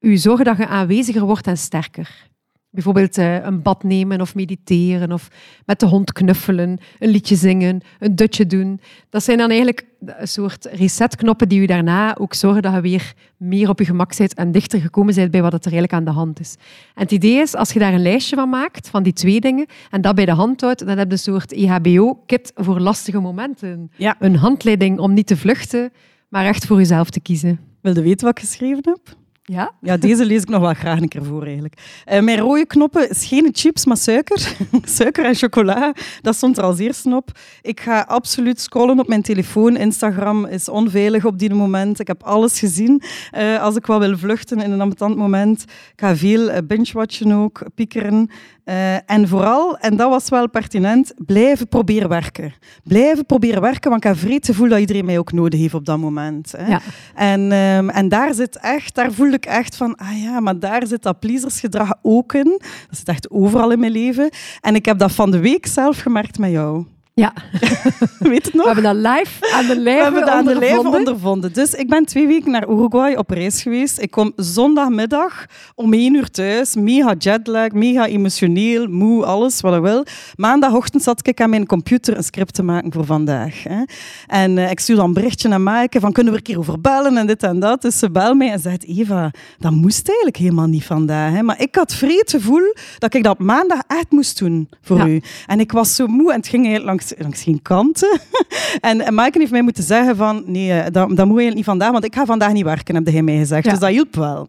u 0.00 0.16
zorgen 0.16 0.44
dat 0.44 0.56
je 0.56 0.66
aanweziger 0.66 1.24
wordt 1.24 1.46
en 1.46 1.56
sterker. 1.56 2.29
Bijvoorbeeld 2.72 3.18
eh, 3.18 3.44
een 3.44 3.62
bad 3.62 3.82
nemen 3.82 4.20
of 4.20 4.34
mediteren 4.34 5.12
of 5.12 5.28
met 5.66 5.80
de 5.80 5.86
hond 5.86 6.12
knuffelen, 6.12 6.78
een 6.98 7.08
liedje 7.08 7.36
zingen, 7.36 7.80
een 7.98 8.16
dutje 8.16 8.46
doen. 8.46 8.80
Dat 9.08 9.22
zijn 9.22 9.38
dan 9.38 9.48
eigenlijk 9.48 9.86
een 10.06 10.28
soort 10.28 10.68
resetknoppen 10.72 11.48
die 11.48 11.60
u 11.60 11.66
daarna 11.66 12.16
ook 12.16 12.34
zorgen 12.34 12.62
dat 12.62 12.74
je 12.74 12.80
weer 12.80 13.14
meer 13.36 13.68
op 13.68 13.78
je 13.78 13.84
gemak 13.84 14.16
bent 14.16 14.34
en 14.34 14.52
dichter 14.52 14.80
gekomen 14.80 15.14
bent 15.14 15.30
bij 15.30 15.42
wat 15.42 15.52
er 15.52 15.60
eigenlijk 15.60 15.92
aan 15.92 16.04
de 16.04 16.10
hand 16.10 16.40
is. 16.40 16.56
En 16.94 17.02
het 17.02 17.12
idee 17.12 17.40
is, 17.40 17.54
als 17.54 17.72
je 17.72 17.78
daar 17.78 17.94
een 17.94 18.02
lijstje 18.02 18.36
van 18.36 18.48
maakt, 18.48 18.88
van 18.88 19.02
die 19.02 19.12
twee 19.12 19.40
dingen, 19.40 19.66
en 19.90 20.00
dat 20.00 20.14
bij 20.14 20.26
de 20.26 20.32
hand 20.32 20.60
houdt, 20.60 20.86
dan 20.86 20.98
heb 20.98 21.06
je 21.06 21.12
een 21.12 21.18
soort 21.18 21.52
EHBO-kit 21.52 22.52
voor 22.54 22.80
lastige 22.80 23.20
momenten. 23.20 23.90
Ja. 23.96 24.16
Een 24.18 24.36
handleiding 24.36 24.98
om 24.98 25.12
niet 25.12 25.26
te 25.26 25.36
vluchten, 25.36 25.92
maar 26.28 26.44
echt 26.44 26.66
voor 26.66 26.76
jezelf 26.76 27.10
te 27.10 27.20
kiezen. 27.20 27.60
Wil 27.80 27.94
je 27.94 28.02
weten 28.02 28.26
wat 28.26 28.38
ik 28.38 28.44
geschreven 28.44 28.82
heb? 28.84 29.18
Ja? 29.50 29.72
Ja, 29.80 29.96
deze 29.96 30.24
lees 30.24 30.42
ik 30.42 30.48
nog 30.48 30.60
wel 30.60 30.74
graag 30.74 31.00
een 31.00 31.08
keer 31.08 31.24
voor 31.24 31.44
eigenlijk. 31.44 31.74
Eh, 32.04 32.20
mijn 32.20 32.38
rode 32.38 32.66
knoppen 32.66 33.10
is 33.10 33.24
geen 33.24 33.48
chips, 33.52 33.84
maar 33.84 33.96
suiker. 33.96 34.56
suiker 34.98 35.24
en 35.24 35.34
chocola, 35.34 35.94
dat 36.22 36.34
stond 36.34 36.58
er 36.58 36.64
als 36.64 36.78
eerste 36.78 37.14
op. 37.16 37.30
Ik 37.62 37.80
ga 37.80 38.00
absoluut 38.00 38.60
scrollen 38.60 38.98
op 38.98 39.08
mijn 39.08 39.22
telefoon. 39.22 39.76
Instagram 39.76 40.44
is 40.46 40.68
onveilig 40.68 41.24
op 41.24 41.38
die 41.38 41.54
moment. 41.54 42.00
Ik 42.00 42.06
heb 42.06 42.22
alles 42.22 42.58
gezien. 42.58 43.02
Eh, 43.30 43.62
als 43.62 43.76
ik 43.76 43.86
wat 43.86 43.98
wil 44.00 44.18
vluchten 44.18 44.60
in 44.60 44.70
een 44.70 44.80
ambetant 44.80 45.16
moment. 45.16 45.62
Ik 45.62 46.00
ga 46.00 46.16
veel 46.16 46.50
eh, 46.50 46.58
binge-watchen 46.66 47.32
ook, 47.32 47.62
piekeren. 47.74 48.30
Eh, 48.70 48.94
en 49.06 49.28
vooral, 49.28 49.78
en 49.78 49.96
dat 49.96 50.10
was 50.10 50.28
wel 50.28 50.48
pertinent, 50.48 51.14
blijven 51.16 51.68
proberen 51.68 52.08
werken. 52.08 52.54
Blijven 52.84 53.26
proberen 53.26 53.60
werken, 53.60 53.90
want 53.90 54.04
ik 54.04 54.10
heb 54.10 54.18
vreed 54.18 54.46
gevoel 54.46 54.68
dat 54.68 54.78
iedereen 54.78 55.04
mij 55.04 55.18
ook 55.18 55.32
nodig 55.32 55.60
heeft 55.60 55.74
op 55.74 55.84
dat 55.84 55.98
moment. 55.98 56.52
Hè. 56.56 56.66
Ja. 56.66 56.80
En, 57.14 57.52
ehm, 57.52 57.88
en 57.88 58.08
daar 58.08 58.34
zit 58.34 58.56
echt, 58.56 58.94
daar 58.94 59.12
voel 59.12 59.32
ik 59.32 59.46
echt 59.46 59.76
van, 59.76 59.96
ah 59.96 60.22
ja, 60.22 60.40
maar 60.40 60.58
daar 60.58 60.86
zit 60.86 61.02
dat 61.02 61.20
pleasersgedrag 61.20 61.94
ook 62.02 62.32
in. 62.32 62.60
Dat 62.88 62.98
zit 62.98 63.08
echt 63.08 63.30
overal 63.30 63.70
in 63.70 63.80
mijn 63.80 63.92
leven. 63.92 64.30
En 64.60 64.74
ik 64.74 64.84
heb 64.84 64.98
dat 64.98 65.12
van 65.12 65.30
de 65.30 65.38
week 65.38 65.66
zelf 65.66 65.98
gemerkt 65.98 66.38
met 66.38 66.50
jou. 66.50 66.84
Ja, 67.20 67.32
Weet 68.32 68.44
het 68.44 68.54
nog? 68.54 68.62
we 68.66 68.72
hebben 68.72 69.02
dat 69.02 69.14
live 69.16 69.54
aan 69.54 69.66
de 69.66 69.82
We 69.82 70.30
aan 70.30 70.44
de 70.44 70.58
lijve 70.58 70.88
ondervonden. 70.88 71.52
Dus 71.52 71.74
ik 71.74 71.88
ben 71.88 72.04
twee 72.04 72.26
weken 72.26 72.50
naar 72.50 72.68
Uruguay 72.68 73.14
op 73.14 73.30
reis 73.30 73.62
geweest. 73.62 74.00
Ik 74.00 74.10
kom 74.10 74.32
zondagmiddag 74.36 75.46
om 75.74 75.92
één 75.92 76.14
uur 76.14 76.30
thuis. 76.30 76.74
Mega 76.74 77.14
jetlag, 77.18 77.70
mega 77.70 78.06
emotioneel, 78.06 78.86
moe, 78.86 79.24
alles 79.24 79.60
wat 79.60 79.74
ik 79.74 79.80
wil. 79.82 80.04
Maandagochtend 80.36 81.02
zat 81.02 81.26
ik 81.26 81.40
aan 81.40 81.50
mijn 81.50 81.66
computer 81.66 82.16
een 82.16 82.24
script 82.24 82.54
te 82.54 82.62
maken 82.62 82.92
voor 82.92 83.04
vandaag. 83.04 83.62
Hè. 83.62 83.82
En 84.26 84.58
eh, 84.58 84.70
ik 84.70 84.80
stuur 84.80 84.96
dan 84.96 85.04
een 85.04 85.12
berichtje 85.12 85.48
naar 85.48 85.60
Maaike 85.60 86.00
van 86.00 86.12
kunnen 86.12 86.32
we 86.32 86.38
er 86.38 86.44
een 86.46 86.54
keer 86.54 86.62
over 86.62 86.80
bellen 86.80 87.16
en 87.16 87.26
dit 87.26 87.42
en 87.42 87.60
dat. 87.60 87.82
Dus 87.82 87.98
ze 87.98 88.10
belt 88.10 88.36
mij 88.36 88.50
en 88.52 88.60
zegt 88.60 88.84
Eva, 88.86 89.30
dat 89.58 89.72
moest 89.72 90.08
eigenlijk 90.08 90.36
helemaal 90.36 90.66
niet 90.66 90.84
vandaag. 90.84 91.32
Hè. 91.32 91.42
Maar 91.42 91.60
ik 91.60 91.74
had 91.74 91.98
het 92.00 92.30
gevoel 92.30 92.74
dat 92.98 93.14
ik 93.14 93.22
dat 93.22 93.38
maandag 93.38 93.80
echt 93.86 94.10
moest 94.10 94.38
doen 94.38 94.68
voor 94.82 94.96
Ja. 94.96 95.06
u. 95.06 95.22
En 95.46 95.60
ik 95.60 95.72
was 95.72 95.94
zo 95.94 96.06
moe 96.06 96.30
en 96.30 96.36
het 96.38 96.48
ging 96.48 96.66
eigenlijk 96.66 96.86
langs, 96.86 97.09
langs 97.18 97.42
geen 97.42 97.62
kanten. 97.62 98.20
En, 98.80 99.00
en 99.00 99.14
Maaike 99.14 99.38
heeft 99.38 99.50
mij 99.50 99.62
moeten 99.62 99.82
zeggen 99.82 100.16
van, 100.16 100.42
nee, 100.46 100.72
eh, 100.72 100.82
dat, 100.82 100.92
dat 100.92 101.08
moet 101.08 101.18
eigenlijk 101.18 101.54
niet 101.54 101.64
vandaag, 101.64 101.90
want 101.90 102.04
ik 102.04 102.14
ga 102.14 102.24
vandaag 102.24 102.52
niet 102.52 102.64
werken, 102.64 102.94
heb 102.94 103.06
hij 103.06 103.22
mij 103.22 103.36
gezegd. 103.36 103.64
Ja. 103.64 103.70
Dus 103.70 103.80
dat 103.80 103.88
hielp 103.88 104.14
wel. 104.14 104.48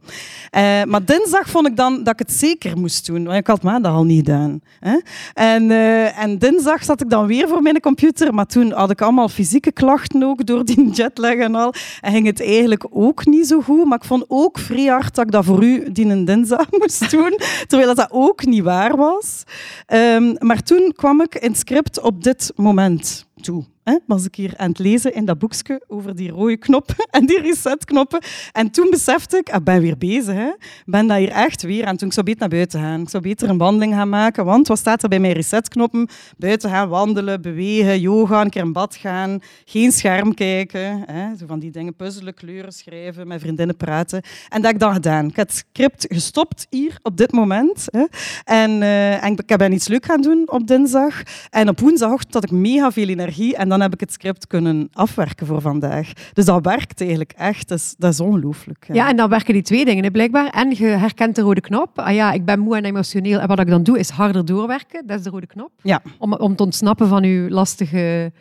Eh, 0.49 0.83
maar 0.83 1.05
dinsdag 1.05 1.49
vond 1.49 1.67
ik 1.67 1.75
dan 1.75 2.03
dat 2.03 2.13
ik 2.13 2.19
het 2.19 2.31
zeker 2.31 2.77
moest 2.77 3.05
doen, 3.05 3.23
want 3.23 3.37
ik 3.37 3.47
had 3.47 3.63
maandag 3.63 3.93
al 3.93 4.03
niet 4.03 4.17
gedaan. 4.17 4.61
Hè? 4.79 4.99
En, 5.33 5.71
eh, 5.71 6.19
en 6.19 6.37
dinsdag 6.37 6.83
zat 6.83 7.01
ik 7.01 7.09
dan 7.09 7.27
weer 7.27 7.47
voor 7.47 7.61
mijn 7.61 7.79
computer, 7.79 8.33
maar 8.33 8.45
toen 8.45 8.71
had 8.71 8.91
ik 8.91 9.01
allemaal 9.01 9.29
fysieke 9.29 9.71
klachten 9.71 10.23
ook 10.23 10.45
door 10.45 10.65
die 10.65 10.89
jetlag 10.97 11.35
en 11.35 11.55
al. 11.55 11.73
En 12.01 12.11
ging 12.11 12.25
het 12.25 12.41
eigenlijk 12.41 12.85
ook 12.89 13.25
niet 13.25 13.47
zo 13.47 13.61
goed, 13.61 13.85
maar 13.85 13.97
ik 13.97 14.07
vond 14.07 14.25
ook 14.27 14.59
vrij 14.59 14.85
hard 14.85 15.15
dat 15.15 15.25
ik 15.25 15.31
dat 15.31 15.45
voor 15.45 15.63
u 15.63 15.91
die 15.91 16.05
een 16.05 16.25
dinsdag 16.25 16.71
moest 16.79 17.11
doen, 17.11 17.37
terwijl 17.67 17.87
dat, 17.87 17.97
dat 17.97 18.11
ook 18.11 18.45
niet 18.45 18.63
waar 18.63 18.97
was. 18.97 19.43
Ehm, 19.85 20.35
maar 20.39 20.63
toen 20.63 20.93
kwam 20.95 21.21
ik 21.21 21.35
in 21.35 21.49
het 21.49 21.59
script 21.59 22.01
op 22.01 22.23
dit 22.23 22.40
moment 22.55 23.25
toe. 23.41 23.63
Hè, 23.83 23.97
was 24.05 24.25
ik 24.25 24.35
hier 24.35 24.53
aan 24.57 24.69
het 24.69 24.79
lezen 24.79 25.13
in 25.13 25.25
dat 25.25 25.39
boekje 25.39 25.81
over 25.87 26.15
die 26.15 26.31
rode 26.31 26.57
knoppen 26.57 26.95
en 27.11 27.25
die 27.25 27.41
resetknoppen. 27.41 28.21
En 28.51 28.71
toen 28.71 28.89
besefte 28.89 29.37
ik, 29.37 29.49
ah, 29.49 29.55
ik 29.55 29.63
ben 29.63 29.81
weer 29.81 29.97
bezig. 29.97 30.35
Hè. 30.35 30.51
Ben 30.85 31.07
dat 31.07 31.17
hier 31.17 31.29
echt 31.29 31.61
weer 31.61 31.85
aan. 31.85 31.97
Toen 31.97 32.07
ik 32.07 32.13
zou 32.13 32.25
beter 32.25 32.39
naar 32.39 32.49
buiten 32.49 32.79
gaan. 32.79 33.01
Ik 33.01 33.09
zou 33.09 33.23
beter 33.23 33.49
een 33.49 33.57
wandeling 33.57 33.93
gaan 33.93 34.09
maken. 34.09 34.45
Want 34.45 34.67
wat 34.67 34.77
staat 34.77 35.03
er 35.03 35.09
bij 35.09 35.19
mijn 35.19 35.33
resetknoppen? 35.33 36.07
Buiten 36.37 36.69
gaan 36.69 36.89
wandelen, 36.89 37.41
bewegen, 37.41 37.99
yoga, 37.99 38.41
een 38.41 38.49
keer 38.49 38.61
in 38.61 38.73
bad 38.73 38.95
gaan. 38.95 39.39
Geen 39.65 39.91
scherm 39.91 40.33
kijken. 40.33 41.03
Hè. 41.05 41.35
Zo 41.35 41.45
van 41.45 41.59
die 41.59 41.71
dingen 41.71 41.95
puzzelen, 41.95 42.33
kleuren 42.33 42.71
schrijven, 42.71 43.27
met 43.27 43.41
vriendinnen 43.41 43.77
praten. 43.77 44.21
En 44.49 44.61
dat 44.61 44.63
heb 44.63 44.73
ik 44.73 44.79
dan 44.79 44.93
gedaan. 44.93 45.27
Ik 45.27 45.35
heb 45.35 45.47
het 45.47 45.65
script 45.71 46.05
gestopt 46.09 46.67
hier 46.69 46.97
op 47.01 47.17
dit 47.17 47.31
moment. 47.31 47.87
Hè. 47.91 48.05
En, 48.43 48.81
eh, 48.81 49.23
en 49.23 49.31
ik 49.31 49.57
dan 49.57 49.71
iets 49.71 49.87
leuk 49.87 50.05
gaan 50.05 50.21
doen 50.21 50.43
op 50.45 50.67
dinsdag. 50.67 51.21
En 51.49 51.69
op 51.69 51.79
woensdagochtend 51.79 52.33
had 52.33 52.43
ik 52.43 52.51
mega 52.51 52.91
veel 52.91 53.07
energie. 53.07 53.55
En 53.55 53.70
dan 53.71 53.81
heb 53.81 53.93
ik 53.93 53.99
het 53.99 54.11
script 54.11 54.47
kunnen 54.47 54.89
afwerken 54.93 55.47
voor 55.47 55.61
vandaag. 55.61 56.11
Dus 56.33 56.45
dat 56.45 56.65
werkt 56.65 57.01
eigenlijk 57.01 57.31
echt. 57.31 57.67
Dat 57.67 57.77
is, 57.77 57.95
dat 57.97 58.13
is 58.13 58.19
ongelooflijk. 58.19 58.87
Ja, 58.93 59.09
en 59.09 59.15
dan 59.15 59.29
werken 59.29 59.53
die 59.53 59.63
twee 59.63 59.85
dingen 59.85 60.03
hè, 60.03 60.11
blijkbaar. 60.11 60.49
En 60.49 60.69
je 60.69 60.85
herkent 60.85 61.35
de 61.35 61.41
rode 61.41 61.61
knop. 61.61 61.99
Ah 61.99 62.13
ja, 62.13 62.31
ik 62.31 62.45
ben 62.45 62.59
moe 62.59 62.77
en 62.77 62.85
emotioneel. 62.85 63.39
En 63.39 63.47
wat 63.47 63.59
ik 63.59 63.67
dan 63.67 63.83
doe, 63.83 63.99
is 63.99 64.09
harder 64.09 64.45
doorwerken. 64.45 65.07
Dat 65.07 65.17
is 65.17 65.23
de 65.23 65.29
rode 65.29 65.47
knop. 65.47 65.71
Ja. 65.81 66.01
Om, 66.17 66.33
om 66.33 66.55
te 66.55 66.63
ontsnappen 66.63 67.07
van 67.07 67.23
je 67.23 67.49
lastige... 67.49 68.31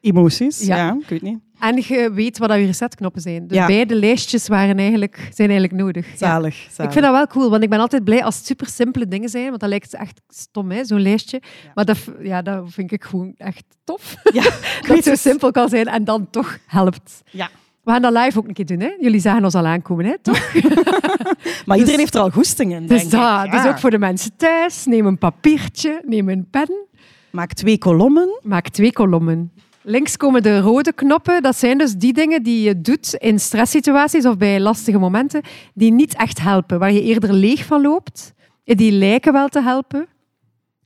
Emoties, 0.00 0.60
ja. 0.66 0.76
Ja. 0.76 0.96
ik 1.00 1.08
weet 1.08 1.22
niet. 1.22 1.38
En 1.58 1.76
je 1.76 2.10
weet 2.12 2.38
wat 2.38 2.48
dat 2.48 2.58
je 2.58 2.64
resetknoppen 2.66 3.20
zijn. 3.22 3.46
Dus 3.46 3.56
Ja. 3.56 3.66
beide 3.66 3.94
lijstjes 3.94 4.48
waren 4.48 4.78
eigenlijk, 4.78 5.28
zijn 5.34 5.50
eigenlijk 5.50 5.82
nodig. 5.82 6.10
Ja. 6.10 6.16
Zalig. 6.16 6.54
zalig. 6.54 6.76
Ik 6.84 6.92
vind 6.92 7.04
dat 7.04 7.14
wel 7.14 7.26
cool, 7.26 7.50
want 7.50 7.62
ik 7.62 7.70
ben 7.70 7.78
altijd 7.78 8.04
blij 8.04 8.24
als 8.24 8.36
het 8.36 8.46
super 8.46 8.66
simpele 8.66 9.08
dingen 9.08 9.28
zijn. 9.28 9.48
Want 9.48 9.60
dat 9.60 9.68
lijkt 9.68 9.94
echt 9.94 10.20
stom, 10.28 10.70
hè, 10.70 10.84
zo'n 10.84 11.00
lijstje. 11.00 11.42
Maar 11.74 11.84
dat, 11.84 11.98
ja, 12.22 12.42
dat 12.42 12.64
vind 12.68 12.92
ik 12.92 13.04
gewoon 13.04 13.34
echt 13.36 13.64
tof. 13.84 14.14
Ja, 14.32 14.42
dat 14.86 14.96
het 14.96 15.04
zo 15.04 15.14
simpel 15.14 15.50
kan 15.50 15.68
zijn 15.68 15.86
en 15.86 16.04
dan 16.04 16.30
toch 16.30 16.58
helpt. 16.66 17.22
Ja. 17.30 17.48
We 17.84 17.90
gaan 17.94 18.02
dat 18.02 18.12
live 18.12 18.38
ook 18.38 18.48
een 18.48 18.54
keer 18.54 18.66
doen. 18.66 18.80
Hè? 18.80 18.90
Jullie 19.00 19.20
zagen 19.20 19.44
ons 19.44 19.54
al 19.54 19.66
aankomen, 19.66 20.04
hè? 20.04 20.18
toch? 20.22 20.52
Maar 21.66 21.78
iedereen 21.78 21.98
heeft 21.98 22.14
er 22.14 22.20
al 22.20 22.30
goesting 22.30 22.72
in, 22.72 22.86
denk 22.86 23.00
Dus, 23.00 23.10
dat, 23.10 23.50
dus 23.50 23.66
ook 23.66 23.78
voor 23.78 23.90
de 23.90 23.98
mensen 23.98 24.30
thuis. 24.36 24.84
Neem 24.86 25.06
een 25.06 25.18
papiertje, 25.18 26.02
neem 26.06 26.28
een 26.28 26.46
pen. 26.50 26.86
Maak 27.30 27.52
twee 27.52 27.78
kolommen. 27.78 28.40
Maak 28.42 28.68
twee 28.68 28.92
kolommen. 28.92 29.52
Links 29.88 30.16
komen 30.16 30.42
de 30.42 30.60
rode 30.60 30.92
knoppen. 30.92 31.42
Dat 31.42 31.56
zijn 31.56 31.78
dus 31.78 31.92
die 31.92 32.12
dingen 32.12 32.42
die 32.42 32.62
je 32.62 32.80
doet 32.80 33.14
in 33.14 33.40
stresssituaties 33.40 34.26
of 34.26 34.36
bij 34.36 34.60
lastige 34.60 34.98
momenten, 34.98 35.42
die 35.74 35.92
niet 35.92 36.14
echt 36.14 36.40
helpen, 36.40 36.78
waar 36.78 36.92
je 36.92 37.02
eerder 37.02 37.32
leeg 37.32 37.64
van 37.64 37.82
loopt. 37.82 38.32
Die 38.64 38.92
lijken 38.92 39.32
wel 39.32 39.48
te 39.48 39.62
helpen. 39.62 40.06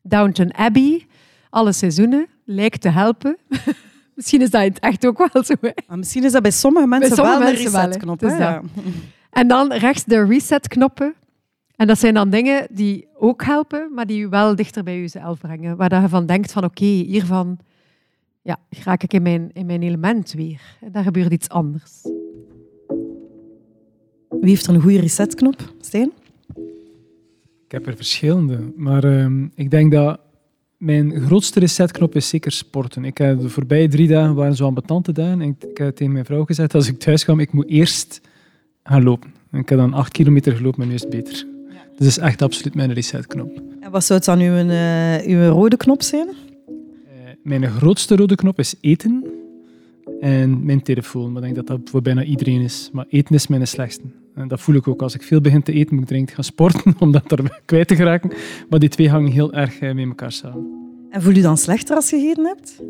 Downton 0.03 0.55
Abbey, 0.55 1.07
alle 1.51 1.73
seizoenen, 1.73 2.27
lijkt 2.45 2.81
te 2.81 2.89
helpen. 2.89 3.37
Misschien 4.15 4.41
is 4.41 4.51
dat 4.51 4.79
echt 4.79 5.07
ook 5.07 5.33
wel 5.33 5.45
zo. 5.45 5.55
Maar 5.61 5.99
misschien 5.99 6.25
is 6.25 6.33
dat 6.33 6.43
bij 6.43 6.51
sommige 6.51 6.87
mensen 6.87 7.17
sommige 7.17 7.39
wel 7.39 7.47
mensen 7.47 7.67
een 7.67 7.73
hè. 7.73 7.87
resetknop. 7.87 8.19
Dus 8.19 8.37
ja. 8.37 8.63
En 9.31 9.49
dan 9.49 9.73
rechts 9.73 10.05
de 10.05 10.25
reset-knoppen. 10.25 11.15
En 11.77 11.87
dat 11.87 11.99
zijn 11.99 12.15
dan 12.15 12.31
dingen 12.31 12.67
die 12.71 13.09
ook 13.19 13.45
helpen, 13.45 13.91
maar 13.95 14.07
die 14.07 14.19
je 14.19 14.29
wel 14.29 14.55
dichter 14.55 14.83
bij 14.83 15.01
jezelf 15.01 15.39
brengen. 15.39 15.77
Waar 15.77 16.03
je 16.03 16.09
van 16.09 16.27
denkt 16.27 16.53
van 16.53 16.65
oké, 16.65 16.85
hiervan 16.85 17.59
ja, 18.43 18.59
raak 18.85 19.03
ik 19.03 19.13
in 19.13 19.23
mijn, 19.23 19.51
in 19.53 19.67
mijn 19.67 19.83
element 19.83 20.33
weer. 20.33 20.61
En 20.81 20.93
daar 20.93 21.05
gebeurt 21.05 21.33
iets 21.33 21.49
anders. 21.49 22.03
Wie 24.29 24.51
heeft 24.51 24.67
er 24.67 24.75
een 24.75 24.81
goede 24.81 25.01
resetknop? 25.01 25.75
Steen? 25.81 26.13
Ik 27.65 27.73
heb 27.79 27.87
er 27.87 27.97
verschillende. 27.97 28.73
Maar 28.77 29.05
ehm, 29.05 29.45
ik 29.55 29.71
denk 29.71 29.93
dat 29.93 30.21
mijn 30.77 31.21
grootste 31.21 31.61
resetknop 31.61 32.15
is 32.15 32.29
zeker 32.29 32.53
sporten. 32.53 33.05
Ik 33.05 33.19
heb 33.19 33.41
de 33.41 33.49
voorbije 33.49 33.89
drie 33.89 34.09
dagen 34.09 34.35
waren 34.35 34.57
zo 34.57 34.67
ambetante 34.67 35.13
dagen. 35.13 35.41
En 35.41 35.49
ik, 35.49 35.65
ik 35.65 35.79
heb 35.79 35.97
tegen 35.97 36.13
mijn 36.13 36.25
vrouw 36.25 36.45
gezegd, 36.45 36.75
als 36.75 36.89
ik 36.89 36.99
thuis 36.99 37.25
kwam, 37.25 37.41
ik 37.41 37.53
moet 37.53 37.69
eerst 37.69 38.21
gaan 38.83 39.03
lopen. 39.03 39.35
En 39.51 39.59
ik 39.59 39.69
heb 39.69 39.79
dan 39.79 39.95
acht 39.95 40.13
kilometer 40.13 40.57
gelopen, 40.57 40.79
maar 40.79 40.89
nu 40.89 40.95
is 40.95 41.01
het 41.01 41.11
beter. 41.11 41.33
Dus 41.33 41.47
dat 41.99 42.07
is 42.07 42.19
echt 42.19 42.43
absoluut 42.43 42.75
mijn 42.75 42.93
resetknop. 42.93 43.63
En 43.81 43.91
wat 43.91 44.05
zou 44.05 44.19
het 44.19 44.29
dan 44.29 44.41
uw, 44.41 44.69
eh, 44.69 45.27
uw 45.27 45.51
rode 45.51 45.77
knop 45.77 46.03
zijn? 46.03 46.29
Eh, 47.45 47.59
mijn 47.59 47.71
grootste 47.71 48.17
rode 48.17 48.35
knop 48.35 48.59
is 48.59 48.75
eten. 48.81 49.25
En 50.21 50.65
mijn 50.65 50.83
telefoon. 50.83 51.33
Maar 51.33 51.43
ik 51.43 51.55
denk 51.55 51.67
dat 51.67 51.79
dat 51.79 51.91
voor 51.91 52.03
bijna 52.03 52.25
iedereen 52.25 52.61
is. 52.61 52.91
Maar 52.93 53.07
eten 53.09 53.35
is 53.35 53.47
mijn 53.47 53.67
slechtste. 53.67 54.05
En 54.35 54.49
dat 54.49 54.61
voel 54.61 54.75
ik 54.75 54.89
ook. 54.89 55.03
Als 55.03 55.15
ik 55.15 55.23
veel 55.23 55.41
begin 55.41 55.63
te 55.63 55.73
eten, 55.73 55.95
moet 55.95 56.03
ik 56.03 56.09
dringend 56.09 56.31
gaan 56.31 56.45
sporten 56.45 56.95
om 56.99 57.13
dat 57.13 57.33
er 57.33 57.61
kwijt 57.65 57.89
te 57.89 57.97
geraken. 57.97 58.33
Maar 58.69 58.79
die 58.79 58.89
twee 58.89 59.09
hangen 59.09 59.31
heel 59.31 59.53
erg 59.53 59.79
eh, 59.79 59.95
met 59.95 60.07
elkaar 60.07 60.33
samen. 60.33 60.81
En 61.11 61.23
voel 61.23 61.35
je 61.35 61.43
dan 61.43 61.57
slechter 61.57 61.97
als 61.97 62.11
je 62.11 62.19
gegeten 62.19 62.45
hebt? 62.45 62.83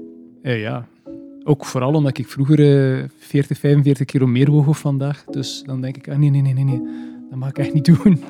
Eh, 0.42 0.60
ja. 0.60 0.86
Ook 1.44 1.64
vooral 1.64 1.94
omdat 1.94 2.18
ik 2.18 2.28
vroeger 2.28 2.58
eh 2.98 3.04
40, 3.18 3.58
45 3.58 4.06
kilo 4.06 4.26
meer 4.26 4.50
woog 4.50 4.66
of 4.66 4.78
vandaag. 4.78 5.24
Dus 5.24 5.62
dan 5.66 5.80
denk 5.80 5.96
ik, 5.96 6.08
ah, 6.08 6.18
nee, 6.18 6.30
nee, 6.30 6.42
nee, 6.42 6.52
nee, 6.52 6.64
nee. 6.64 6.82
Dat 7.30 7.38
mag 7.38 7.48
ik 7.48 7.58
echt 7.58 7.74
niet 7.74 7.84
doen. 7.84 8.20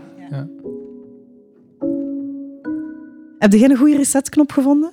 Heb 3.38 3.52
je 3.52 3.70
een 3.70 3.76
goede 3.76 3.96
resetknop 3.96 4.52
gevonden? 4.52 4.90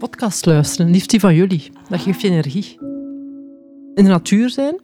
Podcast 0.00 0.46
luisteren, 0.46 0.90
liefst 0.90 1.10
die 1.10 1.20
van 1.20 1.34
jullie. 1.34 1.70
Dat 1.88 2.00
geeft 2.00 2.20
je 2.20 2.28
energie. 2.30 2.78
In 3.94 4.04
de 4.04 4.10
natuur 4.10 4.50
zijn. 4.50 4.80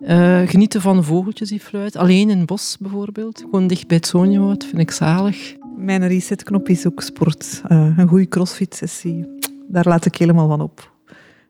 eh, 0.00 0.40
genieten 0.48 0.80
van 0.80 0.96
de 0.96 1.02
vogeltjes 1.02 1.48
die 1.48 1.60
fluiten. 1.60 2.00
Alleen 2.00 2.30
in 2.30 2.38
het 2.38 2.46
bos 2.46 2.76
bijvoorbeeld. 2.80 3.40
Gewoon 3.40 3.66
dicht 3.66 3.86
bij 3.86 3.96
het 3.96 4.06
Sonjewoud. 4.06 4.64
Vind 4.64 4.78
ik 4.78 4.90
zalig. 4.90 5.54
Mijn 5.76 6.06
resetknop 6.06 6.68
is 6.68 6.86
ook 6.86 7.00
sport. 7.02 7.62
Eh, 7.68 7.92
een 7.96 8.08
goede 8.08 8.28
crossfit-sessie. 8.28 9.26
Daar 9.68 9.84
laat 9.88 10.04
ik 10.04 10.16
helemaal 10.16 10.48
van 10.48 10.60
op. 10.60 10.92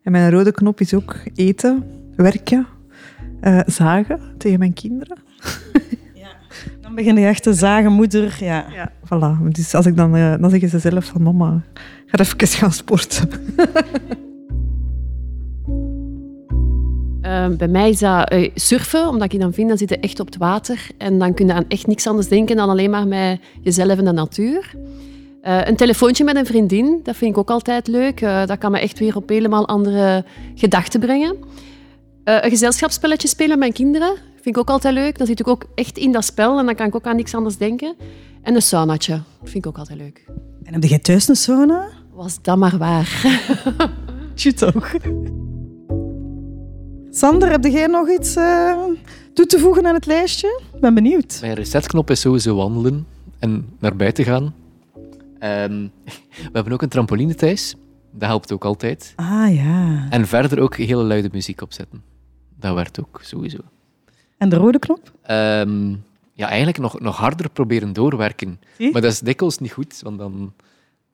En 0.02 0.12
mijn 0.12 0.30
rode 0.30 0.52
knop 0.52 0.80
is 0.80 0.94
ook 0.94 1.16
eten, 1.34 1.84
werken, 2.16 2.66
eh, 3.40 3.60
zagen 3.66 4.20
tegen 4.38 4.58
mijn 4.58 4.72
kinderen. 4.72 5.18
Dan 6.80 6.94
begin 6.94 7.16
je 7.16 7.26
echt 7.26 7.42
te 7.42 7.54
zagen, 7.54 7.92
moeder. 7.92 8.36
Ja. 8.40 8.66
Ja, 8.72 8.92
voilà. 9.04 9.48
Dus 9.48 9.74
als 9.74 9.86
ik 9.86 9.96
dan, 9.96 10.12
dan 10.12 10.50
zeggen 10.50 10.68
ze 10.68 10.78
zelf 10.78 11.04
van 11.04 11.22
mama, 11.22 11.62
ga 12.18 12.24
even 12.24 12.48
gaan 12.48 12.72
sporten. 12.72 13.28
Eh, 17.24 17.48
bij 17.48 17.68
mij 17.68 17.90
is 17.90 17.98
dat 17.98 18.28
eh, 18.28 18.50
surfen, 18.54 19.08
omdat 19.08 19.32
ik 19.32 19.40
dan 19.40 19.52
vind, 19.52 19.68
dan 19.68 19.78
zit 19.78 19.88
je 19.88 19.98
echt 19.98 20.20
op 20.20 20.26
het 20.26 20.36
water. 20.36 20.86
En 20.98 21.18
dan 21.18 21.34
kun 21.34 21.46
je 21.46 21.52
aan 21.52 21.68
echt 21.68 21.86
niks 21.86 22.06
anders 22.06 22.28
denken 22.28 22.56
dan 22.56 22.68
alleen 22.68 22.90
maar 22.90 23.06
met 23.06 23.40
jezelf 23.62 23.98
en 23.98 24.04
de 24.04 24.12
natuur. 24.12 24.74
Eh, 25.44 25.60
een 25.64 25.76
telefoontje 25.76 26.24
met 26.24 26.36
een 26.36 26.46
vriendin, 26.46 27.00
dat 27.02 27.16
vind 27.16 27.30
ik 27.30 27.38
ook 27.38 27.50
altijd 27.50 27.86
leuk. 27.86 28.20
Eh, 28.20 28.46
dat 28.46 28.58
kan 28.58 28.70
me 28.70 28.78
echt 28.78 28.98
weer 28.98 29.16
op 29.16 29.28
helemaal 29.28 29.68
andere 29.68 30.24
gedachten 30.54 31.00
brengen. 31.00 31.36
Eh, 32.24 32.36
een 32.40 32.50
gezelschapsspelletje 32.50 33.28
spelen 33.28 33.50
met 33.50 33.58
mijn 33.58 33.72
kinderen 33.72 34.16
vind 34.34 34.56
ik 34.56 34.58
ook 34.58 34.70
altijd 34.70 34.94
leuk. 34.94 35.18
Dan 35.18 35.26
zit 35.26 35.40
ik 35.40 35.48
ook 35.48 35.64
echt 35.74 35.98
in 35.98 36.12
dat 36.12 36.24
spel 36.24 36.58
en 36.58 36.66
dan 36.66 36.74
kan 36.74 36.86
ik 36.86 36.94
ook 36.94 37.06
aan 37.06 37.16
niks 37.16 37.34
anders 37.34 37.56
denken. 37.56 37.94
En 38.42 38.54
een 38.54 38.62
saunaatje. 38.62 39.12
Dat 39.12 39.50
vind 39.50 39.64
ik 39.64 39.66
ook 39.66 39.78
altijd 39.78 39.98
leuk. 39.98 40.24
En 40.62 40.72
heb 40.72 40.84
jij 40.84 40.98
thuis 40.98 41.28
een 41.28 41.36
sauna? 41.36 41.88
Was 42.14 42.42
dat 42.42 42.56
maar 42.56 42.78
waar. 42.78 43.22
Tje 44.34 44.54
toch. 44.54 44.94
Sander, 47.10 47.50
heb 47.50 47.64
jij 47.64 47.86
nog 47.86 48.08
iets 48.08 48.36
eh, 48.36 48.76
toe 49.32 49.46
te 49.46 49.58
voegen 49.58 49.86
aan 49.86 49.94
het 49.94 50.06
lijstje? 50.06 50.62
Ik 50.74 50.80
ben 50.80 50.94
benieuwd. 50.94 51.38
Mijn 51.40 51.54
resetknop 51.54 52.10
is 52.10 52.20
sowieso 52.20 52.54
wandelen 52.56 53.06
en 53.38 53.68
naar 53.78 53.96
buiten 53.96 54.24
gaan. 54.24 54.54
Ehm, 55.38 55.86
we 56.44 56.50
hebben 56.52 56.72
ook 56.72 56.82
een 56.82 56.88
trampoline 56.88 57.34
thuis. 57.34 57.74
Dat 58.10 58.28
helpt 58.28 58.52
ook 58.52 58.64
altijd. 58.64 59.12
Ah 59.16 59.54
ja. 59.54 60.06
En 60.10 60.26
verder 60.26 60.60
ook 60.60 60.76
hele 60.76 61.04
luide 61.04 61.28
muziek 61.32 61.60
opzetten. 61.60 62.02
Dat 62.58 62.74
werkt 62.74 63.00
ook, 63.00 63.20
sowieso. 63.22 63.58
En 64.38 64.48
de 64.48 64.56
rode 64.56 64.78
knop? 64.78 65.12
Ehm, 65.22 65.94
ja, 66.32 66.48
eigenlijk 66.48 66.78
nog, 66.78 67.00
nog 67.00 67.16
harder 67.16 67.50
proberen 67.50 67.92
doorwerken. 67.92 68.60
Zie? 68.78 68.92
Maar 68.92 69.02
dat 69.02 69.12
is 69.12 69.20
dikwijls 69.20 69.58
niet 69.58 69.72
goed, 69.72 70.00
want 70.02 70.18
dan, 70.18 70.52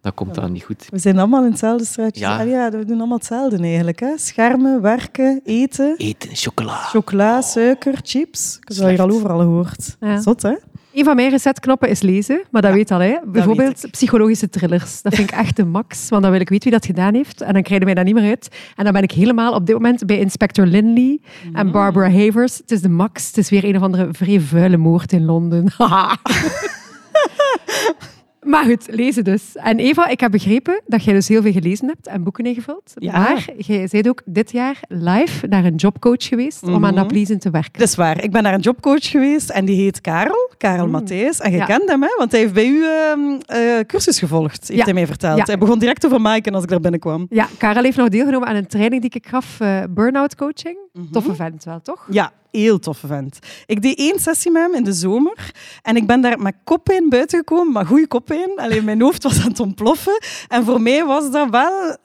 dan 0.00 0.14
komt 0.14 0.34
dat 0.34 0.50
niet 0.50 0.62
goed. 0.62 0.86
We 0.90 0.98
zijn 0.98 1.18
allemaal 1.18 1.44
in 1.44 1.50
hetzelfde 1.50 1.84
straatje. 1.84 2.20
Ja. 2.20 2.38
Ah, 2.38 2.48
ja, 2.48 2.70
we 2.70 2.84
doen 2.84 2.98
allemaal 2.98 3.16
hetzelfde 3.16 3.62
eigenlijk. 3.62 4.00
Hè? 4.00 4.12
Schermen, 4.16 4.80
werken, 4.80 5.40
eten, 5.44 5.94
Eten, 5.96 6.28
chocola. 6.32 6.76
chocola, 6.76 7.40
suiker, 7.40 7.98
chips. 8.02 8.56
Ik 8.60 8.68
heb 8.68 8.76
dat 8.76 8.88
hier 8.88 9.00
al 9.00 9.10
overal 9.10 9.38
gehoord. 9.38 9.96
Ja. 10.00 10.20
Zot, 10.20 10.42
hè? 10.42 10.54
Een 10.92 11.04
van 11.04 11.16
mijn 11.16 11.30
resetknoppen 11.30 11.88
is 11.88 12.00
lezen, 12.00 12.42
maar 12.50 12.62
dat 12.62 12.72
weet 12.72 12.90
al. 12.90 12.98
Hè. 12.98 13.16
Bijvoorbeeld 13.26 13.80
weet 13.80 13.90
psychologische 13.90 14.48
thrillers. 14.48 15.02
Dat 15.02 15.14
vind 15.14 15.30
ik 15.30 15.36
echt 15.36 15.56
de 15.56 15.64
max, 15.64 16.08
want 16.08 16.22
dan 16.22 16.30
wil 16.30 16.40
ik 16.40 16.48
weten 16.48 16.70
wie 16.70 16.78
dat 16.78 16.86
gedaan 16.86 17.14
heeft. 17.14 17.40
En 17.40 17.52
dan 17.52 17.62
krijg 17.62 17.80
je 17.80 17.86
mij 17.86 17.94
dat 17.94 18.04
niet 18.04 18.14
meer 18.14 18.28
uit. 18.28 18.48
En 18.76 18.84
dan 18.84 18.92
ben 18.92 19.02
ik 19.02 19.12
helemaal 19.12 19.54
op 19.54 19.66
dit 19.66 19.74
moment 19.74 20.06
bij 20.06 20.18
Inspector 20.18 20.66
Lindley 20.66 21.20
en 21.52 21.70
Barbara 21.70 22.10
Havers. 22.10 22.58
Het 22.58 22.70
is 22.70 22.82
de 22.82 22.88
max. 22.88 23.26
Het 23.26 23.38
is 23.38 23.50
weer 23.50 23.64
een 23.64 23.76
of 23.76 23.82
andere 23.82 24.08
vrij 24.12 24.40
vuile 24.40 24.76
moord 24.76 25.12
in 25.12 25.24
Londen. 25.24 25.64
Maar 28.40 28.64
goed, 28.64 28.86
lezen 28.90 29.24
dus. 29.24 29.42
En 29.54 29.78
Eva, 29.78 30.08
ik 30.08 30.20
heb 30.20 30.30
begrepen 30.30 30.80
dat 30.86 31.04
jij 31.04 31.14
dus 31.14 31.28
heel 31.28 31.42
veel 31.42 31.52
gelezen 31.52 31.86
hebt 31.88 32.06
en 32.06 32.22
boeken 32.22 32.44
ingevuld. 32.44 32.92
Ja. 32.94 33.12
Maar 33.18 33.48
jij 33.56 33.88
bent 33.90 34.08
ook 34.08 34.22
dit 34.24 34.52
jaar 34.52 34.78
live 34.88 35.46
naar 35.46 35.64
een 35.64 35.74
jobcoach 35.74 36.24
geweest 36.24 36.62
om 36.62 36.84
aan 36.84 36.94
dat 36.94 37.06
pleasen 37.06 37.38
te 37.38 37.50
werken. 37.50 37.72
Dat 37.80 37.88
is 37.88 37.94
waar. 37.94 38.22
Ik 38.24 38.30
ben 38.30 38.42
naar 38.42 38.54
een 38.54 38.60
jobcoach 38.60 39.10
geweest 39.10 39.50
en 39.50 39.64
die 39.64 39.76
heet 39.82 40.00
Karel, 40.00 40.50
Karel 40.58 40.88
Matthijs. 40.88 41.40
En 41.40 41.50
je 41.50 41.56
Ja. 41.56 41.64
kent 41.64 41.88
hem, 41.88 42.02
hè? 42.02 42.08
want 42.18 42.30
hij 42.30 42.40
heeft 42.40 42.52
bij 42.52 42.66
u 42.66 42.84
ehm, 42.84 43.20
eh, 43.46 43.60
cursus 43.86 44.18
gevolgd, 44.18 44.68
heeft 44.68 44.78
Ja. 44.78 44.84
hij 44.84 44.94
mij 44.94 45.06
verteld. 45.06 45.46
Hij 45.46 45.58
begon 45.58 45.78
direct 45.78 46.06
over 46.06 46.20
Maaken 46.20 46.54
als 46.54 46.62
ik 46.62 46.68
daar 46.68 46.80
binnenkwam. 46.80 47.26
Ja, 47.30 47.46
Karel 47.58 47.82
heeft 47.82 47.96
nog 47.96 48.08
deelgenomen 48.08 48.48
aan 48.48 48.56
een 48.56 48.66
training 48.66 49.00
die 49.02 49.10
ik 49.14 49.26
gaf, 49.26 49.60
eh 49.60 49.82
burn-out 49.90 50.34
coaching. 50.36 50.76
Toffe 51.12 51.34
vent 51.34 51.64
wel, 51.64 51.80
toch? 51.82 52.06
Ja, 52.10 52.32
heel 52.50 52.78
toffe 52.78 53.06
vent. 53.06 53.38
Ik 53.66 53.82
deed 53.82 53.98
één 53.98 54.18
sessie 54.18 54.50
met 54.50 54.62
hem 54.62 54.74
in 54.74 54.84
de 54.84 54.92
zomer 54.92 55.50
en 55.82 55.96
ik 55.96 56.06
ben 56.06 56.20
daar 56.20 56.38
met 56.40 56.54
koppijn 56.64 57.08
buiten 57.08 57.38
gekomen, 57.38 57.72
maar 57.72 57.86
goede 57.86 58.06
koppijn. 58.06 58.50
Alleen 58.56 58.84
mijn 58.84 59.00
hoofd 59.00 59.22
was 59.22 59.40
aan 59.42 59.48
het 59.48 59.60
ontploffen. 59.60 60.18
En 60.48 60.64
voor 60.64 60.80
mij 60.80 61.04
was 61.04 61.30
dat 61.30 61.50
wel 61.50 61.96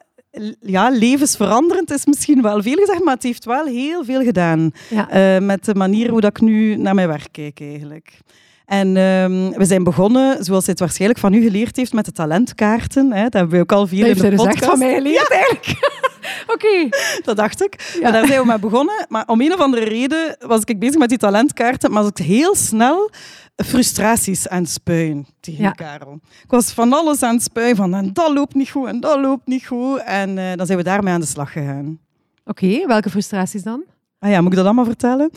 ja, 0.61 0.89
levensveranderend 0.89 1.91
is 1.91 2.05
misschien 2.05 2.41
wel 2.41 2.61
veel 2.61 2.75
gezegd, 2.77 3.03
maar 3.03 3.13
het 3.13 3.23
heeft 3.23 3.45
wel 3.45 3.65
heel 3.65 4.03
veel 4.03 4.21
gedaan 4.23 4.71
Ja. 4.89 5.09
eh, 5.09 5.41
met 5.41 5.65
de 5.65 5.75
manier 5.75 6.09
hoe 6.09 6.21
dat 6.21 6.29
ik 6.37 6.41
nu 6.41 6.75
naar 6.75 6.95
mijn 6.95 7.07
werk 7.07 7.27
kijk 7.31 7.59
eigenlijk. 7.61 8.17
En 8.65 8.87
ehm, 8.97 9.51
we 9.57 9.65
zijn 9.65 9.83
begonnen, 9.83 10.43
zoals 10.43 10.63
hij 10.63 10.71
het 10.71 10.79
waarschijnlijk 10.79 11.19
van 11.19 11.33
u 11.33 11.41
geleerd 11.41 11.75
heeft, 11.75 11.93
met 11.93 12.05
de 12.05 12.11
talentkaarten. 12.11 13.11
Hè. 13.11 13.23
Dat 13.23 13.33
hebben 13.33 13.51
we 13.55 13.59
ook 13.61 13.71
al 13.71 13.87
vier 13.87 13.99
Dat 13.99 14.07
heeft 14.07 14.23
in 14.23 14.29
de 14.29 14.35
podcast. 14.35 14.55
echt 14.61 14.65
van 14.65 14.79
mij 14.79 14.93
geleerd, 14.93 15.29
eigenlijk. 15.31 15.65
Oké. 16.55 16.89
Dat 17.23 17.35
dacht 17.37 17.63
ik. 17.63 17.95
Ja. 17.99 18.11
Daar 18.11 18.27
zijn 18.27 18.39
we 18.41 18.45
mee 18.45 18.59
begonnen. 18.59 19.05
Maar 19.09 19.23
om 19.27 19.41
een 19.41 19.53
of 19.53 19.59
andere 19.59 19.83
reden 19.83 20.35
was 20.39 20.61
ik 20.63 20.79
bezig 20.79 20.97
met 20.97 21.09
die 21.09 21.17
talentkaarten, 21.17 21.91
maar 21.91 22.01
was 22.01 22.11
ik 22.15 22.25
heel 22.25 22.55
snel 22.55 23.09
frustraties 23.55 24.47
aan 24.47 24.61
het 24.61 24.69
spuien 24.71 25.25
tegen 25.39 25.63
Ja. 25.63 25.71
Karel. 25.71 26.19
Ik 26.43 26.49
was 26.51 26.71
van 26.71 26.93
alles 26.93 27.23
aan 27.23 27.33
het 27.33 27.43
spuien, 27.43 27.75
van 27.75 27.93
en 27.93 28.13
dat 28.13 28.31
loopt 28.33 28.53
niet 28.55 28.69
goed 28.69 28.87
en 28.87 28.99
dat 28.99 29.19
loopt 29.19 29.47
niet 29.47 29.65
goed. 29.65 30.01
En 30.05 30.37
eh, 30.37 30.55
dan 30.55 30.65
zijn 30.65 30.77
we 30.77 30.83
daarmee 30.83 31.13
aan 31.13 31.19
de 31.19 31.25
slag 31.25 31.51
gegaan. 31.51 31.99
Oké, 32.45 32.87
welke 32.87 33.09
frustraties 33.09 33.63
dan? 33.63 33.83
Ah 34.19 34.29
ja, 34.29 34.41
moet 34.41 34.51
ik 34.51 34.57
dat 34.57 34.65
allemaal 34.65 34.85
vertellen? 34.85 35.29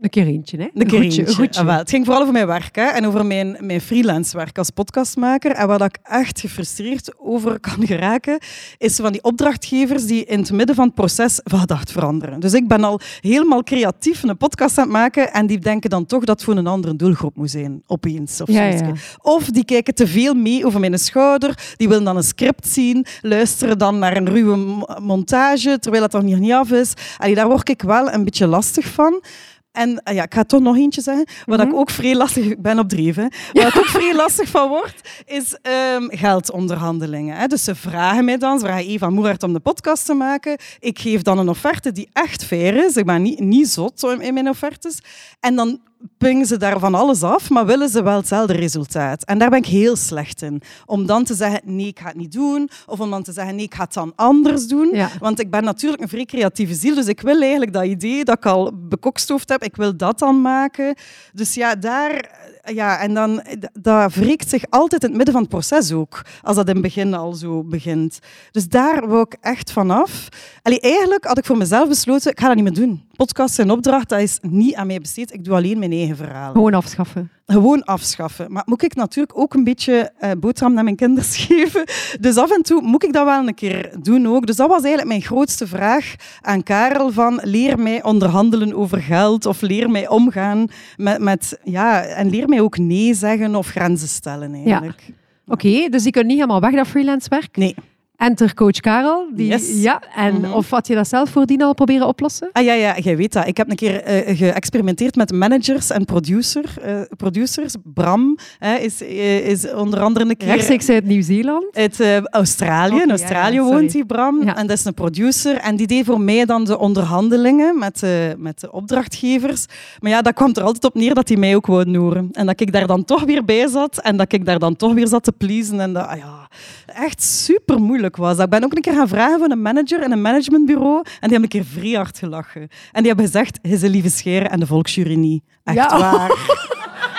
Een 0.00 0.10
keer 0.10 0.26
eentje, 0.26 0.56
hè? 0.56 0.68
Een 0.74 0.86
keer 0.86 1.00
eentje. 1.02 1.34
goedje. 1.34 1.60
Ah, 1.60 1.76
het 1.76 1.90
ging 1.90 2.04
vooral 2.04 2.22
over 2.22 2.34
mijn 2.34 2.46
werk 2.46 2.76
hè, 2.76 2.82
en 2.84 3.06
over 3.06 3.26
mijn, 3.26 3.56
mijn 3.60 3.80
freelance 3.80 4.36
werk 4.36 4.58
als 4.58 4.70
podcastmaker. 4.70 5.50
En 5.50 5.66
waar 5.66 5.78
dat 5.78 5.88
ik 5.88 5.98
echt 6.02 6.40
gefrustreerd 6.40 7.12
over 7.18 7.60
kan 7.60 7.86
geraken, 7.86 8.38
is 8.78 8.96
van 8.96 9.12
die 9.12 9.22
opdrachtgevers 9.22 10.06
die 10.06 10.24
in 10.24 10.38
het 10.38 10.52
midden 10.52 10.74
van 10.74 10.84
het 10.86 10.94
proces 10.94 11.40
van 11.44 11.58
gedacht 11.58 11.92
veranderen. 11.92 12.40
Dus 12.40 12.52
ik 12.54 12.68
ben 12.68 12.84
al 12.84 13.00
helemaal 13.20 13.62
creatief 13.62 14.22
een 14.22 14.36
podcast 14.36 14.78
aan 14.78 14.84
het 14.84 14.92
maken 14.92 15.32
en 15.32 15.46
die 15.46 15.58
denken 15.58 15.90
dan 15.90 16.06
toch 16.06 16.24
dat 16.24 16.36
het 16.36 16.44
voor 16.44 16.56
een 16.56 16.66
andere 16.66 16.96
doelgroep 16.96 17.36
moet 17.36 17.50
zijn, 17.50 17.82
opeens. 17.86 18.40
Of, 18.40 18.48
Ja, 18.48 18.92
of 19.22 19.44
die 19.44 19.64
kijken 19.64 19.94
te 19.94 20.06
veel 20.06 20.34
mee 20.34 20.66
over 20.66 20.80
mijn 20.80 20.98
schouder, 20.98 21.58
die 21.76 21.88
willen 21.88 22.04
dan 22.04 22.16
een 22.16 22.22
script 22.22 22.68
zien, 22.68 23.06
luisteren 23.22 23.78
dan 23.78 23.98
naar 23.98 24.16
een 24.16 24.28
ruwe 24.28 24.56
mo- 24.56 24.86
montage, 25.02 25.78
terwijl 25.78 26.02
het 26.02 26.12
nog 26.12 26.22
niet 26.22 26.52
af 26.52 26.70
is. 26.70 26.92
Allee, 27.16 27.34
daar 27.34 27.48
word 27.48 27.68
ik 27.68 27.82
wel 27.82 28.12
een 28.12 28.24
beetje 28.24 28.46
lastig 28.46 28.86
van. 28.86 29.22
En 29.72 30.02
eh, 30.02 30.14
ja, 30.14 30.22
ik 30.22 30.34
ga 30.34 30.44
toch 30.44 30.60
nog 30.60 30.76
eentje 30.76 31.00
zeggen. 31.00 31.26
Wat 31.44 31.58
Mhm. 31.58 31.68
ik 31.68 31.74
ook 31.74 31.90
vrij 31.90 32.14
lastig... 32.14 32.44
Ik 32.44 32.62
ben 32.62 32.78
op 32.78 32.88
dreef, 32.88 33.16
hè. 33.16 33.26
Waar 33.52 33.66
ik 33.66 33.76
ook 33.76 33.86
vrij 33.86 34.14
lastig 34.14 34.48
van 34.48 34.68
word, 34.68 35.08
is 35.26 35.56
ehm, 35.62 36.06
geldonderhandelingen. 36.08 37.36
Hè. 37.36 37.46
Dus 37.46 37.64
ze 37.64 37.74
vragen 37.74 38.24
mij 38.24 38.36
dan, 38.38 38.58
ze 38.58 38.64
vragen 38.66 38.86
Eva 38.86 39.10
Moeraert 39.10 39.42
om 39.42 39.52
de 39.52 39.60
podcast 39.60 40.06
te 40.06 40.14
maken. 40.14 40.56
Ik 40.78 40.98
geef 40.98 41.22
dan 41.22 41.38
een 41.38 41.48
offerte 41.48 41.92
die 41.92 42.08
echt 42.12 42.44
fair 42.44 42.84
is. 42.84 42.96
Ik 42.96 43.06
ben 43.06 43.22
niet, 43.22 43.38
niet 43.40 43.68
zot 43.68 44.02
in, 44.02 44.20
in 44.20 44.34
mijn 44.34 44.48
offertes. 44.48 44.98
En 45.40 45.54
dan 45.56 45.80
pingen 46.18 46.46
ze 46.46 46.56
daar 46.56 46.78
van 46.78 46.94
alles 46.94 47.22
af, 47.22 47.50
maar 47.50 47.66
willen 47.66 47.88
ze 47.88 48.02
wel 48.02 48.16
hetzelfde 48.16 48.52
resultaat. 48.52 49.24
En 49.24 49.38
daar 49.38 49.50
ben 49.50 49.58
ik 49.58 49.66
heel 49.66 49.96
slecht 49.96 50.42
in. 50.42 50.62
Om 50.86 51.06
dan 51.06 51.24
te 51.24 51.34
zeggen, 51.34 51.60
nee, 51.64 51.86
ik 51.86 51.98
ga 51.98 52.06
het 52.06 52.16
niet 52.16 52.32
doen. 52.32 52.70
Of 52.86 53.00
om 53.00 53.10
dan 53.10 53.22
te 53.22 53.32
zeggen, 53.32 53.54
nee, 53.56 53.64
ik 53.64 53.74
ga 53.74 53.82
het 53.82 53.92
dan 53.92 54.12
anders 54.16 54.66
doen. 54.66 54.88
Ja. 54.92 55.10
Want 55.18 55.40
ik 55.40 55.50
ben 55.50 55.64
natuurlijk 55.64 56.02
een 56.02 56.08
vrij 56.08 56.24
creatieve 56.24 56.74
ziel, 56.74 56.94
dus 56.94 57.06
ik 57.06 57.20
wil 57.20 57.40
eigenlijk 57.40 57.72
dat 57.72 57.84
idee 57.84 58.24
dat 58.24 58.36
ik 58.36 58.46
al 58.46 58.72
bekokstoofd 58.74 59.48
heb, 59.48 59.62
ik 59.62 59.76
wil 59.76 59.96
dat 59.96 60.18
dan 60.18 60.40
maken. 60.40 60.96
Dus 61.32 61.54
ja, 61.54 61.74
daar... 61.74 62.36
Ja, 62.74 62.98
en 62.98 63.14
dan, 63.14 63.42
dat 63.72 64.14
wreekt 64.14 64.48
zich 64.48 64.64
altijd 64.68 65.02
in 65.02 65.08
het 65.08 65.16
midden 65.16 65.34
van 65.34 65.42
het 65.42 65.52
proces 65.52 65.92
ook, 65.92 66.22
als 66.42 66.56
dat 66.56 66.68
in 66.68 66.72
het 66.72 66.82
begin 66.82 67.14
al 67.14 67.32
zo 67.32 67.64
begint. 67.64 68.18
Dus 68.50 68.68
daar 68.68 69.08
wil 69.08 69.20
ik 69.20 69.36
echt 69.40 69.72
vanaf. 69.72 70.28
Allee, 70.62 70.80
eigenlijk 70.80 71.24
had 71.24 71.38
ik 71.38 71.44
voor 71.44 71.56
mezelf 71.56 71.88
besloten, 71.88 72.30
ik 72.30 72.40
ga 72.40 72.46
dat 72.46 72.54
niet 72.54 72.64
meer 72.64 72.74
doen. 72.74 73.07
Podcast 73.18 73.58
en 73.58 73.70
opdracht, 73.70 74.08
dat 74.08 74.20
is 74.20 74.38
niet 74.42 74.74
aan 74.74 74.86
mij 74.86 75.00
besteed. 75.00 75.32
Ik 75.32 75.44
doe 75.44 75.54
alleen 75.54 75.78
mijn 75.78 75.92
eigen 75.92 76.16
verhaal 76.16 76.52
Gewoon 76.52 76.74
afschaffen. 76.74 77.30
gewoon 77.46 77.84
afschaffen. 77.84 78.52
Maar 78.52 78.62
moet 78.66 78.82
ik 78.82 78.94
natuurlijk 78.94 79.38
ook 79.38 79.54
een 79.54 79.64
beetje 79.64 80.12
eh, 80.18 80.30
boterham 80.40 80.74
naar 80.74 80.84
mijn 80.84 80.96
kinders 80.96 81.36
geven. 81.46 81.84
Dus 82.20 82.36
af 82.36 82.50
en 82.50 82.62
toe 82.62 82.82
moet 82.82 83.04
ik 83.04 83.12
dat 83.12 83.24
wel 83.24 83.46
een 83.46 83.54
keer 83.54 83.92
doen 84.02 84.26
ook. 84.28 84.46
Dus 84.46 84.56
dat 84.56 84.68
was 84.68 84.78
eigenlijk 84.78 85.08
mijn 85.08 85.22
grootste 85.22 85.66
vraag 85.66 86.14
aan 86.40 86.62
Karel 86.62 87.12
van 87.12 87.40
leer 87.42 87.78
mij 87.78 88.02
onderhandelen 88.02 88.74
over 88.74 89.02
geld 89.02 89.46
of 89.46 89.60
leer 89.60 89.90
mij 89.90 90.08
omgaan 90.08 90.66
met, 90.96 91.20
met 91.20 91.58
ja, 91.64 92.02
en 92.02 92.30
leer 92.30 92.48
mij 92.48 92.60
ook 92.60 92.78
nee 92.78 93.14
zeggen 93.14 93.54
of 93.56 93.68
grenzen 93.68 94.08
stellen 94.08 94.54
eigenlijk. 94.54 95.02
Oké, 95.46 95.88
dus 95.88 96.02
die 96.02 96.12
kunnen 96.12 96.30
niet 96.30 96.40
helemaal 96.40 96.60
weg, 96.60 96.74
dat 96.74 96.86
freelance 96.86 97.28
werk. 97.28 97.56
Nee. 97.56 97.74
Enter 98.18 98.54
coach 98.54 98.80
Karel. 98.80 99.28
Die, 99.34 99.46
Yes. 99.46 99.82
ja, 99.82 100.02
en 100.14 100.40
Mhm. 100.40 100.52
Of 100.52 100.70
had 100.70 100.86
je 100.86 100.94
dat 100.94 101.08
zelf 101.08 101.30
voordien 101.30 101.62
al 101.62 101.74
proberen 101.74 102.06
oplossen? 102.06 102.48
Ah 102.52 102.64
ja, 102.64 102.72
ja, 102.72 102.98
jij 102.98 103.16
weet 103.16 103.32
dat. 103.32 103.46
Ik 103.46 103.56
heb 103.56 103.70
een 103.70 103.76
keer 103.76 104.02
eh, 104.02 104.36
geëxperimenteerd 104.36 105.14
met 105.16 105.32
managers 105.32 105.90
en 105.90 106.04
producer, 106.04 106.64
eh, 106.82 107.00
producers. 107.16 107.74
Bram 107.84 108.38
is, 108.80 109.02
eh, 109.02 109.48
is 109.48 109.72
onder 109.72 110.00
andere 110.00 110.28
een 110.28 110.36
keer... 110.36 110.48
Rechtstreeks 110.48 110.88
uit 110.88 111.04
Nieuw-Zeeland. 111.04 111.76
Uit 111.76 112.00
Australië. 112.30 113.00
In 113.02 113.10
Australië 113.10 113.54
ja, 113.54 113.62
woont 113.62 113.92
die 113.92 114.06
Bram. 114.06 114.44
Ja. 114.44 114.56
En 114.56 114.66
dat 114.66 114.78
is 114.78 114.84
een 114.84 114.94
producer. 114.94 115.56
En 115.56 115.76
die 115.76 115.86
deed 115.86 116.04
voor 116.04 116.20
mij 116.20 116.44
dan 116.44 116.64
de 116.64 116.78
onderhandelingen 116.78 117.78
met 117.78 118.00
de, 118.00 118.34
met 118.38 118.60
de 118.60 118.72
opdrachtgevers. 118.72 119.66
Maar 120.00 120.10
ja, 120.10 120.22
dat 120.22 120.34
kwam 120.34 120.50
er 120.52 120.62
altijd 120.62 120.84
op 120.84 120.94
neer 120.94 121.14
dat 121.14 121.28
hij 121.28 121.36
mij 121.36 121.56
ook 121.56 121.66
wou 121.66 121.84
noeren. 121.90 122.28
En 122.32 122.46
dat 122.46 122.60
ik 122.60 122.72
daar 122.72 122.86
dan 122.86 123.04
toch 123.04 123.24
weer 123.24 123.44
bij 123.44 123.66
zat. 123.68 123.98
En 124.02 124.16
dat 124.16 124.32
ik 124.32 124.44
daar 124.44 124.58
dan 124.58 124.76
toch 124.76 124.94
weer 124.94 125.08
zat 125.08 125.22
te 125.22 125.32
pleasen. 125.32 125.80
En 125.80 125.92
dat 125.92 126.06
ah 126.06 126.16
ja, 126.18 126.47
echt 126.86 127.22
super 127.22 127.78
moeilijk 127.80 128.16
was. 128.16 128.38
Ik 128.38 128.48
ben 128.48 128.64
ook 128.64 128.74
een 128.76 128.82
keer 128.82 128.94
gaan 128.94 129.08
vragen 129.08 129.38
van 129.38 129.50
een 129.50 129.62
manager 129.62 130.02
in 130.02 130.12
een 130.12 130.22
managementbureau. 130.22 130.96
En 130.96 131.02
die 131.28 131.38
hebben 131.38 131.42
een 131.42 131.48
keer 131.48 131.64
vrij 131.64 131.92
hard 131.92 132.18
gelachen. 132.18 132.60
En 132.92 133.02
die 133.02 133.06
hebben 133.06 133.24
gezegd, 133.24 133.58
hij 133.62 133.70
is 133.70 133.82
een 133.82 133.90
lieve 133.90 134.10
scheer 134.10 134.46
en 134.46 134.60
de 134.60 134.66
volksjury 134.66 135.14
niet. 135.14 135.42
Echt 135.64 135.76
Ja. 135.76 135.98
waar. 135.98 136.30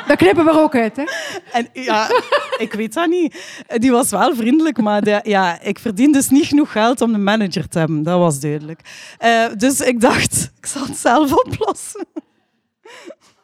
Dat 0.07 0.17
knippen 0.17 0.45
we 0.45 0.51
ook 0.51 0.75
uit, 0.75 0.95
hè? 0.95 1.03
En 1.51 1.67
ja, 1.73 2.07
ik 2.57 2.73
weet 2.73 2.93
dat 2.93 3.07
niet. 3.09 3.63
Die 3.67 3.91
was 3.91 4.09
wel 4.09 4.35
vriendelijk, 4.35 4.81
maar 4.81 5.01
de- 5.01 5.19
ja, 5.23 5.61
ik 5.61 5.79
verdien 5.79 6.11
dus 6.11 6.29
niet 6.29 6.45
genoeg 6.45 6.71
geld 6.71 7.01
om 7.01 7.13
een 7.13 7.23
manager 7.23 7.67
te 7.67 7.79
hebben. 7.79 8.03
Dat 8.03 8.19
was 8.19 8.39
duidelijk. 8.39 8.79
Eh, 9.17 9.45
dus 9.57 9.81
ik 9.81 10.01
dacht, 10.01 10.51
ik 10.59 10.65
zal 10.65 10.81
het 10.85 10.97
zelf 10.97 11.33
oplossen. 11.33 12.05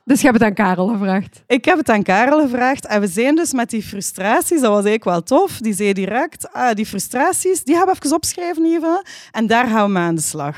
Dus 0.07 0.21
je 0.21 0.27
hebt 0.27 0.39
het 0.39 0.47
aan 0.47 0.53
Karel 0.53 0.87
gevraagd. 0.87 1.43
Ik 1.47 1.65
heb 1.65 1.77
het 1.77 1.89
aan 1.89 2.03
Karel 2.03 2.41
gevraagd 2.41 2.85
en 2.85 3.01
we 3.01 3.07
zijn 3.07 3.35
dus 3.35 3.53
met 3.53 3.69
die 3.69 3.83
frustraties, 3.83 4.61
dat 4.61 4.71
was 4.71 4.85
eigenlijk 4.85 5.03
wel 5.03 5.23
tof, 5.23 5.57
die 5.57 5.73
zei 5.73 5.93
direct, 5.93 6.51
ah, 6.53 6.73
die 6.73 6.85
frustraties, 6.85 7.63
die 7.63 7.75
gaan 7.75 7.85
we 7.85 7.91
even 8.01 8.15
opschrijven, 8.15 8.65
Eva, 8.65 9.03
en 9.31 9.47
daar 9.47 9.67
gaan 9.67 9.93
we 9.93 9.99
aan 9.99 10.15
de 10.15 10.21
slag. 10.21 10.57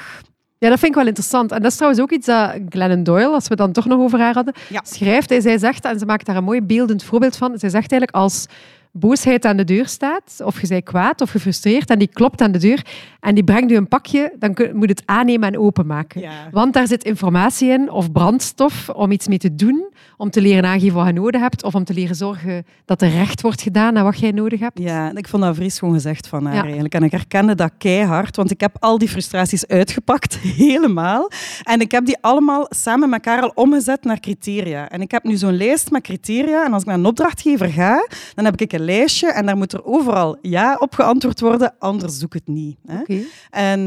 Ja, 0.59 0.69
dat 0.69 0.79
vind 0.79 0.91
ik 0.91 0.97
wel 0.97 1.07
interessant. 1.07 1.51
En 1.51 1.61
dat 1.61 1.71
is 1.71 1.75
trouwens 1.77 2.01
ook 2.03 2.11
iets 2.11 2.25
dat 2.25 2.53
Glennon 2.69 3.03
Doyle, 3.03 3.27
als 3.27 3.43
we 3.43 3.49
het 3.49 3.57
dan 3.57 3.71
toch 3.71 3.85
nog 3.85 3.99
over 3.99 4.19
haar 4.19 4.33
hadden, 4.33 4.53
Ja. 4.69 4.81
schrijft. 4.83 5.29
Hij, 5.29 5.41
zij 5.41 5.57
zegt, 5.57 5.85
en 5.85 5.99
ze 5.99 6.05
maakt 6.05 6.25
daar 6.25 6.35
een 6.35 6.43
mooi 6.43 6.61
beeldend 6.61 7.03
voorbeeld 7.03 7.35
van, 7.35 7.49
zij 7.59 7.69
zegt 7.69 7.91
eigenlijk 7.91 8.11
als 8.11 8.45
boosheid 8.91 9.45
aan 9.45 9.57
de 9.57 9.63
deur 9.63 9.87
staat, 9.87 10.41
of 10.43 10.61
je 10.61 10.67
bent 10.67 10.83
kwaad 10.83 11.21
of 11.21 11.29
gefrustreerd, 11.31 11.89
en 11.89 11.99
die 11.99 12.09
klopt 12.13 12.41
aan 12.41 12.51
de 12.51 12.59
deur 12.59 12.85
en 13.19 13.35
die 13.35 13.43
brengt 13.43 13.71
u 13.71 13.75
een 13.75 13.87
pakje, 13.87 14.33
dan 14.39 14.53
kun- 14.53 14.75
moet 14.77 14.89
het 14.89 15.01
aannemen 15.05 15.47
en 15.47 15.59
openmaken. 15.59 16.21
Ja. 16.21 16.31
Want 16.51 16.73
daar 16.73 16.87
zit 16.87 17.03
informatie 17.03 17.69
in, 17.69 17.91
of 17.91 18.11
brandstof, 18.11 18.89
om 18.89 19.11
iets 19.11 19.27
mee 19.27 19.37
te 19.37 19.55
doen, 19.55 19.89
om 20.17 20.29
te 20.29 20.41
leren 20.41 20.65
aangeven 20.69 20.95
wat 20.95 21.05
je 21.07 21.13
nodig 21.13 21.41
hebt, 21.41 21.63
of 21.63 21.75
om 21.75 21.83
te 21.83 21.93
leren 21.93 22.15
zorgen 22.15 22.65
dat 22.85 23.01
er 23.01 23.09
recht 23.09 23.41
wordt 23.41 23.61
gedaan 23.61 23.97
aan 23.97 24.03
wat 24.03 24.19
jij 24.19 24.31
nodig 24.31 24.59
hebt. 24.59 24.79
Ja, 24.79 25.11
ik 25.15 25.27
vond 25.27 25.43
dat 25.43 25.55
vries 25.55 25.79
gewoon 25.79 25.93
gezegd 25.93 26.27
van 26.27 26.45
haar 26.45 26.55
Ja. 26.55 26.61
eigenlijk. 26.61 26.93
En 26.93 27.03
ik 27.03 27.11
herkende 27.11 27.55
dat 27.55 27.71
keihard, 27.77 28.35
want 28.35 28.51
ik 28.51 28.59
heb 28.61 28.75
al 28.79 28.97
die 28.97 29.09
frustraties 29.09 29.67
uitgepakt, 29.67 30.37
helemaal. 30.67 31.29
En 31.63 31.79
ik 31.79 31.91
heb 31.91 32.05
die 32.05 32.17
allemaal 32.21 32.65
samen 32.69 33.09
met 33.09 33.21
Karel 33.21 33.51
omgezet 33.55 34.03
naar 34.03 34.19
criteria. 34.19 34.89
En 34.89 35.01
ik 35.01 35.11
heb 35.11 35.23
nu 35.23 35.35
zo'n 35.35 35.57
lijst 35.57 35.91
met 35.91 36.01
criteria. 36.01 36.65
En 36.65 36.73
als 36.73 36.81
ik 36.81 36.87
naar 36.87 36.97
een 36.97 37.05
opdrachtgever 37.05 37.67
ga, 37.69 38.07
dan 38.35 38.45
heb 38.45 38.61
ik 38.61 38.73
een 38.73 38.85
lijstje 38.85 39.31
en 39.31 39.45
daar 39.45 39.57
moet 39.57 39.73
er 39.73 39.85
overal 39.85 40.37
ja 40.41 40.75
op 40.79 40.93
geantwoord 40.93 41.39
worden, 41.39 41.73
anders 41.79 42.17
zoek 42.17 42.33
het 42.33 42.47
niet. 42.47 42.77
Hè? 42.87 42.97
En 43.49 43.81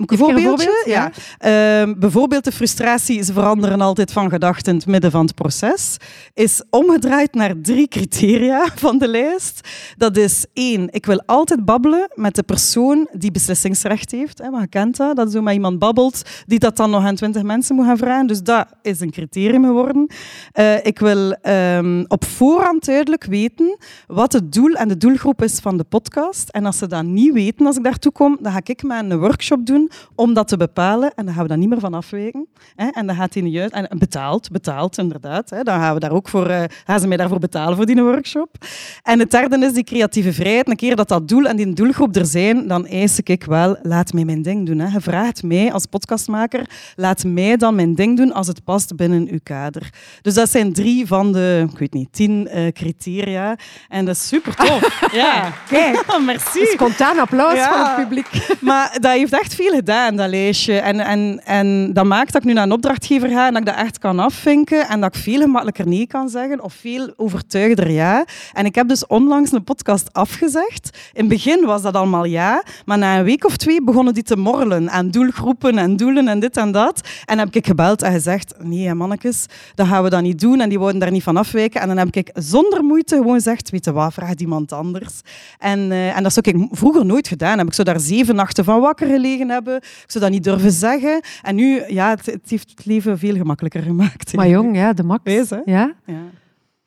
ik 0.00 0.10
een 0.10 0.18
voorbeeldje? 0.18 0.46
voorbeeld? 0.46 0.82
Ja. 0.84 1.12
Ehm, 1.38 1.94
bijvoorbeeld 1.98 2.44
de 2.44 2.52
frustratie, 2.52 3.22
ze 3.22 3.32
veranderen 3.32 3.80
altijd 3.80 4.12
van 4.12 4.30
gedachten 4.30 4.72
in 4.72 4.78
het 4.78 4.86
midden 4.86 5.10
van 5.10 5.24
het 5.24 5.34
proces, 5.34 5.96
is 6.34 6.62
omgedraaid 6.70 7.34
naar 7.34 7.54
drie 7.62 7.88
criteria 7.88 8.66
van 8.84 8.98
de 8.98 9.08
lijst. 9.08 9.68
Dat 9.96 10.16
is 10.16 10.46
één, 10.52 10.88
ik 10.90 11.06
wil 11.06 11.22
altijd 11.26 11.64
babbelen 11.64 12.08
met 12.14 12.34
de 12.34 12.42
persoon 12.42 13.08
die 13.12 13.30
beslissingsrecht 13.30 14.10
heeft. 14.10 14.38
Hè, 14.38 14.50
want 14.50 14.62
je 14.62 14.68
kent 14.68 14.96
dat, 14.96 15.16
dat 15.16 15.32
zo 15.32 15.42
met 15.42 15.54
iemand 15.54 15.78
babbelt, 15.78 16.22
die 16.46 16.58
dat 16.58 16.76
dan 16.76 16.90
nog 16.90 17.04
aan 17.04 17.14
twintig 17.14 17.42
mensen 17.42 17.74
moet 17.74 17.86
gaan 17.86 17.96
vragen. 17.96 18.26
Dus 18.26 18.42
dat 18.42 18.66
is 18.82 19.00
een 19.00 19.10
criterium 19.10 19.64
geworden. 19.64 20.10
Eh, 20.52 20.84
ik 20.84 20.98
wil 20.98 21.32
ehm, 21.32 22.04
op 22.08 22.24
voorhand 22.24 22.84
duidelijk 22.84 23.24
weten 23.24 23.78
wat 24.06 24.32
het 24.32 24.52
doel 24.52 24.72
en 24.72 24.88
de 24.88 24.96
doelgroep 24.96 25.42
is 25.42 25.58
van 25.58 25.76
de 25.76 25.84
podcast. 25.84 26.48
En 26.48 26.66
als 26.66 26.78
ze 26.78 26.86
dat 26.86 27.04
niet 27.04 27.32
weten 27.32 27.66
als 27.66 27.76
ik 27.76 27.84
daartoe 27.84 28.12
kom, 28.12 28.38
dan 28.40 28.49
ga 28.52 28.60
ik 28.64 28.82
met 28.82 29.10
een 29.10 29.18
workshop 29.18 29.66
doen 29.66 29.90
om 30.14 30.34
dat 30.34 30.48
te 30.48 30.56
bepalen. 30.56 31.12
En 31.14 31.24
dan 31.24 31.34
gaan 31.34 31.42
we 31.42 31.48
daar 31.48 31.58
niet 31.58 31.68
meer 31.68 31.80
van 31.80 31.94
afwijken. 31.94 32.46
Hè? 32.76 32.88
En 32.88 33.06
dan 33.06 33.16
gaat 33.16 33.34
hij. 33.34 33.68
En 33.70 33.98
betaald, 33.98 34.50
betaald 34.50 34.98
inderdaad. 34.98 35.50
Hè? 35.50 35.62
Dan 35.62 35.80
gaan, 35.80 35.94
we 35.94 36.00
daar 36.00 36.12
ook 36.12 36.28
voor, 36.28 36.46
eh, 36.46 36.62
gaan 36.86 37.00
ze 37.00 37.06
mij 37.06 37.16
daarvoor 37.16 37.38
betalen 37.38 37.76
voor 37.76 37.86
die 37.86 38.02
workshop. 38.02 38.56
En 39.02 39.18
het 39.18 39.30
derde 39.30 39.66
is 39.66 39.72
die 39.72 39.84
creatieve 39.84 40.32
vrijheid. 40.32 40.68
Een 40.68 40.76
keer 40.76 40.96
dat 40.96 41.08
dat 41.08 41.28
doel 41.28 41.44
en 41.46 41.56
die 41.56 41.72
doelgroep 41.72 42.16
er 42.16 42.26
zijn, 42.26 42.66
dan 42.68 42.86
eis 42.86 43.20
ik 43.20 43.44
wel, 43.44 43.76
laat 43.82 44.12
mij 44.12 44.24
mijn 44.24 44.42
ding 44.42 44.66
doen. 44.66 44.78
Hè? 44.78 44.92
Je 44.92 45.00
vraagt 45.00 45.42
mij 45.42 45.72
als 45.72 45.86
podcastmaker, 45.86 46.70
laat 46.96 47.24
mij 47.24 47.56
dan 47.56 47.74
mijn 47.74 47.94
ding 47.94 48.16
doen 48.16 48.32
als 48.32 48.46
het 48.46 48.64
past 48.64 48.96
binnen 48.96 49.28
uw 49.30 49.38
kader. 49.42 49.90
Dus 50.22 50.34
dat 50.34 50.50
zijn 50.50 50.72
drie 50.72 51.06
van 51.06 51.32
de, 51.32 51.66
ik 51.72 51.78
weet 51.78 51.92
niet, 51.92 52.12
tien 52.12 52.48
eh, 52.48 52.72
criteria. 52.72 53.56
En 53.88 54.04
dat 54.04 54.14
is 54.14 54.28
super 54.28 54.54
tof. 54.54 55.00
ja, 55.12 55.52
kijk, 55.68 56.04
merci. 56.26 56.64
Spontaan 56.66 57.18
applaus 57.18 57.54
Ja. 57.54 57.68
van 57.72 57.86
het 57.86 58.08
publiek. 58.08 58.39
Maar 58.60 58.96
dat 59.00 59.12
heeft 59.12 59.32
echt 59.32 59.54
veel 59.54 59.72
gedaan, 59.72 60.16
dat 60.16 60.28
lijstje. 60.28 60.78
En, 60.78 61.00
en, 61.00 61.40
en 61.44 61.92
dat 61.92 62.04
maakt 62.04 62.32
dat 62.32 62.42
ik 62.42 62.48
nu 62.48 62.52
naar 62.54 62.64
een 62.64 62.72
opdrachtgever 62.72 63.28
ga 63.28 63.46
en 63.46 63.52
dat 63.52 63.62
ik 63.62 63.68
dat 63.68 63.76
echt 63.76 63.98
kan 63.98 64.18
afvinken 64.18 64.88
en 64.88 65.00
dat 65.00 65.16
ik 65.16 65.22
veel 65.22 65.40
gemakkelijker 65.40 65.88
nee 65.88 66.06
kan 66.06 66.28
zeggen 66.28 66.62
of 66.62 66.74
veel 66.74 67.12
overtuigder 67.16 67.90
ja. 67.90 68.24
En 68.52 68.64
ik 68.64 68.74
heb 68.74 68.88
dus 68.88 69.06
onlangs 69.06 69.52
een 69.52 69.64
podcast 69.64 70.12
afgezegd. 70.12 70.98
In 71.12 71.20
het 71.20 71.28
begin 71.28 71.64
was 71.64 71.82
dat 71.82 71.94
allemaal 71.94 72.24
ja, 72.24 72.62
maar 72.84 72.98
na 72.98 73.18
een 73.18 73.24
week 73.24 73.44
of 73.44 73.56
twee 73.56 73.82
begonnen 73.82 74.14
die 74.14 74.22
te 74.22 74.36
morrelen 74.36 74.90
aan 74.90 75.10
doelgroepen 75.10 75.78
en 75.78 75.96
doelen 75.96 76.28
en 76.28 76.40
dit 76.40 76.56
en 76.56 76.72
dat. 76.72 77.00
En 77.24 77.36
dan 77.36 77.38
heb 77.38 77.54
ik 77.54 77.66
gebeld 77.66 78.02
en 78.02 78.12
gezegd, 78.12 78.54
nee 78.58 78.94
mannetjes, 78.94 79.46
dat 79.74 79.86
gaan 79.86 80.02
we 80.02 80.10
dat 80.10 80.22
niet 80.22 80.40
doen 80.40 80.60
en 80.60 80.68
die 80.68 80.78
wouden 80.78 81.00
daar 81.00 81.10
niet 81.10 81.22
van 81.22 81.36
afwijken. 81.36 81.80
En 81.80 81.88
dan 81.88 81.96
heb 81.96 82.16
ik 82.16 82.30
zonder 82.34 82.84
moeite 82.84 83.16
gewoon 83.16 83.34
gezegd, 83.34 83.70
weet 83.70 83.84
je 83.84 83.92
wat, 83.92 84.12
vraag 84.12 84.34
iemand 84.34 84.72
anders. 84.72 85.20
En, 85.58 85.92
eh, 85.92 86.16
en 86.16 86.22
dat 86.22 86.32
zou 86.32 86.50
ik 86.50 86.66
vroeger 86.70 87.06
nooit 87.06 87.28
gedaan 87.28 87.48
hebben. 87.48 87.66
Ik 87.66 87.74
zou 87.74 87.88
daar 87.88 88.00
zeven 88.00 88.29
nachten 88.34 88.64
van 88.64 88.80
wakker 88.80 89.06
gelegen 89.06 89.48
hebben. 89.48 89.76
Ik 89.76 90.04
zou 90.06 90.24
dat 90.24 90.32
niet 90.32 90.44
durven 90.44 90.70
zeggen. 90.70 91.20
En 91.42 91.54
nu, 91.54 91.82
ja, 91.86 92.10
het, 92.10 92.26
het 92.26 92.50
heeft 92.50 92.70
het 92.70 92.86
leven 92.86 93.18
veel 93.18 93.36
gemakkelijker 93.36 93.82
gemaakt. 93.82 94.34
Maar 94.34 94.48
jong, 94.48 94.76
ja, 94.76 94.92
de 94.92 95.02
max. 95.02 95.20
Wees, 95.24 95.50
hè? 95.50 95.60
Ja? 95.64 95.94
Ja. 96.06 96.22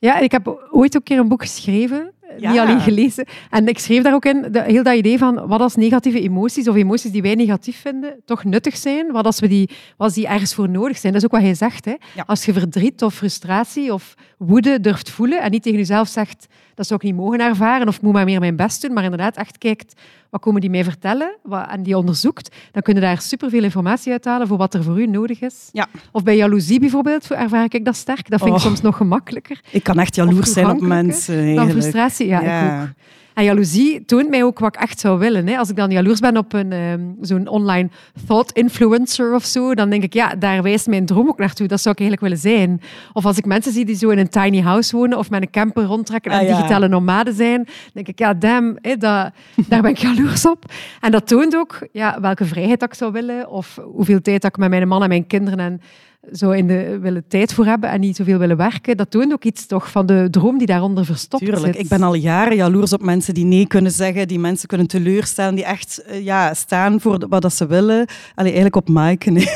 Ja, 0.03 0.19
ik 0.19 0.31
heb 0.31 0.47
ooit 0.71 0.95
ook 0.95 1.01
een 1.01 1.03
keer 1.03 1.19
een 1.19 1.27
boek 1.27 1.41
geschreven. 1.41 2.11
Ja. 2.37 2.51
Niet 2.51 2.59
alleen 2.59 2.79
gelezen. 2.79 3.25
En 3.49 3.67
ik 3.67 3.79
schreef 3.79 4.03
daar 4.03 4.13
ook 4.13 4.25
in 4.25 4.47
de, 4.51 4.61
heel 4.61 4.83
dat 4.83 4.95
idee 4.95 5.17
van 5.17 5.47
wat 5.47 5.61
als 5.61 5.75
negatieve 5.75 6.21
emoties 6.21 6.67
of 6.67 6.75
emoties 6.75 7.11
die 7.11 7.21
wij 7.21 7.35
negatief 7.35 7.81
vinden, 7.81 8.15
toch 8.25 8.43
nuttig 8.43 8.77
zijn. 8.77 9.11
Wat 9.11 9.25
als, 9.25 9.39
we 9.39 9.47
die, 9.47 9.67
wat 9.67 10.07
als 10.07 10.13
die 10.13 10.27
ergens 10.27 10.53
voor 10.53 10.69
nodig 10.69 10.97
zijn. 10.97 11.13
Dat 11.13 11.21
is 11.21 11.27
ook 11.27 11.33
wat 11.33 11.45
hij 11.45 11.55
zegt. 11.55 11.85
Hè. 11.85 11.95
Ja. 12.15 12.23
Als 12.25 12.45
je 12.45 12.53
verdriet 12.53 13.03
of 13.03 13.13
frustratie 13.13 13.93
of 13.93 14.13
woede 14.37 14.79
durft 14.79 15.09
voelen 15.09 15.41
en 15.41 15.51
niet 15.51 15.63
tegen 15.63 15.77
jezelf 15.77 16.07
zegt 16.07 16.47
dat 16.75 16.87
zou 16.87 16.99
ik 17.03 17.05
niet 17.05 17.15
mogen 17.15 17.39
ervaren 17.39 17.87
of 17.87 17.95
ik 17.95 18.01
moet 18.01 18.13
maar 18.13 18.25
meer 18.25 18.39
mijn 18.39 18.55
best 18.55 18.81
doen, 18.81 18.93
maar 18.93 19.03
inderdaad 19.03 19.37
echt 19.37 19.57
kijkt 19.57 19.93
wat 20.29 20.41
komen 20.41 20.61
die 20.61 20.69
mij 20.69 20.83
vertellen 20.83 21.35
wat, 21.43 21.67
en 21.69 21.83
die 21.83 21.97
onderzoekt, 21.97 22.55
dan 22.71 22.81
kun 22.81 22.93
je 22.95 22.99
daar 23.01 23.21
superveel 23.21 23.63
informatie 23.63 24.11
uithalen 24.11 24.47
voor 24.47 24.57
wat 24.57 24.73
er 24.73 24.83
voor 24.83 25.01
u 25.01 25.05
nodig 25.07 25.41
is. 25.41 25.69
Ja. 25.71 25.87
Of 26.11 26.23
bij 26.23 26.35
jaloezie 26.35 26.79
bijvoorbeeld 26.79 27.31
ervaar 27.31 27.65
ik 27.69 27.85
dat 27.85 27.95
sterk. 27.95 28.29
Dat 28.29 28.39
vind 28.39 28.51
ik 28.51 28.57
Oh. 28.57 28.61
soms 28.65 28.81
nog 28.81 28.97
gemakkelijker 28.97 29.61
Ik 29.71 29.83
kan 29.83 29.99
echt 29.99 30.15
jaloers 30.15 30.53
zijn 30.53 30.69
op 30.69 30.81
mensen. 30.81 31.35
dan 31.35 31.43
eigenlijk. 31.45 31.71
frustratie. 31.71 32.27
Ja, 32.27 32.41
ik 32.41 32.81
ook. 32.81 32.87
En 33.33 33.43
jaloezie 33.43 34.05
toont 34.05 34.29
mij 34.29 34.43
ook 34.43 34.59
wat 34.59 34.75
ik 34.75 34.81
echt 34.81 34.99
zou 34.99 35.19
willen. 35.19 35.47
Hè. 35.47 35.57
Als 35.57 35.69
ik 35.69 35.75
dan 35.75 35.91
jaloers 35.91 36.19
ben 36.19 36.37
op 36.37 36.53
een, 36.53 36.71
ehm, 36.71 37.01
zo'n 37.21 37.47
online 37.47 37.89
thought 38.27 38.51
influencer 38.51 39.33
of 39.33 39.43
zo, 39.43 39.73
dan 39.73 39.89
denk 39.89 40.03
ik, 40.03 40.13
ja, 40.13 40.35
daar 40.35 40.61
wijst 40.61 40.87
mijn 40.87 41.05
droom 41.05 41.27
ook 41.27 41.37
naartoe. 41.37 41.67
Dat 41.67 41.81
zou 41.81 41.95
ik 41.97 42.01
eigenlijk 42.01 42.33
willen 42.33 42.57
zijn. 42.59 42.81
Of 43.13 43.25
als 43.25 43.37
ik 43.37 43.45
mensen 43.45 43.71
zie 43.71 43.85
die 43.85 43.95
zo 43.95 44.09
in 44.09 44.17
een 44.17 44.29
tiny 44.29 44.61
house 44.61 44.95
wonen 44.97 45.17
of 45.17 45.29
met 45.29 45.41
een 45.41 45.49
camper 45.51 45.83
rondtrekken 45.83 46.31
en 46.31 46.39
Ah, 46.39 46.47
ja. 46.47 46.55
digitale 46.55 46.87
nomaden 46.87 47.33
zijn, 47.33 47.67
denk 47.93 48.07
ik, 48.07 48.19
ja, 48.19 48.33
damn, 48.33 48.77
hè, 48.81 48.97
dat, 48.97 49.31
daar 49.69 49.81
ben 49.81 49.91
ik 49.91 49.97
jaloers 49.97 50.47
op. 50.47 50.65
En 51.01 51.11
dat 51.11 51.27
toont 51.27 51.55
ook 51.55 51.87
ja, 51.91 52.21
welke 52.21 52.45
vrijheid 52.45 52.79
dat 52.79 52.89
ik 52.89 52.97
zou 52.97 53.11
willen 53.11 53.49
of 53.49 53.79
hoeveel 53.93 54.21
tijd 54.21 54.41
dat 54.41 54.51
ik 54.51 54.57
met 54.57 54.69
mijn 54.69 54.87
man 54.87 55.03
en 55.03 55.09
mijn 55.09 55.27
kinderen 55.27 55.59
en 55.59 55.81
zo 56.31 56.51
in 56.51 56.67
de 56.67 56.99
willen 56.99 57.23
tijd 57.27 57.53
voor 57.53 57.65
hebben 57.65 57.89
en 57.89 57.99
niet 57.99 58.15
zoveel 58.15 58.37
willen 58.37 58.57
werken. 58.57 58.97
Dat 58.97 59.11
toont 59.11 59.33
ook 59.33 59.43
iets 59.43 59.65
toch 59.65 59.91
van 59.91 60.05
de 60.05 60.27
droom 60.31 60.57
die 60.57 60.67
daaronder 60.67 61.05
verstopt 61.05 61.45
Tuurlijk. 61.45 61.65
zit. 61.65 61.79
Ik 61.79 61.87
ben 61.87 62.03
al 62.03 62.13
jaren 62.13 62.55
jaloers 62.55 62.93
op 62.93 63.01
mensen 63.01 63.33
die 63.33 63.45
nee 63.45 63.67
kunnen 63.67 63.91
zeggen, 63.91 64.27
die 64.27 64.39
mensen 64.39 64.67
kunnen 64.67 64.87
teleurstellen, 64.87 65.55
die 65.55 65.65
echt 65.65 66.03
eh, 66.03 66.23
ja, 66.23 66.53
staan 66.53 67.01
voor 67.01 67.25
wat 67.29 67.41
dat 67.41 67.53
ze 67.53 67.67
willen. 67.67 68.07
Allee, 68.35 68.53
eigenlijk 68.53 68.75
op 68.75 68.89
Mike. 68.89 69.31
Nee. 69.31 69.43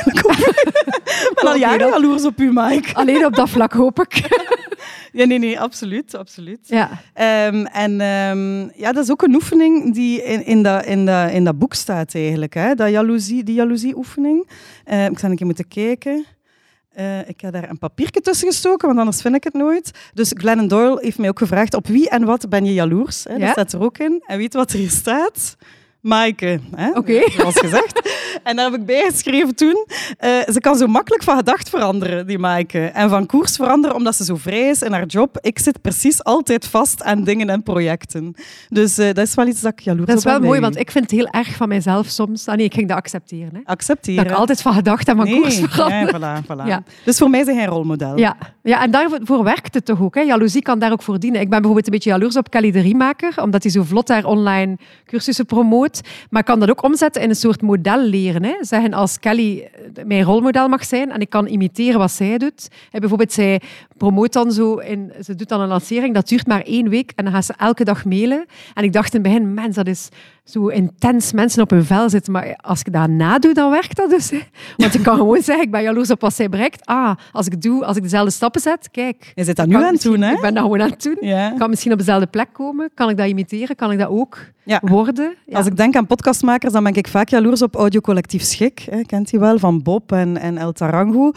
ik 1.29 1.31
ben 1.33 1.47
al 1.47 1.55
jaren 1.55 1.87
jaloers 1.87 2.25
op 2.25 2.39
u, 2.39 2.51
Mike. 2.53 2.93
Alleen 2.93 3.25
op 3.25 3.35
dat 3.35 3.49
vlak 3.49 3.73
hoop 3.73 3.99
ik. 3.99 4.15
Ja, 5.11 5.25
nee, 5.25 5.39
nee, 5.39 5.59
absoluut. 5.59 6.15
absoluut. 6.15 6.59
Ja. 6.61 6.89
Ehm, 7.13 7.65
en 7.65 8.01
ehm, 8.01 8.79
ja, 8.79 8.91
dat 8.91 9.03
is 9.03 9.11
ook 9.11 9.21
een 9.21 9.35
oefening 9.35 9.93
die 9.93 10.23
in, 10.23 10.45
in, 10.45 10.63
dat, 10.63 10.85
in, 10.85 11.05
dat, 11.05 11.31
in 11.31 11.43
dat 11.43 11.57
boek 11.57 11.73
staat 11.73 12.15
eigenlijk. 12.15 12.53
Hè? 12.53 12.73
Dat 12.75 12.89
jaloezie, 12.89 13.43
die 13.43 13.55
jaloezie-oefening. 13.55 14.49
Eh, 14.83 15.05
ik 15.05 15.19
zou 15.19 15.31
een 15.31 15.37
keer 15.37 15.45
moeten 15.45 15.67
kijken. 15.67 16.25
Eh, 16.97 17.29
ik 17.29 17.41
heb 17.41 17.53
daar 17.53 17.69
een 17.69 17.77
papiertje 17.77 18.21
tussen 18.21 18.47
gestoken, 18.47 18.87
want 18.87 18.99
anders 18.99 19.21
vind 19.21 19.35
ik 19.35 19.43
het 19.43 19.53
nooit. 19.53 19.91
Dus 20.13 20.31
Glennon 20.35 20.67
Doyle 20.67 20.97
heeft 21.01 21.17
mij 21.17 21.29
ook 21.29 21.37
gevraagd 21.37 21.73
op 21.73 21.87
wie 21.87 22.09
en 22.09 22.25
wat 22.25 22.49
ben 22.49 22.65
je 22.65 22.73
jaloers. 22.73 23.23
Hè? 23.23 23.33
Ja? 23.33 23.39
Dat 23.39 23.49
staat 23.49 23.73
er 23.73 23.81
ook 23.81 23.97
in. 23.97 24.23
En 24.27 24.37
weet 24.37 24.53
wat 24.53 24.71
er 24.71 24.77
hier 24.77 24.89
staat? 24.89 25.55
Maaike, 26.07 26.59
hè? 26.75 26.89
Oké. 26.89 27.21
zoals 27.37 27.59
gezegd. 27.59 28.15
En 28.43 28.55
daar 28.55 28.71
heb 28.71 28.79
ik 28.79 28.85
bijgeschreven 28.85 29.55
toen. 29.55 29.85
eh, 30.17 30.29
ze 30.51 30.59
kan 30.59 30.75
zo 30.77 30.87
makkelijk 30.87 31.23
van 31.23 31.37
gedacht 31.37 31.69
veranderen, 31.69 32.27
die 32.27 32.37
Maaike. 32.37 32.79
En 32.85 33.09
van 33.09 33.25
koers 33.25 33.55
veranderen, 33.55 33.95
omdat 33.95 34.15
ze 34.15 34.23
zo 34.23 34.35
vrij 34.35 34.69
is 34.69 34.81
in 34.81 34.91
haar 34.91 35.05
job. 35.05 35.37
Ik 35.41 35.59
zit 35.59 35.81
precies 35.81 36.23
altijd 36.23 36.67
vast 36.67 37.03
aan 37.03 37.23
dingen 37.23 37.49
en 37.49 37.63
projecten. 37.63 38.33
Dus 38.69 38.97
eh, 38.97 39.05
dat 39.13 39.27
is 39.27 39.35
wel 39.35 39.47
iets 39.47 39.61
dat 39.61 39.71
ik 39.71 39.79
jaloers 39.79 40.07
Dat 40.07 40.17
is 40.17 40.23
op 40.25 40.29
wel 40.31 40.39
mooi, 40.39 40.51
bij 40.51 40.61
want 40.61 40.79
ik 40.79 40.91
vind 40.91 41.03
het 41.11 41.19
heel 41.19 41.27
erg 41.27 41.55
van 41.55 41.67
mijzelf 41.67 42.07
soms. 42.07 42.47
Ah, 42.47 42.55
nee, 42.55 42.65
ik 42.65 42.73
ging 42.73 42.87
dat 42.87 42.97
accepteren. 42.97 43.49
Hè. 43.53 43.59
Accepteren. 43.65 44.23
Dat 44.23 44.31
ik 44.33 44.37
altijd 44.39 44.61
van 44.61 44.73
gedacht 44.73 45.07
en 45.07 45.15
van 45.15 45.25
Nee, 45.25 45.41
koers 45.41 45.59
verander. 45.59 46.19
ja, 46.19 46.41
voilà, 46.41 46.45
voilà. 46.45 46.65
Ja. 46.67 46.83
Dus 47.05 47.17
voor 47.17 47.29
mij 47.29 47.39
is 47.39 47.45
hij 47.45 47.55
een 47.63 47.65
rolmodel. 47.69 48.17
Ja. 48.17 48.37
ja, 48.63 48.81
en 48.81 48.91
daarvoor 48.91 49.43
werkt 49.43 49.73
het 49.73 49.85
toch 49.85 50.01
ook. 50.01 50.15
Hè? 50.15 50.21
Jaloezie 50.21 50.61
kan 50.61 50.79
daar 50.79 50.91
ook 50.91 51.01
voor 51.01 51.19
dienen. 51.19 51.41
Ik 51.41 51.49
ben 51.49 51.57
bijvoorbeeld 51.57 51.85
een 51.87 51.93
beetje 51.93 52.09
jaloers 52.09 52.37
op 52.37 52.49
Kelly 52.49 52.71
de 52.71 52.79
Riemaker, 52.79 53.41
omdat 53.41 53.63
hij 53.63 53.71
zo 53.71 53.83
vlot 53.83 54.07
daar 54.07 54.25
online 54.25 54.77
cursussen 55.05 55.45
promoot. 55.45 55.96
Maar 56.29 56.41
ik 56.41 56.47
kan 56.47 56.59
dat 56.59 56.69
ook 56.69 56.83
omzetten 56.83 57.21
in 57.21 57.29
een 57.29 57.35
soort 57.35 57.61
model 57.61 58.03
leren. 58.03 58.43
Hè? 58.43 58.55
Zeggen 58.59 58.93
als 58.93 59.19
Kelly 59.19 59.59
eh, 59.95 60.05
mijn 60.05 60.23
rolmodel 60.23 60.67
mag 60.67 60.85
zijn 60.85 61.11
en 61.11 61.19
ik 61.19 61.29
kan 61.29 61.47
imiteren 61.47 61.99
wat 61.99 62.11
zij 62.11 62.37
doet. 62.37 62.67
Bijvoorbeeld, 62.91 63.33
zij 63.33 63.61
promoot 63.97 64.33
dan 64.33 64.51
zo, 64.51 64.75
in, 64.75 65.13
ze 65.23 65.35
doet 65.35 65.49
dan 65.49 65.61
een 65.61 65.67
lancering, 65.67 66.13
dat 66.13 66.27
duurt 66.27 66.47
maar 66.47 66.61
één 66.61 66.89
week 66.89 67.11
en 67.15 67.23
dan 67.23 67.33
gaat 67.33 67.45
ze 67.45 67.53
elke 67.57 67.83
dag 67.83 68.05
mailen. 68.05 68.45
En 68.73 68.83
ik 68.83 68.93
dacht 68.93 69.13
in 69.13 69.21
het 69.21 69.31
begin, 69.31 69.53
mens, 69.53 69.75
dat 69.75 69.87
is 69.87 70.09
zo 70.49 70.67
intens 70.67 71.31
mensen 71.31 71.61
op 71.61 71.69
hun 71.69 71.85
vel 71.85 72.09
zitten. 72.09 72.31
Maar 72.33 72.55
als 72.61 72.79
ik 72.79 72.93
dat 72.93 73.09
nadoe, 73.09 73.53
dan 73.53 73.71
werkt 73.71 73.95
dat 73.95 74.09
dus. 74.09 74.29
Hè? 74.29 74.39
Want 74.77 74.93
ik 74.93 75.03
kan 75.03 75.15
gewoon 75.21 75.41
zeggen, 75.41 75.65
ik 75.65 75.71
ben 75.71 75.81
jaloers 75.81 76.11
op 76.11 76.21
wat 76.21 76.33
zij 76.35 76.49
bereikt. 76.49 76.85
Ah, 76.85 77.15
als 77.31 77.45
ik, 77.47 77.61
doe, 77.61 77.85
als 77.85 77.97
ik 77.97 78.03
dezelfde 78.03 78.31
stappen 78.31 78.61
zet, 78.61 78.89
kijk. 78.91 79.31
Je 79.35 79.43
zit 79.43 79.55
dat 79.55 79.67
nu 79.67 79.75
aan 79.75 79.93
het 79.93 80.01
doen, 80.01 80.21
hè? 80.21 80.33
Ik 80.33 80.41
ben 80.41 80.53
dat 80.53 80.63
gewoon 80.63 80.81
aan 80.81 80.89
het 80.89 81.03
doen. 81.03 81.17
Ja. 81.21 81.51
Ik 81.51 81.57
kan 81.57 81.69
misschien 81.69 81.91
op 81.91 81.97
dezelfde 81.97 82.27
plek 82.27 82.47
komen. 82.53 82.89
Kan 82.93 83.09
ik 83.09 83.17
dat 83.17 83.27
imiteren? 83.27 83.75
Kan 83.75 83.91
ik 83.91 83.99
dat 83.99 84.09
ook 84.09 84.37
Ja. 84.63 84.79
worden? 84.83 85.33
Ja, 85.45 85.57
Als 85.57 85.65
ik 85.65 85.77
denk 85.77 85.95
aan 85.95 86.07
podcastmakers, 86.07 86.73
dan 86.73 86.83
ben 86.83 86.93
ik 86.93 87.07
vaak 87.07 87.29
jaloers 87.29 87.61
op 87.61 87.75
Audiocollectief 87.75 88.41
Schik. 88.41 88.85
Hè, 88.89 89.01
kent 89.01 89.33
u 89.33 89.39
wel, 89.39 89.59
van 89.59 89.81
Bob 89.83 90.11
en, 90.11 90.37
en 90.37 90.57
El 90.57 90.71
Tarango. 90.71 91.31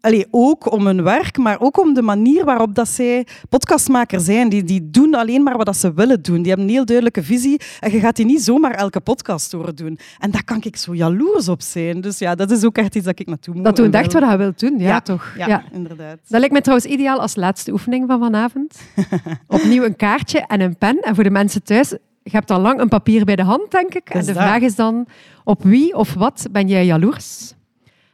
Allee, 0.00 0.26
ook 0.30 0.72
om 0.72 0.86
hun 0.86 1.02
werk, 1.02 1.38
maar 1.38 1.60
ook 1.60 1.80
om 1.80 1.94
de 1.94 2.02
manier 2.02 2.44
waarop 2.44 2.74
dat 2.74 2.88
zij 2.88 3.26
podcastmaker 3.48 4.20
zijn. 4.20 4.48
Die, 4.48 4.64
die 4.64 4.90
doen 4.90 5.14
alleen 5.14 5.42
maar 5.42 5.56
wat 5.56 5.66
dat 5.66 5.76
ze 5.76 5.92
willen 5.94 6.22
doen. 6.22 6.36
Die 6.38 6.46
hebben 6.48 6.66
een 6.66 6.72
heel 6.72 6.84
duidelijke 6.84 7.22
visie. 7.22 7.60
En 7.80 7.92
je 7.92 8.00
gaat 8.00 8.16
die 8.16 8.24
niet 8.24 8.42
zomaar 8.42 8.74
elke 8.74 9.00
podcast 9.00 9.52
horen 9.52 9.76
doen. 9.76 9.98
En 10.18 10.30
daar 10.30 10.44
kan 10.44 10.58
ik 10.62 10.76
zo 10.76 10.94
jaloers 10.94 11.48
op 11.48 11.62
zijn. 11.62 12.00
Dus 12.00 12.18
ja, 12.18 12.34
dat 12.34 12.50
is 12.50 12.64
ook 12.64 12.76
echt 12.76 12.94
iets 12.94 13.04
dat 13.04 13.18
ik 13.18 13.26
naartoe 13.26 13.54
moet. 13.54 13.64
Dat 13.64 13.76
doen 13.76 13.86
en 13.86 13.92
echt 13.92 14.12
wil. 14.12 14.20
wat 14.20 14.30
je 14.30 14.36
wilt 14.36 14.60
doen, 14.60 14.78
ja, 14.78 14.88
Ja, 14.88 15.00
toch? 15.00 15.34
Ja, 15.36 15.64
inderdaad. 15.72 16.18
Dat 16.28 16.38
lijkt 16.38 16.54
me 16.54 16.60
trouwens 16.60 16.90
ideaal 16.90 17.20
als 17.20 17.36
laatste 17.36 17.72
oefening 17.72 18.04
van 18.06 18.18
vanavond. 18.18 18.80
Opnieuw 19.46 19.84
een 19.84 19.96
kaartje 19.96 20.38
en 20.46 20.60
een 20.60 20.76
pen. 20.76 21.00
En 21.00 21.14
voor 21.14 21.24
de 21.24 21.30
mensen 21.30 21.62
thuis, 21.62 21.90
je 22.22 22.30
hebt 22.30 22.50
al 22.50 22.60
lang 22.60 22.80
een 22.80 22.88
papier 22.88 23.24
bij 23.24 23.36
de 23.36 23.44
hand, 23.44 23.70
denk 23.70 23.94
ik. 23.94 24.08
En 24.10 24.24
de 24.24 24.32
vraag 24.32 24.60
is 24.60 24.74
dan, 24.74 25.06
op 25.44 25.62
wie 25.62 25.94
of 25.94 26.14
wat 26.14 26.46
ben 26.50 26.68
jij 26.68 26.86
jaloers? 26.86 27.54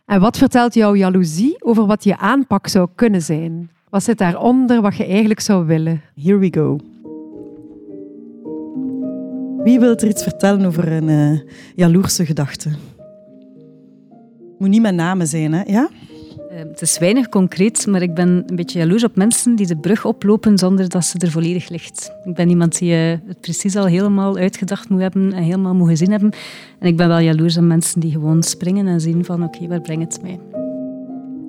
En 0.07 0.21
wat 0.21 0.39
vertelt 0.39 0.75
jouw 0.75 0.95
jaloezie 0.95 1.57
over 1.65 1.87
wat 1.87 2.05
je 2.05 2.19
aanpak 2.19 2.67
zou 2.67 2.89
kunnen 2.95 3.23
zijn? 3.23 3.71
Wat 3.89 4.03
zit 4.03 4.19
daaronder 4.19 4.81
wat 4.81 4.97
je 4.97 5.05
eigenlijk 5.05 5.41
zou 5.41 5.67
willen? 5.67 6.03
Here 6.23 6.39
we 6.39 6.49
go. 6.55 6.79
Wie 9.63 9.81
wil 9.81 9.97
er 9.97 10.09
iets 10.09 10.23
vertellen 10.23 10.67
over 10.67 10.93
een 10.93 11.09
eh, 11.09 11.41
jaloerse 11.75 12.27
gedachte? 12.27 12.71
Moet 14.59 14.69
niet 14.69 14.81
met 14.81 14.95
namen 14.95 15.27
zijn, 15.27 15.53
hè? 15.53 15.63
Ja? 15.67 15.89
Eh, 16.57 16.63
Het 16.69 16.81
is 16.81 16.99
weinig 16.99 17.29
concreet, 17.29 17.87
maar 17.87 18.03
ik 18.03 18.15
ben 18.15 18.43
een 18.47 18.57
beetje 18.57 18.79
jaloers 18.79 19.05
op 19.05 19.17
mensen 19.17 19.55
die 19.55 19.67
de 19.67 19.77
brug 19.77 20.05
oplopen 20.05 20.59
zonder 20.59 20.89
dat 20.89 21.05
ze 21.05 21.19
er 21.19 21.31
volledig 21.31 21.69
ligt. 21.69 22.13
Ik 22.25 22.35
ben 22.35 22.49
iemand 22.49 22.79
die 22.79 22.93
eh, 22.93 23.19
het 23.27 23.41
precies 23.41 23.77
al 23.77 23.87
helemaal 23.87 24.37
uitgedacht 24.37 24.89
moet 24.89 25.01
hebben 25.01 25.33
en 25.33 25.43
helemaal 25.43 25.75
moet 25.75 25.89
gezien 25.89 26.11
hebben. 26.11 26.31
En 26.79 26.89
ik 26.89 26.97
ben 26.97 27.09
wel 27.09 27.19
jaloers 27.19 27.57
op 27.57 27.65
mensen 27.65 28.01
die 28.01 28.13
gewoon 28.13 28.43
springen 28.43 28.87
en 28.87 29.01
zien 29.01 29.25
van 29.25 29.45
oké, 29.45 29.67
waar 29.67 29.81
brengt 29.81 30.13
het 30.13 30.23
mij? 30.23 30.41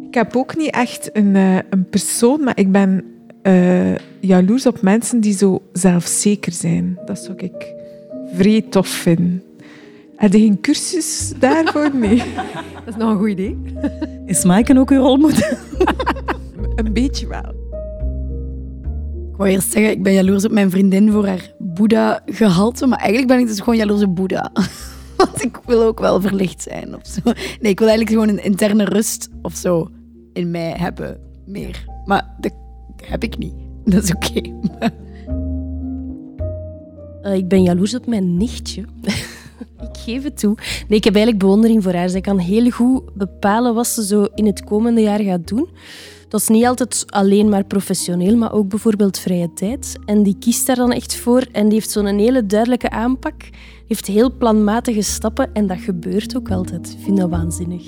Ik 0.07 0.13
heb 0.13 0.35
ook 0.35 0.57
niet 0.57 0.71
echt 0.71 1.09
een, 1.13 1.35
eh, 1.35 1.57
een 1.69 1.89
persoon, 1.89 2.43
maar 2.43 2.59
ik 2.59 2.71
ben 2.71 3.03
eh, 3.41 3.95
jaloers 4.19 4.65
op 4.65 4.81
mensen 4.81 5.19
die 5.19 5.33
zo 5.33 5.61
zelfzeker 5.73 6.51
zijn. 6.51 6.99
Dat 7.05 7.19
zou 7.19 7.37
ik 7.37 7.73
vrij 8.33 8.61
tof 8.61 8.87
vinden. 8.87 9.41
Heb 10.17 10.33
je 10.33 10.39
geen 10.39 10.61
cursus 10.61 11.33
daarvoor? 11.39 11.95
Nee. 11.95 12.17
Dat 12.85 12.87
is 12.87 12.95
nog 12.95 13.09
een 13.09 13.17
goed 13.17 13.29
idee. 13.29 13.57
Is 14.25 14.43
Maaike 14.43 14.79
ook 14.79 14.91
uw 14.91 14.99
rolmodel? 14.99 15.57
Een 16.75 16.93
beetje 16.93 17.27
wel. 17.27 17.55
Ik 19.31 19.37
wou 19.37 19.49
eerst 19.49 19.71
zeggen, 19.71 19.91
ik 19.91 20.03
ben 20.03 20.13
jaloers 20.13 20.45
op 20.45 20.51
mijn 20.51 20.69
vriendin 20.69 21.11
voor 21.11 21.27
haar 21.27 21.53
Boeddha-gehalte, 21.59 22.85
maar 22.87 22.97
eigenlijk 22.97 23.27
ben 23.27 23.39
ik 23.39 23.47
dus 23.47 23.59
gewoon 23.59 23.75
jaloers 23.77 24.03
op 24.03 24.15
Boeddha. 24.15 24.51
Want 25.17 25.43
ik 25.43 25.59
wil 25.65 25.83
ook 25.83 25.99
wel 25.99 26.21
verlicht 26.21 26.61
zijn 26.61 26.95
of 26.95 27.01
zo. 27.07 27.21
Nee, 27.59 27.71
ik 27.71 27.79
wil 27.79 27.87
eigenlijk 27.87 28.09
gewoon 28.09 28.37
een 28.37 28.43
interne 28.43 28.83
rust 28.83 29.29
of 29.41 29.55
zo 29.55 29.89
in 30.33 30.51
mij 30.51 30.73
hebben, 30.77 31.19
meer. 31.45 31.85
Maar 32.05 32.35
dat 32.39 32.53
heb 33.05 33.23
ik 33.23 33.37
niet. 33.37 33.53
Dat 33.85 34.03
is 34.03 34.13
oké. 34.13 34.41
Eh, 37.21 37.33
ik 37.33 37.47
ben 37.47 37.63
jaloers 37.63 37.95
op 37.95 38.05
mijn 38.05 38.37
nichtje. 38.37 38.85
ik 39.91 39.97
geef 39.97 40.23
het 40.23 40.39
toe. 40.39 40.55
Nee, 40.87 40.97
ik 40.97 41.03
heb 41.03 41.15
eigenlijk 41.15 41.43
bewondering 41.43 41.83
voor 41.83 41.93
haar. 41.93 42.09
Zij 42.09 42.21
kan 42.21 42.37
heel 42.37 42.69
goed 42.69 43.01
bepalen 43.13 43.73
wat 43.73 43.87
ze 43.87 44.05
zo 44.05 44.27
in 44.35 44.45
het 44.45 44.63
komende 44.63 45.01
jaar 45.01 45.21
gaat 45.21 45.47
doen. 45.47 45.69
Dat 46.29 46.41
is 46.41 46.47
niet 46.47 46.65
altijd 46.65 47.05
alleen 47.07 47.49
maar 47.49 47.63
professioneel, 47.63 48.37
maar 48.37 48.53
ook 48.53 48.69
bijvoorbeeld 48.69 49.19
vrije 49.19 49.53
tijd. 49.53 49.97
En 50.05 50.23
die 50.23 50.35
kiest 50.39 50.67
daar 50.67 50.75
dan 50.75 50.91
echt 50.91 51.15
voor 51.15 51.45
en 51.51 51.63
die 51.63 51.73
heeft 51.73 51.89
zo'n 51.89 52.05
hele 52.05 52.45
duidelijke 52.45 52.89
aanpak. 52.89 53.49
Heeft 53.87 54.05
heel 54.05 54.31
planmatige 54.37 55.01
stappen 55.01 55.53
en 55.53 55.67
dat 55.67 55.79
gebeurt 55.79 56.37
ook 56.37 56.51
altijd. 56.51 56.91
Ik 56.91 57.03
vind 57.03 57.17
dat 57.17 57.29
waanzinnig. 57.29 57.83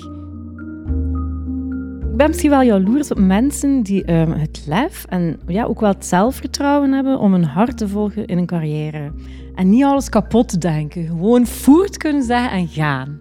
Ik 2.10 2.16
ben 2.16 2.28
misschien 2.28 2.50
wel 2.50 2.62
jaloers 2.62 3.10
op 3.10 3.18
mensen 3.18 3.82
die 3.82 4.04
ehm, 4.04 4.30
het 4.30 4.62
lef 4.66 5.04
en 5.08 5.40
ja, 5.46 5.64
ook 5.64 5.80
wel 5.80 5.92
het 5.92 6.06
zelfvertrouwen 6.06 6.92
hebben 6.92 7.18
om 7.18 7.32
hun 7.32 7.44
hart 7.44 7.76
te 7.76 7.88
volgen 7.88 8.26
in 8.26 8.38
een 8.38 8.46
carrière. 8.46 9.12
En 9.60 9.70
niet 9.70 9.84
alles 9.84 10.08
kapot 10.08 10.48
te 10.48 10.58
denken. 10.58 11.06
Gewoon 11.06 11.46
voert 11.46 11.96
kunnen 11.96 12.22
zeggen 12.22 12.50
en 12.50 12.68
gaan. 12.68 13.20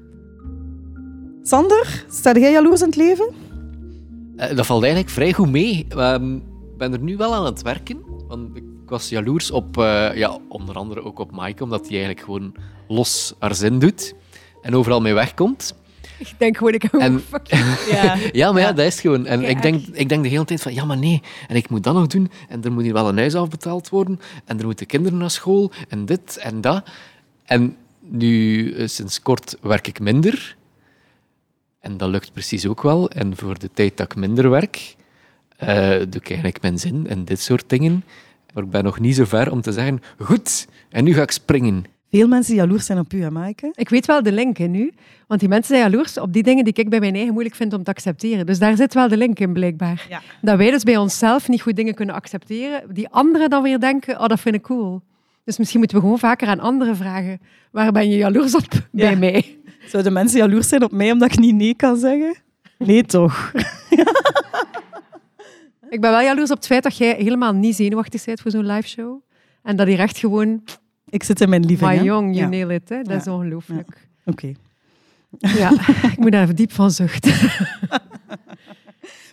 Sander, 1.42 2.06
sta 2.10 2.32
jij 2.40 2.52
jaloers 2.52 2.82
in 2.82 2.88
het 2.88 2.96
leven? 2.96 3.30
Eh, 4.36 4.56
dat 4.56 4.66
valt 4.66 4.84
eigenlijk 4.84 5.14
vrij 5.14 5.34
goed 5.34 5.50
mee. 5.52 5.86
Ehm, 5.90 6.36
Ik 6.36 6.78
ben 6.78 6.94
er 6.94 7.00
nu 7.00 7.18
wel 7.18 7.34
aan 7.34 7.46
het 7.46 7.62
werken. 7.62 8.00
Want 8.28 8.56
ik 8.56 8.64
was 8.86 9.10
jaloers 9.10 9.52
op, 9.52 9.78
eh, 9.78 10.16
ja, 10.16 10.38
onder 10.48 10.76
andere 10.76 11.04
ook 11.04 11.20
op 11.20 11.32
Maaike, 11.32 11.64
omdat 11.64 11.80
hij 11.80 11.90
eigenlijk 11.90 12.26
gewoon 12.26 12.56
los 12.88 13.36
haar 13.40 13.56
zin 13.56 13.80
doet 13.80 14.14
en 14.62 14.76
overal 14.76 15.02
mee 15.02 15.14
wegkomt. 15.14 15.76
Ik 16.30 16.34
denk 16.38 16.58
gewoon, 16.58 16.74
ik 16.74 16.82
heb 16.82 16.94
En- 16.94 17.20
fuck 17.20 17.48
you. 17.48 17.64
Ja. 17.96 18.16
Ja, 18.32 18.52
maar 18.52 18.62
ja, 18.62 18.72
dat 18.72 18.86
is 18.86 19.02
gewoon. 19.02 19.26
En 19.26 19.44
ik 19.44 19.62
denk, 19.62 19.86
ik 19.92 20.10
denk 20.10 20.24
de 20.24 20.30
hele 20.30 20.46
tijd 20.46 20.62
van, 20.62 20.74
ja, 20.74 20.86
maar 20.86 20.98
nee. 20.98 21.22
En 21.48 21.56
ik 21.56 21.70
moet 21.70 21.84
dat 21.84 21.94
nog 21.94 22.08
doen. 22.08 22.32
En 22.50 22.64
er 22.64 22.72
moet 22.72 22.84
hier 22.84 22.94
wel 22.94 23.08
een 23.10 23.18
huis 23.18 23.36
afbetaald 23.36 23.90
worden. 23.90 24.20
En 24.46 24.60
er 24.60 24.66
moeten 24.66 24.86
kinderen 24.86 25.18
naar 25.18 25.32
school. 25.32 25.72
En 25.90 26.06
dit 26.06 26.38
en 26.38 26.62
dat. 26.62 26.84
En 27.46 27.76
nu, 28.00 28.72
eh, 28.74 28.88
sinds 28.88 29.22
kort, 29.22 29.58
werk 29.62 29.88
ik 29.88 30.00
minder. 30.00 30.58
En 31.80 31.98
dat 31.98 32.10
lukt 32.10 32.34
precies 32.34 32.68
ook 32.68 32.82
wel. 32.82 33.10
En 33.10 33.36
voor 33.36 33.60
de 33.60 33.70
tijd 33.74 33.98
dat 33.98 34.12
ik 34.12 34.18
minder 34.18 34.50
werk, 34.50 34.96
eh, 35.58 35.90
doe 35.90 36.22
ik 36.22 36.28
eigenlijk 36.28 36.62
mijn 36.62 36.80
zin 36.80 37.08
en 37.08 37.26
dit 37.26 37.40
soort 37.40 37.70
dingen. 37.70 38.04
Maar 38.54 38.64
ik 38.64 38.70
ben 38.70 38.84
nog 38.84 39.00
niet 39.00 39.16
zo 39.16 39.26
ver 39.26 39.52
om 39.52 39.62
te 39.62 39.72
zeggen, 39.72 40.02
goed, 40.20 40.68
en 40.90 41.04
nu 41.04 41.14
ga 41.14 41.22
ik 41.22 41.32
springen. 41.32 41.86
Veel 42.12 42.28
mensen 42.28 42.56
jaloers 42.56 42.86
zijn 42.86 43.00
op 43.00 43.14
u, 43.14 43.22
hè, 43.22 43.32
Maaike? 43.32 43.72
Ik 43.74 43.90
weet 43.90 44.06
wel 44.06 44.24
de 44.24 44.32
link 44.32 44.58
hè, 44.58 44.66
nu. 44.66 44.92
Want 45.28 45.40
die 45.40 45.50
mensen 45.50 45.76
zijn 45.76 45.92
jaloers 45.92 46.18
op 46.18 46.34
die 46.34 46.44
dingen 46.44 46.64
die 46.64 46.74
ik 46.74 46.90
bij 46.90 47.00
mijn 47.00 47.14
eigen 47.14 47.32
moeilijk 47.32 47.56
vind 47.56 47.74
om 47.74 47.84
te 47.84 47.92
accepteren. 47.92 48.46
Dus 48.46 48.60
daar 48.60 48.76
zit 48.76 48.94
wel 48.94 49.08
de 49.08 49.18
link 49.18 49.40
in, 49.40 49.54
blijkbaar. 49.54 50.06
Ja. 50.10 50.22
Dat 50.42 50.58
wij 50.58 50.72
dus 50.72 50.84
bij 50.84 50.98
onszelf 50.98 51.48
niet 51.48 51.62
goed 51.62 51.76
dingen 51.76 51.94
kunnen 51.94 52.16
accepteren, 52.16 52.94
die 52.94 53.10
anderen 53.10 53.50
dan 53.50 53.64
weer 53.64 53.80
denken, 53.80 54.20
oh, 54.20 54.28
dat 54.28 54.40
vind 54.40 54.56
ik 54.56 54.62
cool. 54.62 55.02
Dus 55.44 55.58
misschien 55.58 55.80
moeten 55.80 55.98
we 55.98 56.04
gewoon 56.04 56.20
vaker 56.20 56.48
aan 56.48 56.60
anderen 56.60 56.96
vragen, 56.96 57.40
waar 57.72 57.92
ben 57.92 58.10
je 58.10 58.18
jaloers 58.18 58.56
op 58.56 58.68
bij 58.92 59.16
mij? 59.16 59.58
Zouden 59.88 60.14
mensen 60.14 60.40
jaloers 60.40 60.68
zijn 60.68 60.84
op 60.84 60.92
mij 60.92 61.12
omdat 61.12 61.32
ik 61.32 61.40
niet 61.40 61.56
nee 61.56 61.76
kan 61.76 61.98
zeggen? 61.98 62.36
Nee, 62.78 63.04
toch? 63.04 63.52
Ik 65.90 66.02
ben 66.02 66.12
wel 66.12 66.22
jaloers 66.22 66.52
op 66.52 66.58
het 66.58 66.66
feit 66.66 66.84
dat 66.84 66.98
jij 66.98 67.16
helemaal 67.16 67.54
niet 67.54 67.76
zenuwachtig 67.76 68.26
bent 68.26 68.42
voor 68.42 68.52
zo'n 68.52 68.66
live 68.66 68.88
show. 68.88 69.22
En 69.64 69.76
dat 69.76 69.88
hier 69.88 70.00
echt 70.00 70.18
gewoon, 70.18 70.64
Ik 71.10 71.24
zit 71.24 71.42
in 71.42 71.50
mijn 71.50 71.66
living. 71.66 72.02
young, 72.04 72.36
you 72.36 72.44
Ja. 72.44 72.48
nail 72.50 72.70
it. 72.70 72.90
Hè? 72.90 73.02
Dat 73.02 73.22
is 73.22 73.28
ongelooflijk. 73.28 74.08
Oké. 74.26 74.52
Ja. 75.40 75.72
ik 76.12 76.18
moet 76.18 76.32
daar 76.32 76.42
even 76.44 76.56
diep 76.56 76.72
van 76.72 76.92
zuchten. 76.92 77.34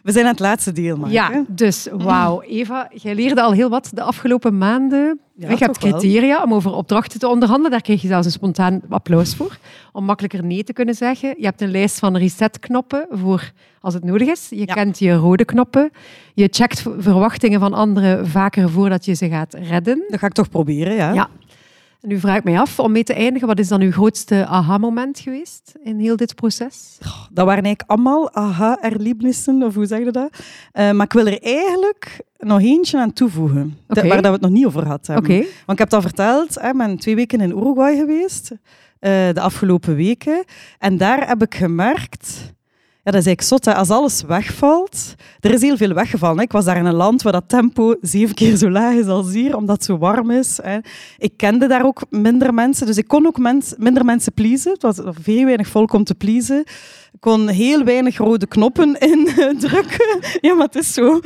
We 0.02 0.12
zijn 0.12 0.24
aan 0.24 0.30
het 0.30 0.40
laatste 0.40 0.72
deel, 0.72 0.96
Maaike. 0.96 1.14
Ja, 1.14 1.44
dus 1.48 1.88
wauw. 1.92 2.42
Eva, 2.42 2.90
jij 2.94 3.14
leerde 3.14 3.42
al 3.42 3.52
heel 3.52 3.68
wat 3.68 3.90
de 3.94 4.02
afgelopen 4.02 4.58
maanden. 4.58 5.20
Ja, 5.36 5.50
je 5.50 5.56
hebt 5.56 5.82
wel. 5.82 5.92
criteria 5.92 6.42
om 6.42 6.54
over 6.54 6.72
opdrachten 6.72 7.18
te 7.20 7.28
onderhandelen. 7.28 7.70
Daar 7.70 7.80
kreeg 7.80 8.02
je 8.02 8.08
zelfs 8.08 8.26
een 8.26 8.32
spontaan 8.32 8.80
applaus 8.88 9.34
voor. 9.34 9.58
Om 9.92 10.04
makkelijker 10.04 10.44
nee 10.44 10.64
te 10.64 10.72
kunnen 10.72 10.94
zeggen. 10.94 11.34
Je 11.38 11.44
hebt 11.44 11.60
een 11.60 11.70
lijst 11.70 11.98
van 11.98 12.16
reset-knoppen 12.16 13.06
voor 13.10 13.50
als 13.80 13.94
het 13.94 14.04
nodig 14.04 14.28
is. 14.28 14.46
Je 14.50 14.56
Ja. 14.66 14.74
kent 14.74 14.98
je 14.98 15.14
rode 15.14 15.44
knoppen. 15.44 15.90
Je 16.34 16.48
checkt 16.50 16.80
verwachtingen 16.98 17.60
van 17.60 17.72
anderen 17.72 18.26
vaker 18.28 18.70
voordat 18.70 19.04
je 19.04 19.14
ze 19.14 19.28
gaat 19.28 19.54
redden. 19.54 20.04
Dat 20.08 20.18
ga 20.18 20.26
ik 20.26 20.32
toch 20.32 20.48
proberen, 20.48 20.94
ja. 20.94 21.12
Ja. 21.12 21.28
En 22.00 22.08
nu 22.08 22.18
vraag 22.20 22.36
ik 22.36 22.44
mij 22.44 22.58
af, 22.60 22.78
om 22.78 22.92
mee 22.92 23.04
te 23.04 23.14
eindigen, 23.14 23.48
wat 23.48 23.58
is 23.58 23.68
dan 23.68 23.80
uw 23.80 23.90
grootste 23.92 24.46
aha-moment 24.46 25.18
geweest 25.18 25.72
in 25.82 25.98
heel 25.98 26.16
dit 26.16 26.34
proces? 26.34 26.98
Dat 27.30 27.46
waren 27.46 27.64
eigenlijk 27.64 27.82
allemaal 27.90 28.32
aha-erlebnissen, 28.34 29.62
of 29.62 29.74
hoe 29.74 29.86
zeg 29.86 29.98
je 29.98 30.10
dat? 30.10 30.30
Eh, 30.72 30.90
maar 30.90 31.06
ik 31.06 31.12
wil 31.12 31.26
er 31.26 31.42
eigenlijk 31.42 32.20
nog 32.38 32.60
eentje 32.60 32.98
aan 32.98 33.12
toevoegen, 33.12 33.78
de- 33.86 34.00
waar 34.08 34.22
dat 34.22 34.24
we 34.26 34.32
het 34.32 34.40
nog 34.40 34.50
niet 34.50 34.66
over. 34.66 34.86
Oké. 35.16 35.32
Want 35.38 35.72
ik 35.72 35.78
heb 35.78 35.90
dat 35.90 36.02
verteld, 36.02 36.54
hè, 36.60 36.68
ik 36.68 36.76
ben 36.76 36.96
twee 36.98 37.14
weken 37.14 37.40
in 37.40 37.50
Uruguay 37.50 37.96
geweest, 37.96 38.50
eh, 38.98 39.10
de 39.32 39.40
afgelopen 39.40 39.94
weken. 39.96 40.44
En 40.78 40.96
daar 40.96 41.28
heb 41.28 41.42
ik 41.42 41.54
gemerkt... 41.54 42.54
Ja, 43.06 43.12
dat 43.12 43.20
is 43.20 43.26
eigenlijk 43.26 43.64
zot, 43.64 43.74
als 43.74 43.90
alles 43.90 44.22
wegvalt. 44.22 45.14
Er 45.40 45.50
is 45.50 45.62
heel 45.62 45.76
veel 45.76 45.92
weggevallen. 45.92 46.36
hè. 46.36 46.42
Ik 46.42 46.52
was 46.52 46.64
daar 46.64 46.76
in 46.76 46.84
een 46.84 46.94
land 46.94 47.22
waar 47.22 47.32
dat 47.32 47.48
tempo 47.48 47.94
zeven 48.00 48.34
keer 48.34 48.56
zo 48.56 48.70
laag 48.70 48.94
is 48.94 49.06
als 49.06 49.32
hier, 49.32 49.56
omdat 49.56 49.76
het 49.76 49.84
zo 49.84 49.98
warm 49.98 50.30
is. 50.30 50.58
Hè. 50.62 50.78
Ik 51.18 51.32
kende 51.36 51.66
daar 51.66 51.84
ook 51.84 52.02
minder 52.10 52.54
mensen, 52.54 52.86
dus 52.86 52.96
ik 52.96 53.08
kon 53.08 53.26
ook 53.26 53.38
minder 53.78 54.04
mensen 54.04 54.32
pleasen. 54.32 54.72
Het 54.72 54.82
was 54.82 54.98
veel 55.22 55.44
weinig 55.44 55.68
volk 55.68 55.92
om 55.92 56.04
te 56.04 56.14
pleasen. 56.14 56.58
Ik 57.12 57.20
kon 57.20 57.48
heel 57.48 57.84
weinig 57.84 58.16
rode 58.16 58.46
knoppen 58.46 58.98
indrukken. 59.50 60.20
ja, 60.40 60.54
maar 60.54 60.66
het 60.66 60.76
is 60.76 60.92
zo. 60.92 61.20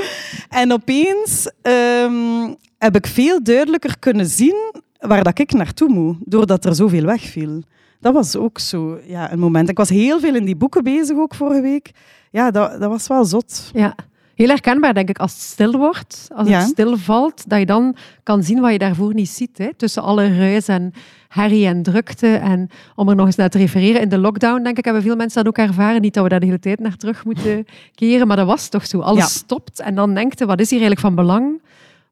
En 0.48 0.72
opeens 0.72 1.50
ehm, 1.62 2.54
heb 2.78 2.96
ik 2.96 3.06
veel 3.06 3.42
duidelijker 3.42 3.98
kunnen 3.98 4.26
zien 4.26 4.72
waar 4.98 5.24
dat 5.24 5.38
ik 5.38 5.52
naartoe 5.52 5.88
moet, 5.88 6.16
doordat 6.24 6.64
er 6.64 6.74
zoveel 6.74 7.04
wegviel. 7.04 7.62
Dat 8.00 8.14
was 8.14 8.36
ook 8.36 8.58
zo 8.58 8.98
ja, 9.06 9.32
een 9.32 9.38
moment. 9.38 9.68
Ik 9.68 9.76
was 9.76 9.88
heel 9.88 10.20
veel 10.20 10.34
in 10.34 10.44
die 10.44 10.56
boeken 10.56 10.82
bezig 10.84 11.16
ook 11.16 11.34
vorige 11.34 11.60
week. 11.60 11.90
Ja, 12.30 12.50
dat, 12.50 12.80
dat 12.80 12.90
was 12.90 13.06
wel 13.06 13.24
zot. 13.24 13.70
Ja. 13.72 13.94
Heel 14.34 14.48
herkenbaar, 14.48 14.94
denk 14.94 15.08
ik, 15.08 15.18
als 15.18 15.32
het 15.32 15.40
stil 15.42 15.72
wordt, 15.72 16.28
als 16.34 16.48
Ja. 16.48 16.58
het 16.58 16.68
stil 16.68 16.96
valt, 16.96 17.48
dat 17.48 17.58
je 17.58 17.66
dan 17.66 17.96
kan 18.22 18.42
zien 18.42 18.60
wat 18.60 18.72
je 18.72 18.78
daarvoor 18.78 19.14
niet 19.14 19.28
ziet. 19.28 19.58
Hè? 19.58 19.74
Tussen 19.76 20.02
alle 20.02 20.36
ruis 20.38 20.68
en 20.68 20.92
herrie 21.28 21.66
en 21.66 21.82
drukte. 21.82 22.26
En 22.34 22.68
om 22.94 23.08
er 23.08 23.14
nog 23.16 23.26
eens 23.26 23.36
naar 23.36 23.48
te 23.48 23.58
refereren, 23.58 24.00
in 24.00 24.08
de 24.08 24.18
lockdown, 24.18 24.62
denk 24.62 24.78
ik, 24.78 24.84
hebben 24.84 25.02
veel 25.02 25.16
mensen 25.16 25.44
dat 25.44 25.58
ook 25.58 25.66
ervaren. 25.66 26.00
Niet 26.00 26.14
dat 26.14 26.22
we 26.22 26.28
daar 26.28 26.40
de 26.40 26.46
hele 26.46 26.58
tijd 26.58 26.80
naar 26.80 26.96
terug 26.96 27.24
moeten 27.24 27.64
keren, 27.94 28.26
maar 28.26 28.36
dat 28.36 28.46
was 28.46 28.68
toch 28.68 28.86
zo. 28.86 29.00
Alles 29.00 29.22
Ja. 29.22 29.28
stopt 29.28 29.80
en 29.80 29.94
dan 29.94 30.14
denkt 30.14 30.38
je, 30.38 30.46
wat 30.46 30.60
is 30.60 30.70
hier 30.70 30.80
eigenlijk 30.80 31.14
van 31.14 31.24
belang? 31.24 31.60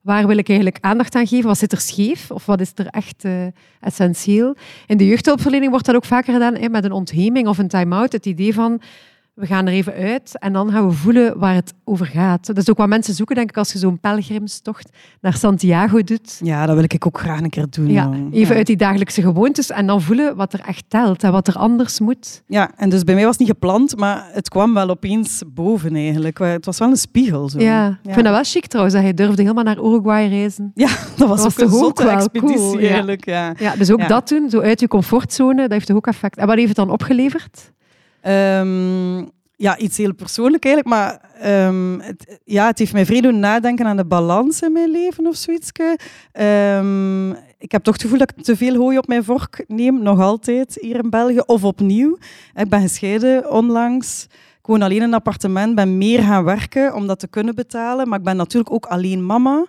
Waar 0.09 0.27
wil 0.27 0.39
ik 0.39 0.49
eigenlijk 0.49 0.79
aandacht 0.81 1.15
aan 1.15 1.27
geven? 1.27 1.47
Wat 1.47 1.59
zit 1.59 1.73
er 1.73 1.81
scheef? 1.81 2.31
Of 2.31 2.47
wat 2.47 2.61
is 2.61 2.73
er 2.75 2.87
echt 2.87 3.25
eh, 3.25 3.47
essentieel? 3.81 4.57
In 4.87 4.97
de 4.97 5.07
jeugdhulpverlening 5.07 5.71
wordt 5.71 5.87
dat 5.87 5.95
ook 5.95 6.05
vaker 6.05 6.33
gedaan 6.33 6.55
hè, 6.55 6.69
met 6.69 6.85
een 6.85 6.93
ontheming 6.93 7.49
of 7.49 7.59
een 7.59 7.69
time-out. 7.69 8.13
Het 8.13 8.27
idee 8.27 8.55
van, 8.55 8.81
we 9.39 9.47
gaan 9.47 9.67
er 9.67 9.73
even 9.73 9.93
uit 9.93 10.39
en 10.39 10.53
dan 10.53 10.71
gaan 10.71 10.87
we 10.89 10.93
voelen 10.95 11.39
waar 11.39 11.55
het 11.55 11.75
over 11.85 12.07
gaat. 12.07 12.47
Dat 12.47 12.57
is 12.57 12.71
ook 12.71 12.77
wat 12.77 12.89
mensen 12.89 13.15
zoeken, 13.15 13.37
denk 13.37 13.49
ik, 13.51 13.57
als 13.57 13.73
je 13.73 13.79
zo'n 13.79 14.01
pelgrimstocht 14.01 14.89
naar 15.21 15.35
Santiago 15.37 16.03
doet. 16.03 16.41
Ja, 16.43 16.67
dat 16.67 16.75
wil 16.75 16.85
ik 16.85 17.07
ook 17.07 17.19
graag 17.19 17.41
een 17.41 17.51
keer 17.51 17.67
doen. 17.71 17.91
Ja, 17.91 18.11
even 18.31 18.49
Ja. 18.53 18.55
uit 18.55 18.67
die 18.67 18.77
dagelijkse 18.77 19.23
gewoontes 19.23 19.71
en 19.71 19.87
dan 19.87 20.03
voelen 20.03 20.37
wat 20.37 20.53
er 20.53 20.61
echt 20.61 20.85
telt 20.89 21.23
en 21.23 21.33
wat 21.33 21.49
er 21.49 21.55
anders 21.55 22.01
moet. 22.01 22.43
Ja, 22.47 22.71
en 22.77 22.89
dus 22.89 23.05
bij 23.05 23.15
mij 23.15 23.23
was 23.23 23.33
het 23.33 23.41
niet 23.41 23.51
gepland, 23.51 23.97
maar 23.97 24.29
het 24.33 24.49
kwam 24.49 24.75
wel 24.75 24.89
opeens 24.89 25.43
boven 25.47 25.95
eigenlijk. 25.95 26.39
Het 26.39 26.65
was 26.65 26.79
wel 26.79 26.89
een 26.91 26.97
spiegel. 26.97 27.49
Zo. 27.49 27.59
Ja, 27.61 27.89
ik 27.89 28.13
vind 28.13 28.25
dat 28.25 28.35
wel 28.35 28.45
chic 28.45 28.67
trouwens, 28.67 28.97
dat 28.97 29.05
je 29.07 29.15
durfde 29.15 29.43
helemaal 29.43 29.65
naar 29.65 29.79
Uruguay 29.79 30.29
reizen. 30.29 30.71
Ja, 30.75 30.89
dat 31.17 31.29
was, 31.29 31.45
ook 31.45 31.59
een 31.59 31.69
zotte 31.79 32.09
expeditie 32.09 32.57
cool, 32.57 32.79
eigenlijk. 32.79 33.25
Ja. 33.25 33.55
Ja, 33.59 33.77
dus 33.77 33.91
ook 33.91 34.09
dat 34.09 34.29
doen, 34.29 34.51
zo 34.51 34.61
uit 34.61 34.81
je 34.81 34.89
comfortzone, 34.89 35.63
dat 35.63 35.71
heeft 35.71 35.87
toch 35.87 35.97
ook 35.97 36.07
effect. 36.07 36.37
En 36.39 36.47
wat 36.47 36.57
heeft 36.57 36.69
het 36.69 36.77
dan 36.77 36.91
opgeleverd? 36.91 37.73
Ehm, 38.21 39.25
ja, 39.57 39.79
iets 39.79 39.97
heel 39.97 40.15
persoonlijk 40.15 40.65
eigenlijk, 40.65 40.95
maar 40.95 41.21
ehm, 41.41 41.99
het, 41.99 42.41
ja, 42.45 42.67
het 42.67 42.79
heeft 42.79 42.93
mij 42.93 43.07
vrij 43.07 43.21
doen 43.21 43.39
nadenken 43.39 43.87
aan 43.87 43.97
de 43.97 44.05
balans 44.05 44.63
in 44.63 44.73
mijn 44.73 44.91
leven 44.91 45.27
of 45.27 45.37
zoiets. 45.37 45.71
Ehm, 46.33 47.31
ik 47.59 47.73
heb 47.73 47.83
toch 47.83 47.95
het 47.95 48.03
gevoel 48.03 48.19
dat 48.19 48.33
ik 48.37 48.45
te 48.45 48.57
veel 48.57 48.75
hooi 48.75 48.99
op 48.99 49.07
mijn 49.07 49.25
vork 49.25 49.65
neem, 49.67 50.03
nog 50.03 50.21
altijd 50.21 50.79
hier 50.81 51.05
in 51.05 51.11
België, 51.11 51.41
of 51.47 51.65
opnieuw. 51.65 52.19
Ik 52.55 52.69
ben 52.69 52.81
gescheiden 52.81 53.51
onlangs. 53.51 54.27
Ik 54.59 54.75
woon 54.75 54.83
alleen 54.83 54.97
in 54.97 55.03
een 55.03 55.15
appartement, 55.15 55.75
ben 55.75 55.99
meer 55.99 56.23
gaan 56.23 56.45
werken 56.45 56.95
om 56.95 57.07
dat 57.07 57.19
te 57.19 57.29
kunnen 57.29 57.55
betalen, 57.55 58.09
maar 58.09 58.19
ik 58.19 58.25
ben 58.25 58.37
natuurlijk 58.37 58.73
ook 58.73 58.87
alleen 58.87 59.27
mama. 59.27 59.67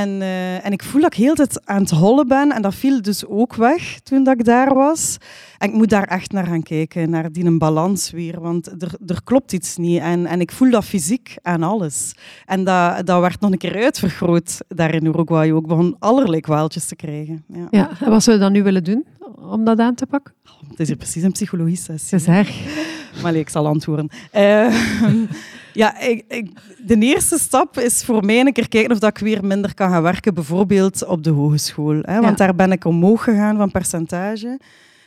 En, 0.00 0.22
eh, 0.22 0.64
en 0.64 0.72
ik 0.72 0.82
voel 0.82 1.00
dat 1.00 1.12
ik 1.12 1.18
heel 1.18 1.34
de 1.34 1.46
tijd 1.46 1.66
aan 1.66 1.80
het 1.80 1.90
hollen 1.90 2.28
ben. 2.28 2.52
En 2.52 2.62
dat 2.62 2.74
viel 2.74 3.02
dus 3.02 3.26
ook 3.26 3.54
weg 3.54 4.00
toen 4.00 4.24
dat 4.24 4.38
ik 4.38 4.44
daar 4.44 4.74
was. 4.74 5.16
En 5.58 5.68
ik 5.68 5.74
moet 5.74 5.90
daar 5.90 6.04
echt 6.04 6.32
naar 6.32 6.46
gaan 6.46 6.62
kijken, 6.62 7.10
naar 7.10 7.32
die 7.32 7.58
balans 7.58 8.10
weer. 8.10 8.40
Want 8.40 8.82
er, 8.82 8.92
er 9.06 9.22
klopt 9.24 9.52
iets 9.52 9.76
niet. 9.76 10.00
En, 10.00 10.26
en 10.26 10.40
ik 10.40 10.52
voel 10.52 10.70
dat 10.70 10.84
fysiek 10.84 11.36
aan 11.42 11.62
alles. 11.62 12.14
En 12.46 12.64
dat, 12.64 13.06
dat 13.06 13.20
werd 13.20 13.40
nog 13.40 13.50
een 13.50 13.58
keer 13.58 13.82
uitvergroot 13.82 14.58
daar 14.68 14.94
in 14.94 15.04
Uruguay 15.04 15.52
ook. 15.52 15.66
Begon 15.66 15.96
allerlei 15.98 16.40
kwaaltjes 16.40 16.86
te 16.86 16.96
krijgen. 16.96 17.44
Ja. 17.46 17.66
Ja, 17.70 17.90
en 18.00 18.10
wat 18.10 18.22
zou 18.22 18.36
je 18.36 18.42
dan 18.42 18.52
nu 18.52 18.62
willen 18.62 18.84
doen 18.84 19.04
om 19.50 19.64
dat 19.64 19.78
aan 19.78 19.94
te 19.94 20.06
pakken? 20.06 20.34
Het 20.68 20.80
is 20.80 20.88
hier 20.88 20.96
precies 20.96 21.22
een 21.22 21.32
psychologie-sessie. 21.32 22.18
Het 22.18 22.28
is 22.28 22.34
erg. 22.34 22.60
Maar 23.22 23.32
nee, 23.32 23.40
ik 23.40 23.48
zal 23.48 23.66
antwoorden. 23.66 24.08
Eh, 24.30 24.76
ja, 25.72 25.98
ik, 26.00 26.24
ik- 26.28 26.50
de 26.86 26.96
eerste 26.98 27.38
stap 27.38 27.78
is 27.78 28.04
voor 28.04 28.24
mij 28.24 28.40
een 28.40 28.52
keer 28.52 28.68
kijken 28.68 28.92
of 28.92 28.98
dat 28.98 29.10
ik 29.10 29.18
weer 29.18 29.44
minder 29.44 29.74
kan 29.74 29.90
gaan 29.90 30.02
werken, 30.02 30.34
bijvoorbeeld 30.34 31.04
op 31.04 31.24
de 31.24 31.30
hogeschool. 31.30 31.98
Hè? 32.02 32.14
Want 32.20 32.38
Ja. 32.38 32.46
daar 32.46 32.54
ben 32.54 32.72
ik 32.72 32.84
omhoog 32.84 33.24
gegaan 33.24 33.56
van 33.56 33.70
percentage. 33.70 34.60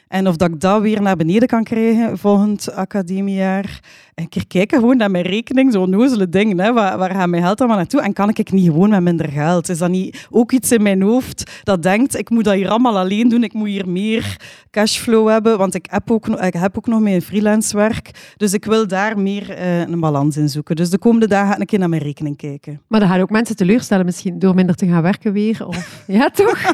En 0.08 0.28
of 0.28 0.36
dat 0.36 0.50
ik 0.50 0.60
dat 0.60 0.82
weer 0.82 1.02
naar 1.02 1.16
beneden 1.16 1.48
kan 1.48 1.64
krijgen 1.64 2.18
volgend 2.18 2.72
academiejaar. 2.72 3.80
Een 4.16 4.30
keer 4.30 4.48
kijken 4.48 4.80
gewoon 4.80 4.98
naar 4.98 5.12
mijn 5.12 5.26
rekening, 5.26 5.72
zo'n 5.72 5.90
nozele 5.90 6.30
ding. 6.30 6.60
Hè? 6.60 6.74
Waar, 6.74 6.98
waar 6.98 7.12
gaat 7.12 7.28
mijn 7.28 7.44
geld 7.44 7.60
allemaal 7.60 7.78
naartoe? 7.78 8.02
En 8.02 8.14
kan 8.14 8.30
ik 8.30 8.52
niet 8.52 8.66
gewoon 8.66 8.90
met 8.90 9.02
minder 9.02 9.30
geld? 9.30 9.70
Is 9.70 9.78
dat 9.78 9.90
niet 9.90 10.28
ook 10.30 10.52
iets 10.52 10.72
in 10.72 10.82
mijn 10.82 11.02
hoofd 11.02 11.52
dat 11.64 11.84
denkt, 11.84 12.18
ik 12.18 12.30
moet 12.30 12.44
dat 12.44 12.54
hier 12.54 12.70
allemaal 12.70 12.98
alleen 12.98 13.30
doen, 13.30 13.44
ik 13.44 13.54
moet 13.54 13.68
hier 13.68 13.90
meer 13.90 14.38
cashflow 14.72 15.30
hebben, 15.30 15.58
want 15.58 15.76
ik 15.76 15.88
heb 15.90 16.12
ook, 16.12 16.28
ik 16.28 16.54
heb 16.54 16.78
ook 16.78 16.88
nog 16.88 17.00
mijn 17.00 17.22
freelance 17.22 17.76
werk. 17.78 18.34
Dus 18.38 18.54
ik 18.54 18.66
wil 18.66 18.88
daar 18.88 19.20
meer 19.20 19.50
eh, 19.50 19.80
een 19.80 20.00
balans 20.00 20.38
in 20.38 20.50
zoeken. 20.50 20.76
Dus 20.76 20.90
de 20.90 20.98
komende 20.98 21.28
dagen 21.28 21.48
ga 21.48 21.54
ik 21.54 21.60
een 21.60 21.66
keer 21.66 21.80
naar 21.80 21.90
mijn 21.90 22.02
rekening 22.02 22.38
kijken. 22.38 22.82
Maar 22.88 23.00
dat 23.00 23.10
gaat 23.10 23.22
ook 23.22 23.30
mensen 23.30 23.56
teleurstellen 23.56 24.06
misschien, 24.06 24.40
door 24.40 24.56
minder 24.56 24.76
te 24.76 24.88
gaan 24.88 25.02
werken 25.02 25.34
weer. 25.34 25.68
Of... 25.68 26.04
Ja, 26.08 26.30
toch? 26.30 26.60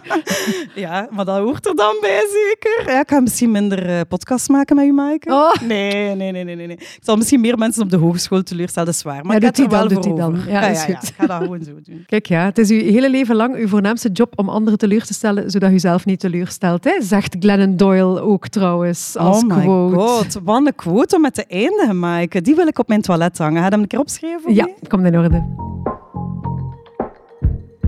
Ja, 0.76 1.08
maar 1.12 1.26
dat 1.26 1.38
hoort 1.38 1.66
er 1.66 1.76
dan 1.76 1.96
bij 2.02 2.24
zeker. 2.32 2.94
Ja, 2.94 3.00
ik 3.00 3.10
ga 3.10 3.20
misschien 3.20 3.52
minder 3.52 3.90
eh 3.90 4.00
podcasts 4.08 4.48
maken 4.50 4.76
met 4.76 4.86
u, 4.86 4.92
Maaike. 4.92 5.32
Oh. 5.32 5.68
Nee, 5.68 6.16
nee, 6.16 6.32
nee, 6.32 6.44
nee, 6.44 6.56
nee, 6.56 6.68
nee. 6.68 6.76
Ik 6.76 7.00
zal 7.02 7.16
misschien 7.16 7.30
meer 7.40 7.58
mensen 7.58 7.84
op 7.84 7.90
de 7.90 7.98
hogeschool 7.98 8.44
teleurstellen, 8.44 8.88
dat 8.90 8.98
is 8.98 9.04
waar. 9.04 9.26
Maar 9.26 9.42
Ja, 9.42 9.48
ik 9.48 9.56
doet 9.56 9.58
hij 9.70 9.80
wel 9.80 9.88
doet 9.88 10.06
hij 10.06 10.16
dan. 10.16 10.40
Ja, 10.48 10.62
is 10.68 10.86
ja, 10.86 10.96
goed. 10.96 11.08
ik 11.10 11.16
ga 11.18 11.28
dat 11.28 11.42
gewoon 11.42 11.64
zo 11.64 11.72
doen. 11.84 12.04
Kijk, 12.06 12.26
ja, 12.26 12.44
het 12.46 12.58
is 12.58 12.70
uw 12.70 12.80
hele 12.80 13.10
leven 13.10 13.36
lang 13.36 13.56
uw 13.56 13.68
voornaamste 13.68 14.10
job 14.10 14.34
om 14.36 14.50
anderen 14.50 14.80
teleur 14.80 15.04
te 15.06 15.14
stellen, 15.14 15.52
zodat 15.52 15.72
u 15.72 15.80
zelf 15.80 16.06
niet 16.06 16.20
teleurstelt. 16.20 16.84
Hè? 16.84 17.02
Zegt 17.02 17.36
Glennon 17.40 17.78
Doyle 17.78 18.22
ook 18.22 18.48
trouwens, 18.48 19.18
als 19.18 19.44
oh 19.44 19.56
my 19.56 19.62
quote. 19.62 19.96
god, 19.96 20.40
wat 20.44 20.66
een 20.66 20.76
quote 20.76 21.16
om 21.16 21.22
met 21.22 21.34
te 21.34 21.46
eindigen, 21.48 22.00
Maaike. 22.00 22.42
Die 22.42 22.56
wil 22.56 22.68
ik 22.68 22.80
op 22.80 22.88
mijn 22.88 23.02
toilet 23.02 23.38
hangen. 23.38 23.58
Ga 23.58 23.66
je 23.66 23.72
hem 23.72 23.82
een 23.82 23.88
keer 23.88 24.00
opschrijven? 24.00 24.54
Ja, 24.54 24.70
komt 24.88 25.06
in 25.06 25.18
orde. 25.18 25.70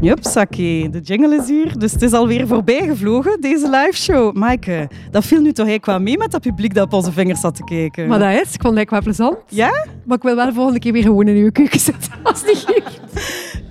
Jupsakee, 0.03 0.89
de 0.89 0.99
jingle 0.99 1.35
is 1.35 1.47
hier. 1.47 1.79
Dus 1.79 1.91
het 1.91 2.01
is 2.01 2.13
alweer 2.13 2.47
voorbij 2.47 2.87
gevlogen, 2.87 3.41
deze 3.41 3.69
liveshow. 3.69 4.35
Maaike, 4.35 4.89
dat 5.11 5.25
viel 5.25 5.41
nu 5.41 5.51
toch 5.51 5.67
eigenlijk 5.67 5.85
wel 5.85 5.99
mee 5.99 6.17
met 6.17 6.31
dat 6.31 6.41
publiek 6.41 6.73
dat 6.73 6.85
op 6.85 6.93
onze 6.93 7.11
vingers 7.11 7.39
zat 7.39 7.55
te 7.55 7.63
kijken. 7.63 8.07
Maar 8.07 8.19
dat 8.19 8.31
is, 8.31 8.53
ik 8.53 8.61
vond 8.61 8.77
het 8.77 8.89
eigenlijk 8.89 8.89
wel 8.89 9.01
plezant. 9.01 9.37
Ja? 9.49 9.87
Maar 10.05 10.17
ik 10.17 10.23
wil 10.23 10.35
wel 10.35 10.45
de 10.45 10.53
volgende 10.53 10.79
keer 10.79 10.91
weer 10.93 11.03
gewoon 11.03 11.27
in 11.27 11.35
uw 11.35 11.51
keuken 11.51 11.79
zitten, 11.79 12.11
als 12.23 12.41
het 12.41 12.47
niet 12.47 13.01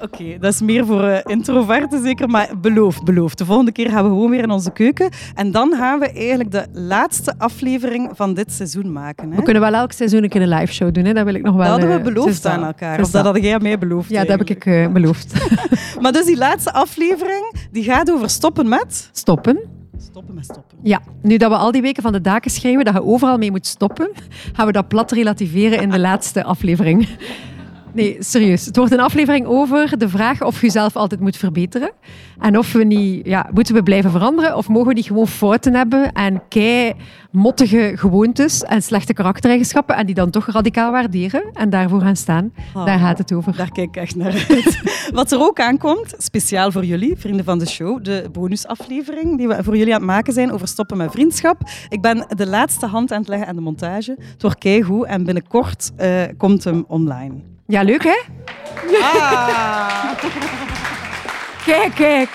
Oké, 0.02 0.38
dat 0.38 0.52
is 0.52 0.60
meer 0.60 0.86
voor 0.86 1.02
eh, 1.02 1.20
introverten 1.24 2.02
zeker, 2.02 2.28
maar 2.28 2.50
beloof, 2.60 3.02
beloof. 3.02 3.34
De 3.34 3.44
volgende 3.44 3.72
keer 3.72 3.90
gaan 3.90 4.04
we 4.04 4.08
gewoon 4.08 4.30
weer 4.30 4.42
in 4.42 4.50
onze 4.50 4.70
keuken. 4.70 5.10
En 5.34 5.50
dan 5.50 5.74
gaan 5.76 5.98
we 5.98 6.12
eigenlijk 6.12 6.50
de 6.50 6.66
laatste 6.72 7.34
aflevering 7.38 8.10
van 8.14 8.34
dit 8.34 8.52
seizoen 8.52 8.92
maken. 8.92 9.30
Hè? 9.30 9.36
We 9.36 9.42
kunnen 9.42 9.62
wel 9.62 9.74
elk 9.74 9.92
seizoen 9.92 10.22
een 10.22 10.28
keer 10.28 10.42
een 10.42 10.48
live 10.48 10.72
show 10.72 10.94
doen, 10.94 11.04
hè? 11.04 11.12
dat 11.12 11.24
wil 11.24 11.34
ik 11.34 11.42
nog 11.42 11.54
wel. 11.54 11.62
Dat 11.62 11.70
hadden 11.70 11.88
we 11.88 11.96
eh, 11.96 12.14
beloofd 12.14 12.46
aan 12.46 12.64
elkaar. 12.64 13.00
Of 13.00 13.10
dat 13.10 13.24
had 13.24 13.42
jij 13.42 13.58
mij 13.58 13.78
beloofd. 13.78 14.10
Ja, 14.10 14.24
dat 14.24 14.38
heb 14.38 14.50
ik 14.50 14.66
eh, 14.66 14.88
beloofd. 14.88 15.34
Maar 16.00 16.12
dus 16.12 16.24
die 16.24 16.36
laatste 16.36 16.72
aflevering, 16.72 17.54
die 17.70 17.84
gaat 17.84 18.10
over 18.10 18.30
stoppen 18.30 18.68
met... 18.68 19.10
Stoppen. 19.12 19.60
Stoppen 19.98 20.34
met 20.34 20.44
stoppen. 20.44 20.78
Ja, 20.82 21.00
nu 21.22 21.36
dat 21.36 21.50
we 21.50 21.56
al 21.56 21.72
die 21.72 21.82
weken 21.82 22.02
van 22.02 22.12
de 22.12 22.20
daken 22.20 22.50
schrijven 22.50 22.84
dat 22.84 22.94
je 22.94 23.02
overal 23.02 23.38
mee 23.38 23.50
moet 23.50 23.66
stoppen, 23.66 24.10
gaan 24.52 24.66
we 24.66 24.72
dat 24.72 24.88
plat 24.88 25.12
relativeren 25.12 25.80
in 25.80 25.90
de 25.90 25.98
laatste 25.98 26.44
aflevering. 26.44 27.08
Nee, 27.94 28.16
serieus. 28.18 28.66
Het 28.66 28.76
wordt 28.76 28.92
een 28.92 29.00
aflevering 29.00 29.46
over 29.46 29.98
de 29.98 30.08
vraag 30.08 30.42
of 30.42 30.60
je 30.60 30.66
jezelf 30.66 30.96
altijd 30.96 31.20
moet 31.20 31.36
verbeteren. 31.36 31.90
En 32.38 32.58
of 32.58 32.72
we 32.72 32.84
niet, 32.84 33.26
ja, 33.26 33.48
moeten 33.52 33.74
we 33.74 33.82
blijven 33.82 34.10
veranderen 34.10 34.56
of 34.56 34.68
mogen 34.68 34.88
we 34.88 34.94
niet 34.94 35.06
gewoon 35.06 35.28
fouten 35.28 35.74
hebben 35.74 36.12
en 36.12 36.42
kei 36.48 36.92
mottige 37.30 37.92
gewoontes 37.94 38.62
en 38.62 38.82
slechte 38.82 39.12
karaktereigenschappen 39.12 39.96
en 39.96 40.06
die 40.06 40.14
dan 40.14 40.30
toch 40.30 40.46
radicaal 40.46 40.90
waarderen 40.90 41.42
en 41.52 41.70
daarvoor 41.70 42.00
gaan 42.00 42.16
staan. 42.16 42.52
Oh. 42.74 42.86
Daar 42.86 42.98
gaat 42.98 43.18
het 43.18 43.32
over. 43.32 43.56
Daar 43.56 43.72
kijk 43.72 43.88
ik 43.88 43.96
echt 43.96 44.16
naar 44.16 44.46
uit. 44.48 44.80
Wat 45.14 45.32
er 45.32 45.40
ook 45.40 45.60
aankomt, 45.60 46.14
speciaal 46.18 46.72
voor 46.72 46.84
jullie, 46.84 47.16
vrienden 47.16 47.44
van 47.44 47.58
de 47.58 47.66
show, 47.66 48.04
de 48.04 48.28
bonusaflevering 48.32 49.36
die 49.38 49.48
we 49.48 49.64
voor 49.64 49.76
jullie 49.76 49.94
aan 49.94 50.00
het 50.00 50.10
maken 50.10 50.32
zijn 50.32 50.52
over 50.52 50.68
stoppen 50.68 50.96
met 50.96 51.10
vriendschap. 51.10 51.60
Ik 51.88 52.00
ben 52.00 52.26
de 52.36 52.46
laatste 52.46 52.86
hand 52.86 53.12
aan 53.12 53.18
het 53.18 53.28
leggen 53.28 53.48
aan 53.48 53.56
de 53.56 53.62
montage. 53.62 54.16
Het 54.18 54.42
wordt 54.42 54.58
keigoed 54.58 55.06
en 55.06 55.24
binnenkort 55.24 55.90
eh, 55.96 56.22
komt 56.36 56.64
hem 56.64 56.84
online. 56.88 57.51
Ja, 57.66 57.82
leuk 57.82 58.02
hè? 58.04 58.18
Ah. 59.02 60.10
Kijk, 61.64 61.94
kijk. 61.94 62.30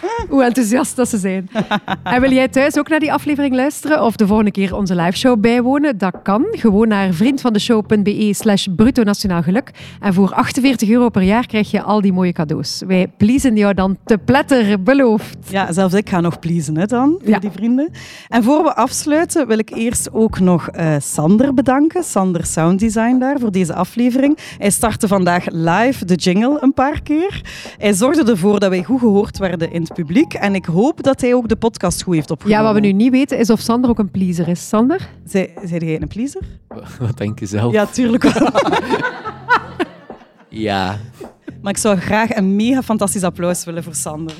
Hoe 0.30 0.44
enthousiast 0.44 0.96
dat 0.96 1.08
ze 1.08 1.18
zijn. 1.18 1.48
En 2.02 2.20
wil 2.20 2.32
jij 2.32 2.48
thuis 2.48 2.78
ook 2.78 2.88
naar 2.88 3.00
die 3.00 3.12
aflevering 3.12 3.54
luisteren 3.54 4.02
of 4.04 4.16
de 4.16 4.26
volgende 4.26 4.50
keer 4.50 4.74
onze 4.74 4.94
liveshow 4.94 5.40
bijwonen? 5.40 5.98
Dat 5.98 6.14
kan. 6.22 6.46
Gewoon 6.50 6.88
naar 6.88 7.12
vriendvandeshow.be 7.12 8.32
slash 8.34 8.66
bruto 8.76 9.02
nationaal 9.02 9.42
geluk. 9.42 9.70
En 10.00 10.14
voor 10.14 10.32
48 10.34 10.88
euro 10.90 11.08
per 11.08 11.22
jaar 11.22 11.46
krijg 11.46 11.70
je 11.70 11.82
al 11.82 12.00
die 12.00 12.12
mooie 12.12 12.32
cadeaus. 12.32 12.82
Wij 12.86 13.06
pleasen 13.16 13.56
jou 13.56 13.74
dan 13.74 13.96
te 14.04 14.18
pletter, 14.18 14.82
beloofd. 14.82 15.36
Ja, 15.48 15.72
zelfs 15.72 15.94
ik 15.94 16.08
ga 16.08 16.20
nog 16.20 16.38
pleasen 16.38 16.76
hè, 16.76 16.86
dan, 16.86 17.16
voor 17.20 17.28
Ja. 17.30 17.38
die 17.38 17.50
vrienden. 17.50 17.90
En 18.28 18.42
voor 18.42 18.62
we 18.62 18.74
afsluiten 18.74 19.46
wil 19.46 19.58
ik 19.58 19.70
eerst 19.74 20.12
ook 20.12 20.40
nog 20.40 20.68
eh, 20.68 20.94
Sander 21.00 21.54
bedanken. 21.54 22.04
Sander 22.04 22.46
Sound 22.46 22.80
Design 22.80 23.18
daar, 23.18 23.38
voor 23.38 23.52
deze 23.52 23.74
aflevering. 23.74 24.38
Hij 24.58 24.70
startte 24.70 25.08
vandaag 25.08 25.44
live 25.50 26.04
de 26.04 26.14
jingle 26.14 26.58
een 26.60 26.74
paar 26.74 27.02
keer. 27.02 27.40
Hij 27.78 27.92
zorgde 27.92 28.30
ervoor 28.30 28.60
dat 28.60 28.70
wij 28.70 28.82
goed 28.84 29.00
gehoord 29.00 29.38
werden 29.38 29.72
in 29.72 29.86
het 29.88 29.96
publiek. 30.06 30.34
En 30.34 30.54
ik 30.54 30.64
hoop 30.64 31.02
dat 31.02 31.20
hij 31.20 31.34
ook 31.34 31.48
de 31.48 31.56
podcast 31.56 32.02
goed 32.02 32.14
heeft 32.14 32.28
Ja, 32.28 32.34
opgenomen. 32.34 32.64
wat 32.64 32.74
we 32.74 32.80
nu 32.80 32.92
niet 32.92 33.10
weten 33.10 33.38
is 33.38 33.50
of 33.50 33.60
Sander 33.60 33.90
ook 33.90 33.98
een 33.98 34.10
pleaser 34.10 34.48
is. 34.48 34.68
Sander? 34.68 35.08
Zij, 35.26 35.54
zei 35.64 35.86
jij 35.86 36.00
een 36.02 36.08
pleaser? 36.08 36.40
Wat 37.00 37.16
denk 37.18 37.38
je 37.38 37.46
zelf? 37.46 37.72
Ja, 37.72 37.86
tuurlijk 37.86 38.22
wel. 38.22 38.50
Ja. 40.50 40.96
Maar 41.62 41.72
ik 41.72 41.78
zou 41.78 41.96
graag 41.96 42.36
een 42.36 42.56
mega 42.56 42.82
fantastisch 42.82 43.22
applaus 43.22 43.64
willen 43.64 43.82
voor 43.84 43.94
Sander. 43.94 44.34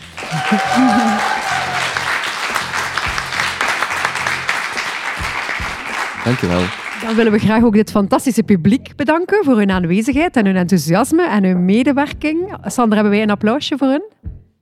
Dankjewel. 6.25 6.63
Dan 7.05 7.15
willen 7.15 7.33
we 7.33 7.39
graag 7.39 7.63
ook 7.63 7.73
dit 7.73 7.91
fantastische 7.91 8.43
publiek 8.43 8.97
bedanken 8.97 9.45
voor 9.45 9.57
hun 9.57 9.71
aanwezigheid 9.71 10.37
en 10.37 10.47
hun 10.47 10.57
enthousiasme 10.57 11.29
en 11.29 11.45
hun 11.45 11.65
medewerking. 11.65 12.57
Sander, 12.65 12.95
hebben 12.95 13.13
wij 13.13 13.23
een 13.23 13.31
applausje 13.31 13.77
voor 13.79 13.89
hun? 13.89 14.03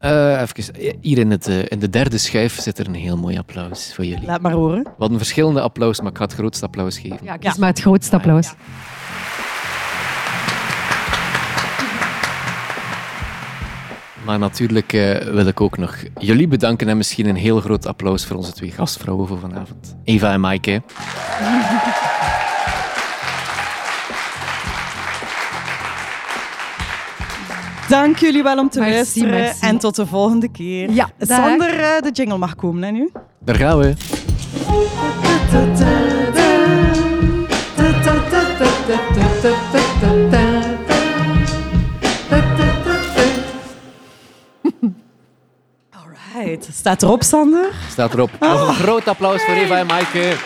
Uh, 0.06 0.40
even, 0.40 0.74
hier 1.00 1.18
in, 1.18 1.30
het, 1.30 1.48
uh, 1.48 1.58
in 1.68 1.78
de 1.78 1.90
derde 1.90 2.18
schijf 2.18 2.60
zit 2.60 2.78
er 2.78 2.86
een 2.86 2.94
heel 2.94 3.16
mooi 3.16 3.38
applaus 3.38 3.94
voor 3.94 4.04
jullie. 4.04 4.26
Laat 4.26 4.40
maar 4.40 4.52
horen. 4.52 4.82
We 4.82 4.90
hadden 4.98 5.18
verschillende 5.18 5.60
applaus, 5.60 6.00
maar 6.00 6.10
ik 6.10 6.16
ga 6.16 6.24
het 6.24 6.34
grootste 6.34 6.64
applaus 6.64 6.98
geven. 6.98 7.18
Ja, 7.22 7.36
kies 7.36 7.52
ja. 7.52 7.56
maar 7.58 7.68
het 7.68 7.80
grootste 7.80 8.16
applaus. 8.16 8.46
Ja. 8.46 8.54
Maar 14.24 14.38
natuurlijk 14.38 14.92
uh, 14.92 15.16
wil 15.18 15.46
ik 15.46 15.60
ook 15.60 15.78
nog 15.78 15.96
jullie 16.18 16.48
bedanken 16.48 16.88
en 16.88 16.96
misschien 16.96 17.26
een 17.26 17.36
heel 17.36 17.60
groot 17.60 17.86
applaus 17.86 18.26
voor 18.26 18.36
onze 18.36 18.52
twee 18.52 18.70
gastvrouwen 18.70 19.28
voor 19.28 19.38
vanavond. 19.38 19.96
Eva 20.04 20.32
en 20.32 20.40
Maaike. 20.40 20.82
Dank 27.88 28.16
jullie 28.16 28.42
wel 28.42 28.58
om 28.58 28.68
te 28.68 28.78
merci, 28.80 28.94
luisteren 28.94 29.30
merci. 29.30 29.66
en 29.66 29.78
tot 29.78 29.96
de 29.96 30.06
volgende 30.06 30.48
keer. 30.48 30.90
Ja, 30.90 31.10
Sander, 31.18 31.80
uh, 31.80 32.00
de 32.00 32.10
jingle 32.12 32.38
mag 32.38 32.54
komen 32.54 32.82
hè, 32.82 32.90
nu. 32.90 33.10
Daar 33.44 33.56
gaan 33.56 33.78
we. 33.78 33.94
Alright. 45.90 46.68
Staat 46.72 47.02
erop, 47.02 47.22
Sander? 47.22 47.72
Staat 47.90 48.12
erop. 48.14 48.30
Nog 48.40 48.68
een 48.68 48.74
groot 48.74 49.08
applaus 49.08 49.42
voor 49.44 49.54
Eva 49.54 49.78
en 49.78 49.86
Maaike. 49.86 50.36